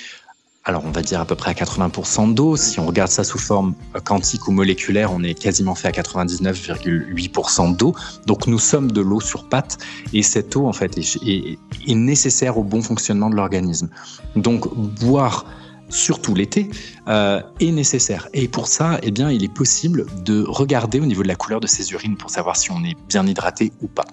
alors 0.66 0.82
on 0.84 0.90
va 0.90 1.00
dire 1.00 1.20
à 1.20 1.24
peu 1.24 1.36
près 1.36 1.52
à 1.52 1.54
80% 1.54 2.34
d'eau. 2.34 2.56
Si 2.56 2.80
on 2.80 2.86
regarde 2.86 3.10
ça 3.10 3.22
sous 3.22 3.38
forme 3.38 3.74
quantique 4.04 4.48
ou 4.48 4.50
moléculaire, 4.50 5.12
on 5.12 5.22
est 5.22 5.34
quasiment 5.34 5.76
fait 5.76 5.86
à 5.86 5.92
99,8% 5.92 7.76
d'eau. 7.76 7.94
Donc 8.26 8.48
nous 8.48 8.58
sommes 8.58 8.90
de 8.90 9.00
l'eau 9.00 9.20
sur 9.20 9.48
pattes 9.48 9.78
et 10.12 10.22
cette 10.22 10.56
eau 10.56 10.66
en 10.66 10.72
fait 10.72 10.98
est 10.98 11.58
nécessaire 11.94 12.58
au 12.58 12.64
bon 12.64 12.82
fonctionnement 12.82 13.30
de 13.30 13.36
l'organisme. 13.36 13.88
Donc 14.34 14.74
boire 14.76 15.46
surtout 15.88 16.34
l'été, 16.34 16.68
euh, 17.08 17.40
est 17.60 17.70
nécessaire. 17.70 18.28
Et 18.34 18.48
pour 18.48 18.66
ça, 18.66 18.98
eh 19.02 19.10
bien, 19.10 19.30
il 19.30 19.44
est 19.44 19.52
possible 19.52 20.06
de 20.24 20.44
regarder 20.46 21.00
au 21.00 21.06
niveau 21.06 21.22
de 21.22 21.28
la 21.28 21.36
couleur 21.36 21.60
de 21.60 21.66
ses 21.66 21.92
urines 21.92 22.16
pour 22.16 22.30
savoir 22.30 22.56
si 22.56 22.70
on 22.70 22.82
est 22.84 22.96
bien 23.08 23.26
hydraté 23.26 23.72
ou 23.80 23.86
pas. 23.86 24.04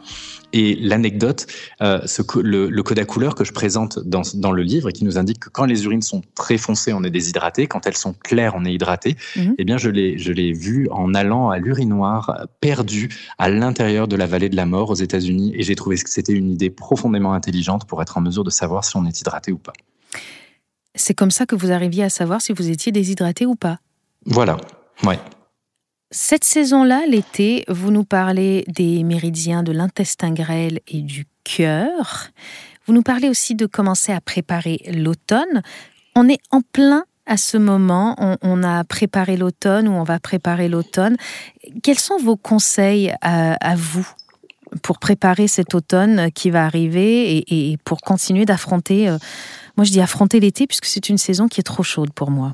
Et 0.55 0.75
l'anecdote, 0.75 1.47
euh, 1.81 1.99
le, 2.35 2.69
le, 2.69 2.83
code 2.83 2.99
à 2.99 3.05
couleur 3.05 3.33
que 3.33 3.43
je 3.43 3.51
présente 3.51 3.97
dans, 3.97 4.21
dans, 4.35 4.51
le 4.51 4.61
livre 4.61 4.89
et 4.89 4.93
qui 4.93 5.03
nous 5.03 5.17
indique 5.17 5.39
que 5.39 5.49
quand 5.49 5.65
les 5.65 5.85
urines 5.85 6.03
sont 6.03 6.21
très 6.35 6.59
foncées, 6.59 6.93
on 6.93 7.03
est 7.03 7.09
déshydraté, 7.09 7.65
quand 7.65 7.87
elles 7.87 7.97
sont 7.97 8.13
claires, 8.13 8.53
on 8.55 8.63
est 8.63 8.73
hydraté, 8.73 9.17
mhm. 9.35 9.55
eh 9.57 9.63
bien, 9.63 9.77
je 9.77 9.89
l'ai, 9.89 10.19
je 10.19 10.31
l'ai 10.31 10.53
vu 10.53 10.87
en 10.91 11.15
allant 11.15 11.49
à 11.49 11.57
l'urinoir 11.57 12.45
perdu 12.61 13.09
à 13.39 13.49
l'intérieur 13.49 14.07
de 14.07 14.15
la 14.15 14.27
vallée 14.27 14.49
de 14.49 14.55
la 14.55 14.67
mort 14.67 14.91
aux 14.91 14.95
États-Unis 14.95 15.53
et 15.55 15.63
j'ai 15.63 15.75
trouvé 15.75 15.97
que 15.97 16.09
c'était 16.09 16.33
une 16.33 16.51
idée 16.51 16.69
profondément 16.69 17.33
intelligente 17.33 17.85
pour 17.85 18.03
être 18.03 18.17
en 18.17 18.21
mesure 18.21 18.43
de 18.43 18.51
savoir 18.51 18.85
si 18.85 18.95
on 18.95 19.05
est 19.07 19.21
hydraté 19.21 19.51
ou 19.51 19.57
pas. 19.57 19.73
C'est 20.95 21.13
comme 21.13 21.31
ça 21.31 21.45
que 21.45 21.55
vous 21.55 21.71
arriviez 21.71 22.03
à 22.03 22.09
savoir 22.09 22.41
si 22.41 22.53
vous 22.53 22.69
étiez 22.69 22.91
déshydraté 22.91 23.45
ou 23.45 23.55
pas. 23.55 23.79
Voilà, 24.25 24.57
ouais. 25.03 25.19
Cette 26.11 26.43
saison-là, 26.43 27.01
l'été, 27.07 27.65
vous 27.67 27.89
nous 27.89 28.03
parlez 28.03 28.65
des 28.67 29.03
méridiens 29.03 29.63
de 29.63 29.71
l'intestin 29.71 30.31
grêle 30.31 30.79
et 30.87 31.01
du 31.01 31.25
cœur. 31.43 32.27
Vous 32.85 32.93
nous 32.93 33.01
parlez 33.01 33.29
aussi 33.29 33.55
de 33.55 33.65
commencer 33.65 34.11
à 34.11 34.21
préparer 34.21 34.79
l'automne. 34.93 35.63
On 36.15 36.29
est 36.29 36.39
en 36.51 36.61
plein 36.61 37.05
à 37.25 37.37
ce 37.37 37.57
moment. 37.57 38.15
On, 38.43 38.63
a 38.63 38.83
préparé 38.83 39.37
l'automne 39.37 39.87
ou 39.87 39.93
on 39.93 40.03
va 40.03 40.19
préparer 40.19 40.69
l'automne. 40.69 41.15
Quels 41.81 41.99
sont 41.99 42.17
vos 42.17 42.35
conseils 42.35 43.11
à, 43.21 43.75
vous 43.75 44.07
pour 44.83 44.99
préparer 44.99 45.47
cet 45.47 45.73
automne 45.73 46.31
qui 46.31 46.51
va 46.51 46.65
arriver 46.65 47.37
et, 47.37 47.71
et 47.71 47.77
pour 47.77 48.01
continuer 48.01 48.45
d'affronter 48.45 49.09
euh, 49.09 49.17
moi, 49.77 49.85
je 49.85 49.91
dis 49.91 50.01
affronter 50.01 50.39
l'été 50.39 50.67
puisque 50.67 50.85
c'est 50.85 51.09
une 51.09 51.17
saison 51.17 51.47
qui 51.47 51.59
est 51.59 51.63
trop 51.63 51.83
chaude 51.83 52.13
pour 52.13 52.31
moi. 52.31 52.53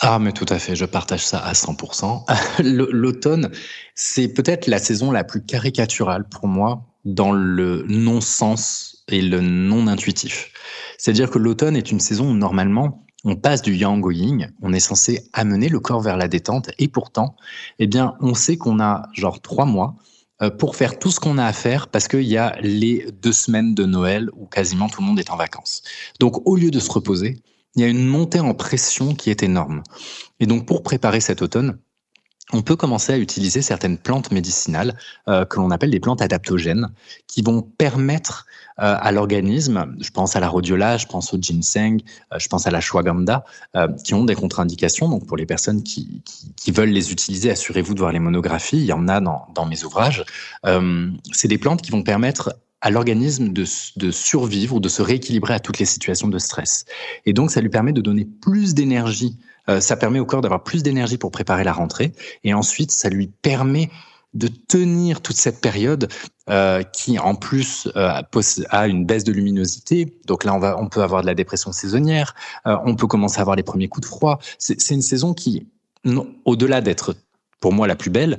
Ah, 0.00 0.18
mais 0.18 0.32
tout 0.32 0.46
à 0.48 0.58
fait, 0.58 0.76
je 0.76 0.84
partage 0.84 1.26
ça 1.26 1.38
à 1.38 1.52
100%. 1.52 2.24
L'automne, 2.92 3.50
c'est 3.94 4.28
peut-être 4.28 4.68
la 4.68 4.78
saison 4.78 5.10
la 5.10 5.24
plus 5.24 5.42
caricaturale 5.42 6.24
pour 6.28 6.46
moi 6.46 6.84
dans 7.04 7.32
le 7.32 7.84
non-sens 7.88 9.02
et 9.08 9.22
le 9.22 9.40
non-intuitif. 9.40 10.52
C'est-à-dire 10.98 11.30
que 11.30 11.38
l'automne 11.38 11.76
est 11.76 11.90
une 11.90 12.00
saison 12.00 12.30
où 12.30 12.34
normalement, 12.34 13.04
on 13.24 13.34
passe 13.34 13.62
du 13.62 13.74
yang 13.74 14.04
au 14.04 14.10
yin, 14.10 14.52
on 14.62 14.72
est 14.72 14.80
censé 14.80 15.28
amener 15.32 15.68
le 15.68 15.80
corps 15.80 16.00
vers 16.00 16.16
la 16.16 16.28
détente, 16.28 16.70
et 16.78 16.86
pourtant, 16.86 17.34
eh 17.78 17.86
bien, 17.86 18.14
on 18.20 18.34
sait 18.34 18.56
qu'on 18.56 18.80
a 18.80 19.08
genre 19.14 19.40
trois 19.40 19.64
mois 19.64 19.96
pour 20.58 20.76
faire 20.76 20.98
tout 20.98 21.10
ce 21.10 21.18
qu'on 21.18 21.38
a 21.38 21.44
à 21.44 21.52
faire 21.52 21.88
parce 21.88 22.06
qu'il 22.06 22.22
y 22.22 22.36
a 22.36 22.56
les 22.60 23.10
deux 23.22 23.32
semaines 23.32 23.74
de 23.74 23.84
Noël 23.84 24.30
où 24.36 24.46
quasiment 24.46 24.88
tout 24.88 25.00
le 25.00 25.06
monde 25.06 25.18
est 25.18 25.30
en 25.30 25.36
vacances. 25.36 25.82
Donc 26.20 26.46
au 26.46 26.56
lieu 26.56 26.70
de 26.70 26.78
se 26.78 26.90
reposer, 26.90 27.42
il 27.74 27.82
y 27.82 27.84
a 27.84 27.88
une 27.88 28.06
montée 28.06 28.40
en 28.40 28.54
pression 28.54 29.14
qui 29.14 29.30
est 29.30 29.42
énorme. 29.42 29.82
Et 30.40 30.46
donc 30.46 30.66
pour 30.66 30.82
préparer 30.82 31.20
cet 31.20 31.42
automne, 31.42 31.78
on 32.52 32.62
peut 32.62 32.76
commencer 32.76 33.12
à 33.12 33.18
utiliser 33.18 33.62
certaines 33.62 33.98
plantes 33.98 34.30
médicinales 34.30 34.96
euh, 35.28 35.44
que 35.44 35.58
l'on 35.58 35.70
appelle 35.70 35.90
des 35.90 36.00
plantes 36.00 36.22
adaptogènes 36.22 36.88
qui 37.26 37.42
vont 37.42 37.62
permettre 37.62 38.46
euh, 38.46 38.47
à 38.78 39.12
l'organisme, 39.12 39.94
je 40.00 40.10
pense 40.10 40.36
à 40.36 40.40
la 40.40 40.48
rhodiola, 40.48 40.96
je 40.96 41.06
pense 41.06 41.34
au 41.34 41.38
ginseng, 41.40 41.98
euh, 42.32 42.38
je 42.38 42.48
pense 42.48 42.66
à 42.66 42.70
la 42.70 42.80
shwaganda, 42.80 43.44
qui 44.04 44.14
ont 44.14 44.24
des 44.24 44.34
contre-indications. 44.34 45.08
Donc 45.08 45.26
pour 45.26 45.36
les 45.36 45.46
personnes 45.46 45.82
qui, 45.82 46.22
qui, 46.56 46.70
veulent 46.70 46.90
les 46.90 47.12
utiliser, 47.12 47.50
assurez-vous 47.50 47.94
de 47.94 48.00
voir 48.00 48.12
les 48.12 48.18
monographies, 48.18 48.78
il 48.78 48.86
y 48.86 48.92
en 48.92 49.08
a 49.08 49.20
dans, 49.20 49.46
dans 49.54 49.66
mes 49.66 49.84
ouvrages. 49.84 50.24
C'est 51.32 51.48
des 51.48 51.58
plantes 51.58 51.82
qui 51.82 51.90
vont 51.90 52.02
permettre 52.02 52.54
à 52.80 52.90
l'organisme 52.90 53.52
de, 53.52 53.64
de, 53.96 54.10
survivre 54.12 54.76
ou 54.76 54.80
de 54.80 54.88
se 54.88 55.02
rééquilibrer 55.02 55.54
à 55.54 55.58
toutes 55.58 55.80
les 55.80 55.84
situations 55.84 56.28
de 56.28 56.38
stress. 56.38 56.84
Et 57.26 57.32
donc, 57.32 57.50
ça 57.50 57.60
lui 57.60 57.70
permet 57.70 57.92
de 57.92 58.00
donner 58.00 58.24
plus 58.24 58.74
d'énergie 58.74 59.36
euh, 59.68 59.80
ça 59.80 59.96
permet 59.96 60.18
au 60.18 60.26
corps 60.26 60.40
d'avoir 60.40 60.62
plus 60.62 60.82
d'énergie 60.82 61.18
pour 61.18 61.30
préparer 61.30 61.64
la 61.64 61.72
rentrée. 61.72 62.12
Et 62.44 62.54
ensuite, 62.54 62.90
ça 62.90 63.08
lui 63.08 63.28
permet 63.28 63.90
de 64.34 64.48
tenir 64.48 65.20
toute 65.20 65.36
cette 65.36 65.60
période 65.60 66.08
euh, 66.50 66.82
qui 66.82 67.18
en 67.18 67.34
plus 67.34 67.88
euh, 67.96 68.22
a 68.70 68.88
une 68.88 69.04
baisse 69.04 69.24
de 69.24 69.32
luminosité. 69.32 70.16
Donc 70.26 70.44
là, 70.44 70.54
on, 70.54 70.58
va, 70.58 70.78
on 70.78 70.88
peut 70.88 71.02
avoir 71.02 71.22
de 71.22 71.26
la 71.26 71.34
dépression 71.34 71.72
saisonnière, 71.72 72.34
euh, 72.66 72.76
on 72.84 72.94
peut 72.94 73.06
commencer 73.06 73.38
à 73.38 73.42
avoir 73.42 73.56
les 73.56 73.62
premiers 73.62 73.88
coups 73.88 74.06
de 74.06 74.10
froid. 74.12 74.38
C'est 74.58 74.90
une 74.90 75.02
saison 75.02 75.34
qui, 75.34 75.68
au-delà 76.44 76.80
d'être 76.80 77.16
pour 77.60 77.72
moi 77.72 77.86
la 77.86 77.96
plus 77.96 78.10
belle, 78.10 78.38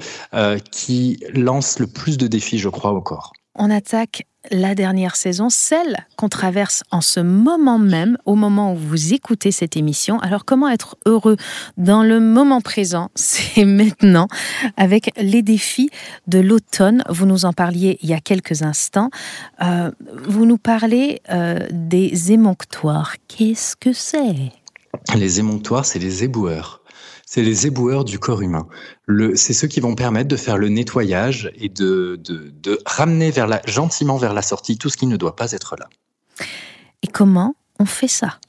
qui 0.72 1.22
lance 1.34 1.80
le 1.80 1.88
plus 1.88 2.18
de 2.18 2.28
défis, 2.28 2.58
je 2.58 2.70
crois, 2.70 2.94
au 2.94 3.02
corps. 3.02 3.34
On 3.56 3.70
attaque 3.70 4.26
la 4.52 4.74
dernière 4.74 5.16
saison, 5.16 5.50
celle 5.50 6.06
qu'on 6.16 6.30
traverse 6.30 6.84
en 6.92 7.02
ce 7.02 7.20
moment 7.20 7.78
même, 7.78 8.18
au 8.26 8.36
moment 8.36 8.74
où 8.74 8.78
vous 8.78 9.14
écoutez 9.14 9.52
cette 9.52 9.76
émission. 9.76 10.20
Alors 10.20 10.46
comment 10.46 10.70
être 10.70 10.98
heureux 11.06 11.38
dans 11.78 12.04
le 12.04 12.20
moment 12.20 12.62
présent? 12.62 13.10
C'est 13.16 13.66
maintenant, 13.66 14.28
avec 14.78 15.12
les 15.18 15.42
défis 15.42 15.90
de 16.28 16.40
l'automne. 16.40 17.04
Vous 17.10 17.26
nous 17.26 17.46
en 17.46 17.54
parliez 17.54 18.00
il 18.02 18.10
y 18.10 18.14
a 18.14 18.20
quelques 18.20 18.62
instants. 18.62 19.10
Euh, 19.62 19.92
vous 20.26 20.46
nous 20.46 20.58
parlez 20.58 21.22
euh, 21.30 21.60
des 21.72 22.32
émonctoires. 22.32 23.16
Qu'est-ce 23.28 23.76
que 23.76 23.94
c'est? 23.94 24.52
Les 25.16 25.40
émonctoires, 25.40 25.86
c'est 25.86 26.00
les 26.00 26.24
éboueurs 26.24 26.79
c'est 27.30 27.44
les 27.44 27.68
éboueurs 27.68 28.06
du 28.06 28.18
corps 28.18 28.42
humain. 28.42 28.68
C'est 29.36 29.54
ceux 29.54 29.68
qui 29.68 29.82
vont 29.82 29.94
permettre 29.94 30.28
de 30.28 30.36
faire 30.36 30.58
le 30.58 30.68
nettoyage 30.68 31.52
et 31.54 31.70
de, 31.70 32.20
de, 32.20 32.80
ramener 32.88 33.30
vers 33.30 33.46
la, 33.46 33.62
gentiment 33.68 34.18
vers 34.18 34.34
la 34.34 34.42
sortie 34.42 34.80
tout 34.80 34.90
ce 34.90 34.98
qui 34.98 35.06
ne 35.06 35.16
doit 35.16 35.36
pas 35.36 35.52
être 35.52 35.76
là. 35.80 35.88
Et 37.04 37.08
comment 37.08 37.54
on 37.78 37.86
fait 37.86 38.08
ça? 38.08 38.40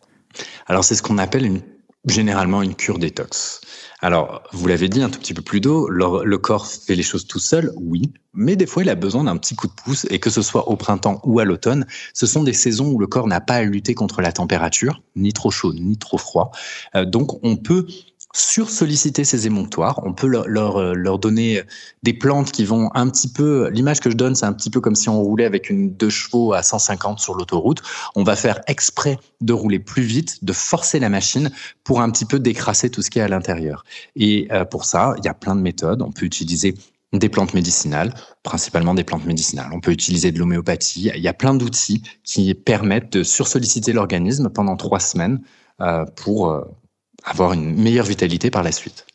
Alors 0.66 0.83
c'est 0.83 0.95
ce 0.95 1.03
qu'on 1.03 1.18
appelle 1.18 1.45
une, 1.45 1.61
généralement 2.07 2.62
une 2.62 2.74
cure 2.74 2.99
détox. 2.99 3.61
Alors, 4.03 4.45
vous 4.53 4.66
l'avez 4.66 4.89
dit 4.89 5.03
un 5.03 5.11
tout 5.11 5.18
petit 5.18 5.35
peu 5.35 5.43
plus 5.43 5.61
tôt, 5.61 5.91
le, 5.91 6.39
corps 6.39 6.66
fait 6.66 6.95
les 6.95 7.03
choses 7.03 7.26
tout 7.26 7.39
seul, 7.39 7.74
oui, 7.76 8.11
mais 8.33 8.57
des 8.57 8.64
fois 8.64 8.83
il 8.83 8.89
a 8.89 8.95
besoin 8.95 9.24
d'un 9.24 9.37
petit 9.37 9.55
coup 9.55 9.66
de 9.66 9.74
pouce, 9.74 10.07
et 10.09 10.18
que 10.18 10.31
ce 10.31 10.41
soit 10.41 10.68
au 10.68 10.76
printemps 10.76 11.20
ou 11.24 11.39
à 11.39 11.45
l'automne, 11.45 11.87
ce 12.14 12.24
sont 12.24 12.43
des 12.43 12.55
saisons 12.55 12.93
où 12.93 12.99
le 12.99 13.07
corps 13.07 13.26
n'a 13.26 13.43
pas 13.43 13.57
à 13.57 13.62
lutter 13.62 13.95
contre 13.95 14.22
la 14.22 14.33
température, 14.33 15.03
ni 15.16 15.35
trop 15.35 15.51
chaud, 15.51 15.74
ni 15.74 15.99
trop 15.99 16.16
froid. 16.16 16.51
Euh, 16.95 17.05
donc 17.05 17.45
on 17.45 17.57
peut 17.57 17.87
sur 18.33 18.70
solliciter 18.70 19.24
ces 19.24 19.47
émonctoires. 19.47 20.01
On 20.05 20.12
peut 20.12 20.26
leur, 20.26 20.47
leur, 20.47 20.76
euh, 20.76 20.95
leur, 20.95 21.18
donner 21.18 21.62
des 22.03 22.12
plantes 22.12 22.53
qui 22.53 22.64
vont 22.64 22.91
un 22.95 23.09
petit 23.09 23.28
peu. 23.28 23.68
L'image 23.70 24.01
que 24.01 24.11
je 24.11 24.16
donne, 24.16 24.35
c'est 24.35 24.47
un 24.47 24.53
petit 24.53 24.70
peu 24.70 24.81
comme 24.81 24.95
si 24.95 25.09
on 25.09 25.20
roulait 25.20 25.45
avec 25.45 25.68
une 25.68 25.93
deux 25.95 26.11
chevaux 26.11 26.53
à 26.53 26.62
150 26.62 27.18
sur 27.18 27.35
l'autoroute. 27.35 27.83
On 28.14 28.22
va 28.22 28.37
faire 28.37 28.61
exprès 28.68 29.18
de 29.41 29.53
rouler 29.53 29.81
plus 29.81 30.03
vite, 30.03 30.45
de 30.45 30.53
forcer 30.53 31.01
la 31.01 31.09
machine 31.09 31.51
pour 31.83 32.01
un 32.01 32.11
petit 32.11 32.24
peu 32.24 32.39
décrasser 32.39 32.91
tout 32.91 33.03
ce 33.03 33.11
qui 33.11 33.18
est 33.18 33.22
à 33.22 33.28
l'intérieur. 33.28 33.85
Et 34.14 34.47
euh, 34.53 34.64
pour 34.64 34.85
ça, 34.85 35.14
il 35.18 35.24
y 35.24 35.28
a 35.28 35.35
plein 35.35 35.57
de 35.57 35.61
méthodes. 35.61 36.03
On 36.03 36.12
peut 36.12 36.26
utiliser 36.26 36.74
des 37.12 37.28
plantes 37.28 37.55
médicinales, 37.55 38.14
principalement 38.45 38.95
des 38.95 39.03
plantes 39.03 39.26
médicinales. 39.26 39.70
On 39.72 39.81
peut 39.81 39.91
utiliser 39.91 40.31
de 40.31 40.39
l'homéopathie. 40.39 41.11
Il 41.16 41.22
y 41.22 41.26
a 41.26 41.35
plein 41.35 41.55
d'outils 41.55 42.05
qui 42.22 42.55
permettent 42.55 43.12
de 43.12 43.24
sursolliciter 43.24 43.93
l'organisme 43.93 44.49
pendant 44.51 44.76
trois 44.76 45.01
semaines 45.01 45.41
euh, 45.81 46.05
pour 46.14 46.64
avoir 47.24 47.52
une 47.52 47.74
meilleure 47.74 48.06
vitalité 48.06 48.50
par 48.50 48.62
la 48.62 48.72
suite. 48.72 49.06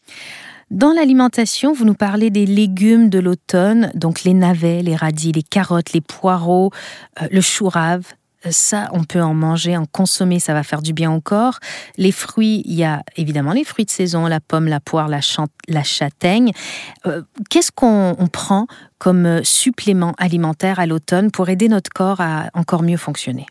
Dans 0.72 0.94
l'alimentation, 0.94 1.74
vous 1.74 1.86
nous 1.86 1.94
parlez 1.94 2.32
des 2.32 2.48
légumes 2.48 3.10
de 3.10 3.20
l'automne, 3.20 3.92
donc 3.94 4.24
les 4.24 4.34
navets, 4.34 4.82
les 4.82 4.96
radis, 4.96 5.32
les 5.32 5.44
carottes, 5.44 5.94
les 5.94 6.02
poireaux, 6.02 6.72
euh, 7.22 7.28
le 7.32 7.40
chou 7.40 7.70
rave. 7.70 8.06
Euh, 8.48 8.50
ça, 8.52 8.90
on 8.92 9.04
peut 9.04 9.22
en 9.22 9.36
manger, 9.36 9.78
en 9.78 9.86
consommer, 9.86 10.40
ça 10.40 10.54
va 10.54 10.64
faire 10.64 10.82
du 10.82 10.92
bien 10.92 11.14
au 11.14 11.22
corps. 11.22 11.60
Les 11.98 12.12
fruits, 12.12 12.64
il 12.66 12.74
y 12.74 12.84
a 12.84 13.04
évidemment 13.16 13.54
les 13.54 13.64
fruits 13.64 13.86
de 13.86 13.92
saison, 13.92 14.26
la 14.26 14.40
pomme, 14.40 14.68
la 14.68 14.80
poire, 14.80 15.08
la, 15.08 15.20
la 15.68 15.84
châtaigne. 15.84 16.52
Euh, 17.06 17.22
qu'est-ce 17.52 17.72
qu'on 17.72 18.16
prend 18.32 18.66
comme 18.98 19.44
supplément 19.44 20.16
alimentaire 20.18 20.80
à 20.80 20.88
l'automne 20.88 21.30
pour 21.30 21.50
aider 21.50 21.68
notre 21.68 21.92
corps 21.92 22.22
à 22.22 22.50
encore 22.56 22.82
mieux 22.82 22.98
fonctionner? 22.98 23.46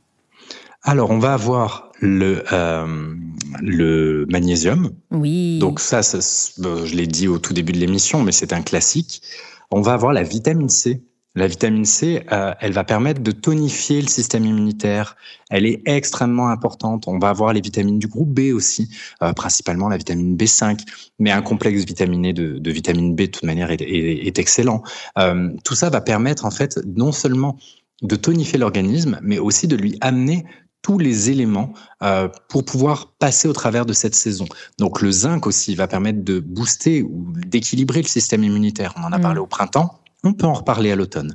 Alors, 0.83 1.11
on 1.11 1.21
va 1.21 1.35
avoir 1.35 1.84
le, 2.01 2.43
euh, 2.53 3.15
le 3.61 4.27
magnésium. 4.31 4.91
Oui. 5.11 5.59
Donc 5.59 5.81
ça, 5.81 6.03
ça 6.03 6.19
je 6.19 6.95
l'ai 6.95 7.07
dit 7.07 7.29
au 7.29 7.39
tout 7.39 7.53
début 7.53 7.73
de 7.73 7.79
l'émission, 7.79 8.23
mais 8.23 8.33
c'est 8.33 8.53
un 8.53 8.63
classique. 8.63 9.23
On 9.71 9.81
va 9.81 9.95
avoir 9.95 10.13
la 10.13 10.23
vitamine 10.23 10.69
C. 10.69 11.03
La 11.37 11.49
vitamine 11.49 11.85
C, 11.85 12.23
euh, 12.31 12.55
elle 12.61 12.73
va 12.73 12.85
permettre 12.85 13.21
de 13.21 13.33
tonifier 13.33 14.01
le 14.01 14.07
système 14.07 14.45
immunitaire. 14.45 15.17
Elle 15.51 15.67
est 15.67 15.83
extrêmement 15.85 16.49
importante. 16.49 17.09
On 17.09 17.19
va 17.19 17.31
avoir 17.31 17.53
les 17.53 17.61
vitamines 17.61 17.99
du 17.99 18.07
groupe 18.07 18.33
B 18.33 18.55
aussi, 18.55 18.89
euh, 19.21 19.33
principalement 19.33 19.89
la 19.89 19.97
vitamine 19.97 20.37
B5, 20.37 20.79
mais 21.19 21.33
un 21.33 21.43
complexe 21.43 21.85
vitaminé 21.85 22.33
de, 22.33 22.59
de 22.59 22.71
vitamine 22.71 23.17
B 23.17 23.23
de 23.23 23.27
toute 23.27 23.43
manière 23.43 23.73
est, 23.73 23.81
est, 23.81 24.29
est 24.29 24.39
excellent. 24.39 24.85
Euh, 25.19 25.51
tout 25.65 25.75
ça 25.75 25.91
va 25.91 26.01
permettre 26.01 26.45
en 26.45 26.53
fait 26.53 26.79
non 26.87 27.11
seulement 27.11 27.59
de 28.03 28.15
tonifier 28.15 28.59
l'organisme, 28.59 29.19
mais 29.21 29.41
aussi 29.41 29.67
de 29.67 29.75
lui 29.75 29.97
amener 30.03 30.45
tous 30.85 30.99
les 30.99 31.31
éléments 31.31 31.73
euh, 32.03 32.29
pour 32.51 32.63
pouvoir 32.63 33.15
passer 33.19 33.49
au 33.49 33.55
travers 33.55 33.87
de 33.87 33.95
cette 33.95 34.15
saison. 34.15 34.45
Donc 34.79 35.01
le 35.01 35.11
zinc 35.11 35.47
aussi 35.47 35.75
va 35.75 35.89
permettre 35.89 36.23
de 36.23 36.41
booster 36.41 37.03
ou 37.03 37.33
d'équilibrer 37.35 38.03
le 38.03 38.07
système 38.07 38.45
immunitaire. 38.45 38.93
On 38.99 39.03
en 39.03 39.13
a 39.13 39.19
parlé 39.19 39.41
mm. 39.41 39.43
au 39.43 39.47
printemps. 39.47 39.99
On 40.25 40.35
peut 40.35 40.47
en 40.47 40.53
reparler 40.53 40.93
à 40.93 40.97
l'automne 40.97 41.35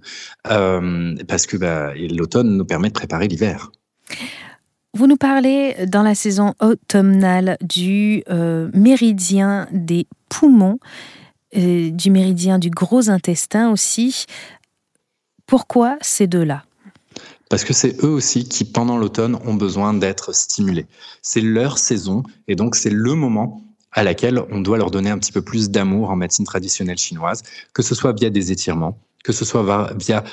euh, 0.51 1.15
parce 1.27 1.47
que 1.47 1.57
bah, 1.57 1.93
l'automne 1.95 2.57
nous 2.57 2.65
permet 2.65 2.89
de 2.89 2.93
préparer 2.93 3.27
l'hiver. 3.27 3.71
Vous 4.93 5.07
nous 5.07 5.17
parlez 5.17 5.75
dans 5.87 6.03
la 6.03 6.13
saison 6.13 6.53
automnale 6.61 7.57
du 7.61 8.23
euh, 8.29 8.69
méridien 8.75 9.67
des 9.71 10.07
poumons, 10.29 10.77
du 11.55 12.11
méridien 12.11 12.59
du 12.59 12.69
gros 12.69 13.09
intestin 13.09 13.71
aussi. 13.71 14.25
Pourquoi 15.47 15.97
ces 16.01 16.27
deux-là? 16.27 16.63
Parce 17.49 17.63
que 17.63 17.73
c'est 17.73 18.03
eux 18.03 18.09
aussi 18.09 18.47
qui, 18.47 18.63
pendant 18.63 18.97
l'automne, 18.97 19.37
ont 19.45 19.55
besoin 19.55 19.93
d'être 19.93 20.33
stimulés. 20.33 20.85
C'est 21.21 21.41
leur 21.41 21.77
saison 21.77 22.23
et 22.47 22.55
donc 22.55 22.75
c'est 22.75 22.91
le 22.91 23.15
moment 23.15 23.63
à 23.91 24.03
laquelle 24.03 24.41
on 24.51 24.61
doit 24.61 24.77
leur 24.77 24.91
donner 24.91 25.09
un 25.09 25.17
petit 25.17 25.31
peu 25.31 25.41
plus 25.41 25.71
d'amour 25.71 26.11
en 26.11 26.15
médecine 26.15 26.45
traditionnelle 26.45 26.99
chinoise, 26.99 27.41
que 27.73 27.81
ce 27.81 27.95
soit 27.95 28.13
via 28.13 28.29
des 28.29 28.51
étirements, 28.51 28.99
que 29.23 29.33
ce 29.33 29.45
soit 29.45 29.93
via 29.97 30.23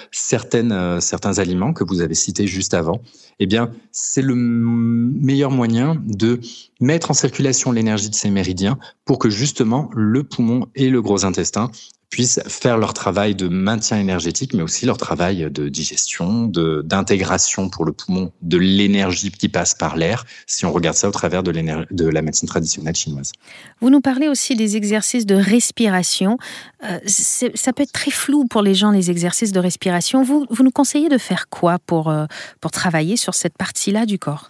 euh, 0.55 1.01
certains 1.01 1.39
aliments 1.39 1.73
que 1.73 1.85
vous 1.85 2.03
avez 2.03 2.15
cités 2.15 2.47
juste 2.47 2.75
avant, 2.75 3.01
eh 3.39 3.47
bien, 3.47 3.71
c'est 3.93 4.23
le 4.23 4.35
meilleur 4.35 5.51
moyen 5.51 5.97
de 6.05 6.41
mettre 6.81 7.11
en 7.11 7.15
circulation 7.15 7.73
l'énergie 7.73 8.11
de 8.11 8.15
ces 8.15 8.31
méridiens 8.31 8.79
pour 9.05 9.19
que 9.19 9.31
justement 9.31 9.91
le 9.95 10.23
poumon 10.23 10.69
et 10.75 10.89
le 10.89 11.03
gros 11.03 11.25
intestin 11.25 11.71
puissent 12.11 12.41
faire 12.47 12.79
leur 12.79 12.95
travail 12.95 13.35
de 13.35 13.49
maintien 13.49 13.99
énergétique, 13.99 14.55
mais 14.55 14.63
aussi 14.63 14.87
leur 14.87 14.97
travail 14.97 15.51
de 15.51 15.69
digestion, 15.69 16.47
d'intégration 16.47 17.69
pour 17.69 17.85
le 17.85 17.93
poumon 17.93 18.33
de 18.43 18.59
l'énergie 18.59 19.31
qui 19.31 19.49
passe 19.49 19.75
par 19.75 19.97
l'air, 19.97 20.25
si 20.47 20.65
on 20.65 20.73
regarde 20.73 20.97
ça 20.97 21.09
au 21.09 21.13
travers 21.13 21.43
de, 21.43 21.53
de, 21.53 22.09
la 22.09 22.23
médecine 22.23 22.49
traditionnelle 22.49 22.95
chinoise. 22.95 23.33
Vous 23.81 23.91
nous 23.91 24.01
parlez 24.01 24.29
aussi 24.29 24.55
des 24.55 24.77
exercices 24.77 25.27
de 25.27 25.35
respiration. 25.35 26.39
Euh, 26.85 26.99
ça 27.07 27.73
peut 27.73 27.83
être 27.83 27.93
très 27.93 28.11
flou 28.11 28.47
pour 28.47 28.63
les 28.63 28.75
gens, 28.75 28.91
les 28.91 29.11
exercices 29.11 29.53
de 29.53 29.61
respiration. 29.61 30.23
Vous, 30.23 30.47
vous 30.51 30.63
nous 30.63 30.71
conseillez 30.71 31.09
de 31.09 31.19
faire 31.19 31.49
quoi 31.49 31.79
pour, 31.79 32.09
euh, 32.09 32.27
pour 32.61 32.71
travailler 32.71 33.17
sur 33.17 33.35
cette 33.35 33.57
partie-là 33.57 34.07
du 34.07 34.19
corps? 34.19 34.49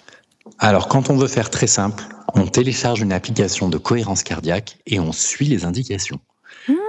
Alors, 0.58 0.88
quand 0.88 1.10
on 1.10 1.16
veut 1.16 1.26
faire 1.26 1.50
très 1.50 1.66
simple, 1.66 2.04
on 2.34 2.46
télécharge 2.46 3.00
une 3.00 3.12
application 3.12 3.68
de 3.68 3.78
cohérence 3.78 4.22
cardiaque 4.22 4.78
et 4.86 5.00
on 5.00 5.12
suit 5.12 5.46
les 5.46 5.64
indications. 5.64 6.20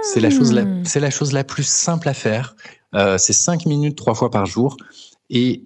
C'est 0.02 0.20
la 0.20 0.30
chose 0.30 0.52
la, 0.52 0.64
hmm. 0.64 0.84
c'est 0.84 1.00
la 1.00 1.10
chose 1.10 1.32
la 1.32 1.44
plus 1.44 1.66
simple 1.66 2.08
à 2.08 2.14
faire. 2.14 2.56
Euh, 2.94 3.18
c'est 3.18 3.32
cinq 3.32 3.66
minutes 3.66 3.96
trois 3.96 4.14
fois 4.14 4.30
par 4.30 4.46
jour 4.46 4.76
et 5.30 5.62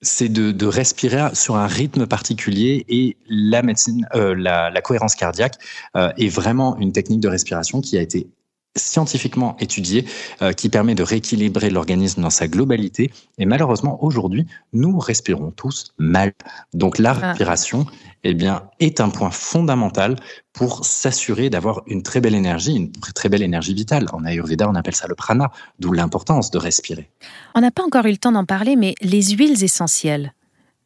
c'est 0.00 0.28
de, 0.28 0.52
de, 0.52 0.66
respirer 0.66 1.34
sur 1.34 1.56
un 1.56 1.66
rythme 1.66 2.06
particulier 2.06 2.84
et 2.88 3.16
la 3.28 3.62
médecine, 3.62 4.06
euh, 4.14 4.34
la, 4.34 4.70
la, 4.70 4.80
cohérence 4.80 5.14
cardiaque 5.14 5.54
euh, 5.96 6.12
est 6.16 6.28
vraiment 6.28 6.76
une 6.78 6.92
technique 6.92 7.20
de 7.20 7.28
respiration 7.28 7.80
qui 7.80 7.96
a 7.98 8.00
été 8.00 8.28
scientifiquement 8.76 9.56
étudiée 9.60 10.06
euh, 10.40 10.52
qui 10.52 10.68
permet 10.68 10.94
de 10.94 11.02
rééquilibrer 11.02 11.70
l'organisme 11.70 12.22
dans 12.22 12.30
sa 12.30 12.48
globalité. 12.48 13.12
Et 13.38 13.44
malheureusement, 13.44 14.02
aujourd'hui, 14.02 14.46
nous 14.72 14.98
respirons 14.98 15.50
tous 15.50 15.92
mal. 15.98 16.32
Donc 16.72 16.98
la 16.98 17.10
ah. 17.10 17.14
respiration 17.14 17.86
eh 18.24 18.34
bien, 18.34 18.64
est 18.80 19.00
un 19.00 19.10
point 19.10 19.30
fondamental 19.30 20.16
pour 20.52 20.84
s'assurer 20.84 21.50
d'avoir 21.50 21.82
une 21.86 22.02
très 22.02 22.20
belle 22.20 22.34
énergie, 22.34 22.74
une 22.74 22.92
très 22.92 23.28
belle 23.28 23.42
énergie 23.42 23.74
vitale. 23.74 24.06
En 24.12 24.24
Ayurveda, 24.24 24.68
on 24.68 24.74
appelle 24.74 24.94
ça 24.94 25.06
le 25.08 25.14
prana, 25.14 25.50
d'où 25.78 25.92
l'importance 25.92 26.50
de 26.50 26.58
respirer. 26.58 27.10
On 27.54 27.60
n'a 27.60 27.70
pas 27.70 27.82
encore 27.82 28.06
eu 28.06 28.10
le 28.10 28.16
temps 28.16 28.32
d'en 28.32 28.44
parler, 28.44 28.76
mais 28.76 28.94
les 29.00 29.22
huiles 29.32 29.62
essentielles, 29.64 30.34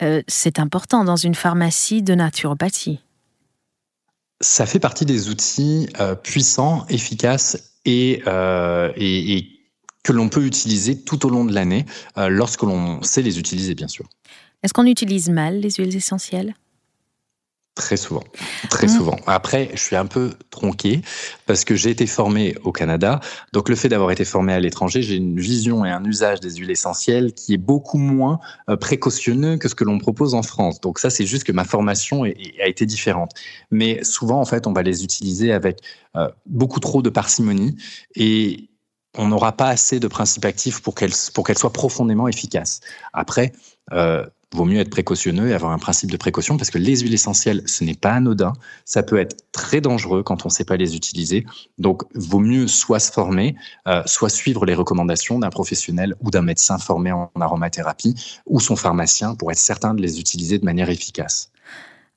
euh, 0.02 0.22
c'est 0.28 0.58
important 0.58 1.04
dans 1.04 1.16
une 1.16 1.34
pharmacie 1.34 2.02
de 2.02 2.14
naturopathie. 2.14 3.00
Ça 4.40 4.66
fait 4.66 4.78
partie 4.78 5.06
des 5.06 5.28
outils 5.28 5.88
euh, 5.98 6.14
puissants, 6.14 6.84
efficaces 6.88 7.75
euh, 8.26 8.92
et, 8.96 9.52
que 10.02 10.12
l'on 10.12 10.28
peut 10.28 10.46
utiliser 10.46 11.02
tout 11.02 11.26
au 11.26 11.30
long 11.30 11.44
de 11.44 11.52
l'année 11.52 11.84
euh, 12.16 12.28
lorsque 12.28 12.62
l'on 12.62 13.02
sait 13.02 13.22
les 13.22 13.40
utiliser, 13.40 13.74
bien 13.74 13.88
sûr. 13.88 14.08
Est-ce 14.62 14.72
qu'on 14.72 14.86
utilise 14.86 15.28
mal 15.28 15.58
les 15.58 15.70
huiles 15.70 15.96
essentielles? 15.96 16.54
Très 17.76 17.98
souvent, 17.98 18.24
très 18.70 18.86
mmh. 18.86 18.96
souvent. 18.96 19.16
Après, 19.26 19.68
je 19.74 19.80
suis 19.80 19.96
un 19.96 20.06
peu 20.06 20.32
tronqué 20.50 21.02
parce 21.44 21.66
que 21.66 21.74
j'ai 21.74 21.90
été 21.90 22.06
formé 22.06 22.56
au 22.64 22.72
Canada. 22.72 23.20
Donc, 23.52 23.68
le 23.68 23.76
fait 23.76 23.90
d'avoir 23.90 24.10
été 24.10 24.24
formé 24.24 24.54
à 24.54 24.60
l'étranger, 24.60 25.02
j'ai 25.02 25.16
une 25.16 25.38
vision 25.38 25.84
et 25.84 25.90
un 25.90 26.02
usage 26.02 26.40
des 26.40 26.54
huiles 26.54 26.70
essentielles 26.70 27.34
qui 27.34 27.52
est 27.52 27.58
beaucoup 27.58 27.98
moins 27.98 28.40
euh, 28.70 28.78
précautionneux 28.78 29.58
que 29.58 29.68
ce 29.68 29.74
que 29.74 29.84
l'on 29.84 29.98
propose 29.98 30.32
en 30.32 30.42
France. 30.42 30.80
Donc, 30.80 30.98
ça, 30.98 31.10
c'est 31.10 31.26
juste 31.26 31.44
que 31.44 31.52
ma 31.52 31.64
formation 31.64 32.22
a 32.24 32.66
été 32.66 32.86
différente. 32.86 33.32
Mais 33.70 34.02
souvent, 34.04 34.40
en 34.40 34.46
fait, 34.46 34.66
on 34.66 34.72
va 34.72 34.82
les 34.82 35.04
utiliser 35.04 35.52
avec 35.52 35.80
euh, 36.16 36.30
beaucoup 36.46 36.80
trop 36.80 37.02
de 37.02 37.10
parcimonie 37.10 37.76
et 38.14 38.70
on 39.18 39.28
n'aura 39.28 39.52
pas 39.52 39.68
assez 39.68 40.00
de 40.00 40.08
principes 40.08 40.46
actifs 40.46 40.80
pour 40.80 40.94
qu'elle 40.94 41.12
pour 41.34 41.46
soit 41.54 41.72
profondément 41.74 42.26
efficace. 42.26 42.80
Après, 43.12 43.52
euh, 43.92 44.26
vaut 44.54 44.64
mieux 44.64 44.78
être 44.78 44.90
précautionneux 44.90 45.48
et 45.48 45.54
avoir 45.54 45.72
un 45.72 45.78
principe 45.78 46.10
de 46.10 46.16
précaution 46.16 46.56
parce 46.56 46.70
que 46.70 46.78
les 46.78 47.00
huiles 47.00 47.14
essentielles, 47.14 47.62
ce 47.66 47.84
n'est 47.84 47.94
pas 47.94 48.12
anodin. 48.12 48.52
Ça 48.84 49.02
peut 49.02 49.18
être 49.18 49.36
très 49.52 49.80
dangereux 49.80 50.22
quand 50.22 50.44
on 50.44 50.48
ne 50.48 50.52
sait 50.52 50.64
pas 50.64 50.76
les 50.76 50.94
utiliser. 50.94 51.44
Donc, 51.78 52.02
vaut 52.14 52.38
mieux 52.38 52.66
soit 52.68 53.00
se 53.00 53.10
former, 53.10 53.56
euh, 53.88 54.02
soit 54.06 54.30
suivre 54.30 54.64
les 54.64 54.74
recommandations 54.74 55.38
d'un 55.38 55.50
professionnel 55.50 56.14
ou 56.20 56.30
d'un 56.30 56.42
médecin 56.42 56.78
formé 56.78 57.12
en 57.12 57.30
aromathérapie 57.40 58.14
ou 58.46 58.60
son 58.60 58.76
pharmacien 58.76 59.34
pour 59.34 59.50
être 59.50 59.58
certain 59.58 59.94
de 59.94 60.02
les 60.02 60.20
utiliser 60.20 60.58
de 60.58 60.64
manière 60.64 60.90
efficace. 60.90 61.50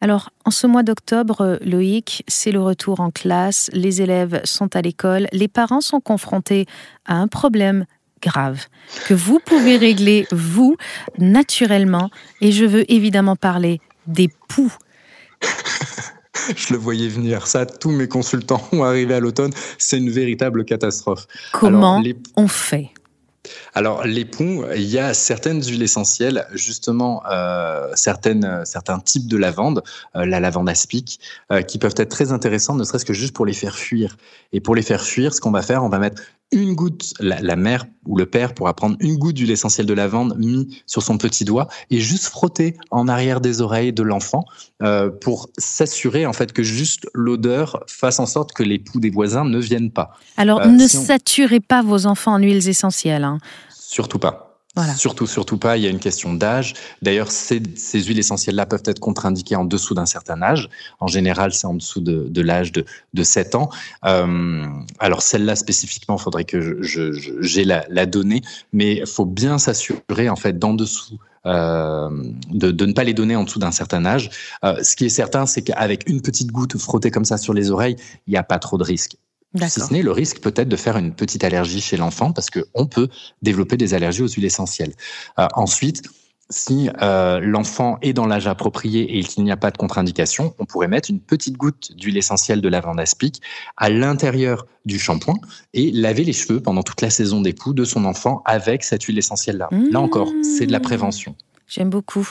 Alors, 0.02 0.30
en 0.46 0.52
ce 0.52 0.66
mois 0.66 0.84
d'octobre, 0.84 1.60
Loïc, 1.62 2.24
c'est 2.28 2.52
le 2.52 2.62
retour 2.62 3.02
en 3.02 3.12
classe, 3.12 3.70
les 3.74 4.02
élèves 4.02 4.40
sont 4.46 4.74
à 4.76 4.82
l'école, 4.82 5.28
les 5.34 5.50
parents 5.50 5.82
sont 5.82 6.00
confrontés 6.00 6.68
à 7.06 7.16
un 7.16 7.28
problème 7.28 7.86
grave 8.22 8.66
que 9.06 9.14
vous 9.14 9.40
pouvez 9.44 9.78
régler, 9.78 10.28
vous, 10.32 10.76
naturellement. 11.18 12.10
Et 12.42 12.52
je 12.52 12.66
veux 12.66 12.92
évidemment 12.92 13.36
parler 13.36 13.80
des 14.08 14.30
poux. 14.48 14.74
Je 16.56 16.74
le 16.74 16.80
voyais 16.80 17.08
venir. 17.08 17.48
Ça, 17.48 17.66
tous 17.66 17.92
mes 17.92 18.08
consultants 18.08 18.62
ont 18.72 18.84
arrivé 18.84 19.14
à 19.14 19.20
l'automne. 19.20 19.52
C'est 19.78 19.98
une 19.98 20.10
véritable 20.10 20.66
catastrophe. 20.66 21.28
Comment 21.52 22.02
on 22.36 22.48
fait? 22.48 22.92
Alors, 23.74 24.06
les 24.06 24.26
ponts, 24.26 24.66
il 24.76 24.84
y 24.84 25.00
a 25.00 25.14
certaines 25.14 25.64
huiles 25.64 25.82
essentielles, 25.82 26.46
justement, 26.54 27.24
euh, 27.32 27.90
certaines, 27.96 28.64
certains 28.66 29.00
types 29.00 29.28
de 29.28 29.38
lavande, 29.38 29.82
euh, 30.16 30.26
la 30.26 30.40
lavande 30.40 30.70
aspic, 30.70 31.20
euh, 31.52 31.62
qui 31.62 31.80
peuvent 31.80 31.96
être 31.98 32.10
très 32.10 32.32
intéressantes, 32.32 32.78
ne 32.78 32.84
serait-ce 32.84 33.06
que 33.06 33.14
juste 33.14 33.34
pour 33.34 33.46
les 33.46 33.54
faire 33.54 33.78
fuir. 33.78 34.18
Et 34.52 34.60
pour 34.60 34.76
les 34.76 34.82
faire 34.82 35.02
fuir, 35.04 35.34
ce 35.34 35.42
qu'on 35.42 35.52
va 35.52 35.62
faire, 35.62 35.84
on 35.84 35.90
va 35.90 36.00
mettre 36.00 36.22
une 36.52 36.74
goutte, 36.74 37.14
la, 37.20 37.56
mère 37.56 37.86
ou 38.06 38.18
le 38.18 38.26
père 38.26 38.54
pourra 38.54 38.74
prendre 38.74 38.98
une 39.00 39.18
goutte 39.18 39.36
d'huile 39.36 39.52
essentielle 39.52 39.86
de 39.86 39.94
lavande 39.94 40.36
mis 40.38 40.82
sur 40.88 41.04
son 41.04 41.18
petit 41.18 41.46
doigt 41.46 41.68
et 41.92 42.00
juste 42.00 42.26
frotter 42.26 42.76
en 42.90 43.08
arrière 43.08 43.40
des 43.40 43.62
oreilles 43.62 43.94
de 43.94 44.04
l'enfant 44.04 44.46
pour 45.22 45.50
s'assurer 45.58 46.26
en 46.26 46.34
fait 46.34 46.52
que 46.52 46.64
juste 46.64 47.08
l'odeur 47.14 47.84
fasse 47.88 48.20
en 48.20 48.26
sorte 48.26 48.54
que 48.54 48.64
les 48.64 48.80
poux 48.80 49.00
des 49.00 49.12
voisins 49.12 49.46
ne 49.46 49.60
viennent 49.60 49.92
pas. 49.92 50.12
Alors 50.38 50.66
ne 50.66 50.88
saturez 50.88 51.60
pas 51.60 51.84
vos 51.84 52.08
enfants 52.08 52.34
en 52.34 52.40
huiles 52.40 52.68
essentielles. 52.68 53.24
Hein. 53.24 53.38
Surtout 53.70 54.20
pas. 54.20 54.49
Surtout, 54.96 55.28
surtout 55.28 55.58
pas. 55.58 55.78
Il 55.78 55.84
y 55.84 55.88
a 55.88 55.90
une 55.90 56.00
question 56.00 56.34
d'âge. 56.34 56.74
D'ailleurs, 57.02 57.32
ces, 57.32 57.62
huiles 57.94 58.20
essentielles-là 58.20 58.66
peuvent 58.66 58.84
être 58.86 59.00
contre-indiquées 59.00 59.56
en 59.56 59.66
dessous 59.66 59.94
d'un 59.94 60.06
certain 60.06 60.42
âge. 60.42 60.70
En 61.00 61.08
général, 61.08 61.54
c'est 61.54 61.68
en 61.68 61.74
dessous 61.74 62.02
de, 62.02 62.42
l'âge 62.42 62.72
de, 62.72 62.86
de 63.14 63.24
7 63.24 63.56
ans. 63.56 63.70
Euh, 64.06 64.66
alors, 65.00 65.22
celle-là 65.22 65.56
spécifiquement, 65.56 66.18
il 66.18 66.22
faudrait 66.22 66.46
que 66.46 66.80
j'ai 66.82 67.64
la, 67.64 68.06
donnée, 68.06 68.42
mais 68.74 68.98
il 68.98 69.08
faut 69.08 69.26
bien 69.26 69.58
s'assurer, 69.58 70.30
en 70.30 70.36
fait, 70.36 70.58
d'en 70.58 70.74
dessous 70.74 71.20
euh, 71.46 72.10
de, 72.52 72.86
ne 72.86 72.94
pas 72.94 73.04
les 73.04 73.14
donner 73.14 73.36
en 73.36 73.44
dessous 73.44 73.60
d'un 73.60 73.72
certain 73.72 74.06
âge. 74.06 74.30
Euh, 74.64 74.84
ce 74.84 74.96
qui 74.96 75.06
est 75.06 75.10
certain, 75.10 75.46
c'est 75.46 75.62
qu'avec 75.62 76.08
une 76.10 76.22
petite 76.22 76.52
goutte 76.52 76.78
frottée 76.78 77.12
comme 77.12 77.26
ça 77.26 77.38
sur 77.38 77.54
les 77.54 77.72
oreilles, 77.72 77.96
il 78.28 78.32
n'y 78.32 78.38
a 78.38 78.44
pas 78.44 78.60
trop 78.60 78.78
de 78.78 78.84
risque. 78.84 79.18
Si 79.68 79.82
ce 79.82 79.92
n'est 79.92 80.04
le 80.04 80.12
risque 80.12 80.42
peut-être 80.42 80.70
de 80.70 80.76
faire 80.76 80.98
une 80.98 81.14
petite 81.14 81.44
allergie 81.44 81.82
chez 81.82 81.98
l'enfant 81.98 82.32
parce 82.32 82.50
qu'on 82.50 82.86
peut 82.86 83.10
développer 83.42 83.78
des 83.78 83.94
allergies 83.94 84.22
aux 84.22 84.28
huiles 84.28 84.46
essentielles. 84.46 84.94
Euh, 85.40 85.48
ensuite, 85.56 86.04
si 86.52 86.90
euh, 87.02 87.40
l'enfant 87.40 87.98
est 88.02 88.14
dans 88.14 88.26
l'âge 88.26 88.48
approprié 88.48 89.18
et 89.18 89.24
qu'il 89.24 89.44
n'y 89.44 89.52
a 89.52 89.58
pas 89.58 89.72
de 89.72 89.78
contre-indication, 89.78 90.56
on 90.60 90.66
pourrait 90.66 90.88
mettre 90.88 91.10
une 91.10 91.20
petite 91.20 91.58
goutte 91.58 91.96
d'huile 91.96 92.18
essentielle 92.18 92.62
de 92.62 92.70
lavande 92.70 93.00
aspic 93.00 93.42
à 93.78 93.90
l'intérieur 93.90 94.66
du 94.86 94.98
shampoing 95.00 95.38
et 95.74 95.92
laver 95.92 96.24
les 96.24 96.34
cheveux 96.34 96.60
pendant 96.60 96.84
toute 96.84 97.02
la 97.02 97.10
saison 97.10 97.42
d'époux 97.42 97.74
de 97.74 97.86
son 97.86 98.06
enfant 98.06 98.42
avec 98.46 98.84
cette 98.84 99.04
huile 99.04 99.20
essentielle-là. 99.20 99.70
Là 99.92 100.00
encore, 100.00 100.32
c'est 100.44 100.66
de 100.66 100.72
la 100.72 100.80
mmh. 100.80 100.84
prévention. 100.84 101.36
J'aime 101.68 101.90
beaucoup. 101.90 102.28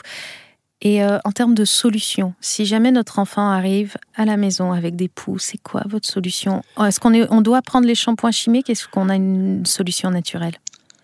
Et 0.80 1.02
euh, 1.02 1.18
en 1.24 1.32
termes 1.32 1.54
de 1.54 1.64
solution, 1.64 2.34
si 2.40 2.64
jamais 2.64 2.92
notre 2.92 3.18
enfant 3.18 3.48
arrive 3.50 3.96
à 4.14 4.24
la 4.24 4.36
maison 4.36 4.72
avec 4.72 4.94
des 4.94 5.08
poux, 5.08 5.38
c'est 5.38 5.58
quoi 5.58 5.82
votre 5.88 6.06
solution? 6.06 6.62
Est-ce 6.80 7.00
qu'on 7.00 7.12
on 7.30 7.40
doit 7.40 7.62
prendre 7.62 7.86
les 7.86 7.96
shampoings 7.96 8.30
chimiques? 8.30 8.70
Est-ce 8.70 8.86
qu'on 8.86 9.08
a 9.08 9.16
une 9.16 9.66
solution 9.66 10.10
naturelle? 10.10 10.54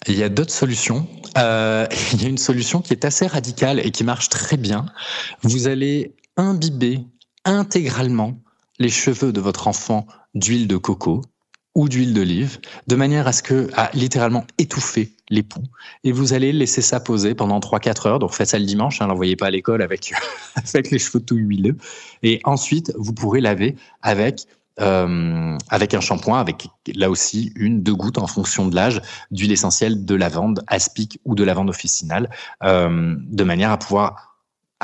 Il 0.07 0.17
y 0.17 0.23
a 0.23 0.29
d'autres 0.29 0.53
solutions. 0.53 1.09
Euh, 1.39 1.87
il 2.13 2.23
y 2.23 2.27
a 2.27 2.29
une 2.29 2.39
solution 2.39 2.83
qui 2.83 2.93
est 2.93 3.05
assez 3.05 3.27
radicale 3.27 3.81
et 3.81 3.91
qui 3.91 4.05
marche 4.05 4.29
très 4.29 4.57
bien. 4.57 4.87
Vous 5.43 5.67
allez 5.67 6.15
imbiber 6.37 7.01
intégralement 7.45 8.39
les 8.79 8.91
cheveux 8.91 9.33
de 9.33 9.41
votre 9.41 9.67
enfant 9.67 10.07
d'huile 10.35 10.69
de 10.69 10.77
coco 10.77 11.23
ou 11.75 11.89
d'huile 11.89 12.15
d'olive, 12.15 12.61
de 12.87 12.95
manière 12.95 13.27
à 13.27 13.33
ce 13.33 13.43
que, 13.43 13.69
à 13.75 13.91
littéralement 13.95 14.45
étouffer 14.59 15.14
les 15.31 15.43
poux. 15.43 15.65
Et 16.05 16.13
vous 16.13 16.33
allez 16.33 16.53
laisser 16.53 16.83
ça 16.83 17.01
poser 17.01 17.35
pendant 17.35 17.59
3-4 17.59 18.09
heures. 18.09 18.19
Donc 18.19 18.33
faites 18.33 18.49
ça 18.49 18.59
le 18.59 18.65
dimanche, 18.65 19.01
hein, 19.01 19.07
l'envoyez 19.07 19.37
pas 19.37 19.47
à 19.47 19.51
l'école 19.51 19.83
avec, 19.83 20.13
avec 20.57 20.91
les 20.91 20.99
cheveux 20.99 21.21
tout 21.21 21.37
huileux. 21.37 21.77
Et 22.23 22.41
ensuite, 22.45 22.93
vous 22.97 23.13
pourrez 23.13 23.41
laver 23.41 23.77
avec 24.03 24.47
euh, 24.81 25.57
avec 25.71 25.95
un 25.95 26.01
shampoing, 26.01 26.41
avec 26.41 26.67
là 26.97 27.09
aussi 27.09 27.53
une, 27.55 27.85
deux 27.85 27.95
gouttes 27.95 28.19
en 28.19 28.27
fonction 28.27 28.67
de 28.67 28.75
l'âge 28.75 29.01
d'huile 29.31 29.53
essentielle 29.53 30.05
de 30.05 30.15
lavande 30.17 30.65
aspic 30.67 31.21
ou 31.25 31.37
de 31.37 31.45
lavande 31.45 31.71
officinale, 31.71 32.29
euh, 32.65 33.15
de 33.17 33.45
manière 33.45 33.71
à 33.71 33.79
pouvoir 33.79 34.34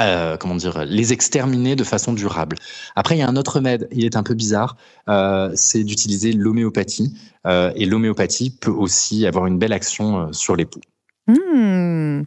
euh, 0.01 0.37
comment 0.37 0.55
dire, 0.55 0.85
les 0.85 1.13
exterminer 1.13 1.77
de 1.77 1.85
façon 1.85 2.13
durable. 2.13 2.57
Après, 2.97 3.17
il 3.17 3.19
y 3.19 3.23
a 3.23 3.29
un 3.29 3.37
autre 3.37 3.57
remède, 3.57 3.89
il 3.93 4.05
est 4.05 4.17
un 4.17 4.23
peu 4.23 4.35
bizarre, 4.35 4.77
euh, 5.09 5.51
c'est 5.55 5.85
d'utiliser 5.85 6.33
l'homéopathie. 6.33 7.15
Euh, 7.47 7.73
et 7.75 7.87
l'homéopathie 7.87 8.51
peut 8.51 8.71
aussi 8.71 9.27
avoir 9.27 9.47
une 9.47 9.59
belle 9.59 9.73
action 9.73 10.33
sur 10.33 10.57
les 10.57 10.67
poux. 10.67 10.81
Hmm. 11.27 12.23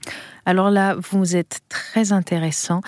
Alors 0.45 0.69
là, 0.69 0.95
vous 1.11 1.35
êtes 1.35 1.59
très 1.69 2.11
intéressant. 2.11 2.81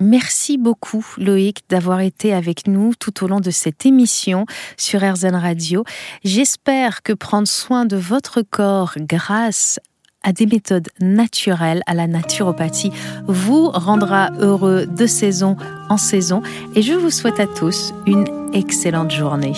Merci 0.00 0.56
beaucoup 0.56 1.04
Loïc 1.18 1.58
d'avoir 1.68 2.00
été 2.00 2.32
avec 2.32 2.66
nous 2.66 2.94
tout 2.98 3.22
au 3.22 3.28
long 3.28 3.40
de 3.40 3.50
cette 3.50 3.84
émission 3.84 4.46
sur 4.78 5.02
RZN 5.02 5.34
Radio. 5.34 5.84
J'espère 6.24 7.02
que 7.02 7.12
prendre 7.12 7.46
soin 7.46 7.84
de 7.84 7.98
votre 7.98 8.40
corps 8.40 8.94
grâce 8.96 9.78
à 10.22 10.32
des 10.32 10.46
méthodes 10.46 10.88
naturelles, 11.00 11.82
à 11.86 11.94
la 11.94 12.06
naturopathie, 12.06 12.92
vous 13.26 13.70
rendra 13.70 14.30
heureux 14.40 14.86
de 14.86 15.06
saison 15.06 15.56
en 15.88 15.96
saison. 15.96 16.42
Et 16.74 16.82
je 16.82 16.92
vous 16.92 17.10
souhaite 17.10 17.40
à 17.40 17.46
tous 17.46 17.92
une 18.06 18.26
excellente 18.52 19.10
journée. 19.10 19.54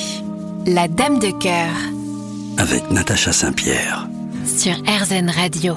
La 0.66 0.88
Dame 0.88 1.18
de 1.18 1.30
Cœur. 1.38 1.72
Avec 2.58 2.90
Natacha 2.90 3.32
Saint-Pierre. 3.32 4.08
Sur 4.44 4.74
RZN 4.74 5.30
Radio. 5.30 5.76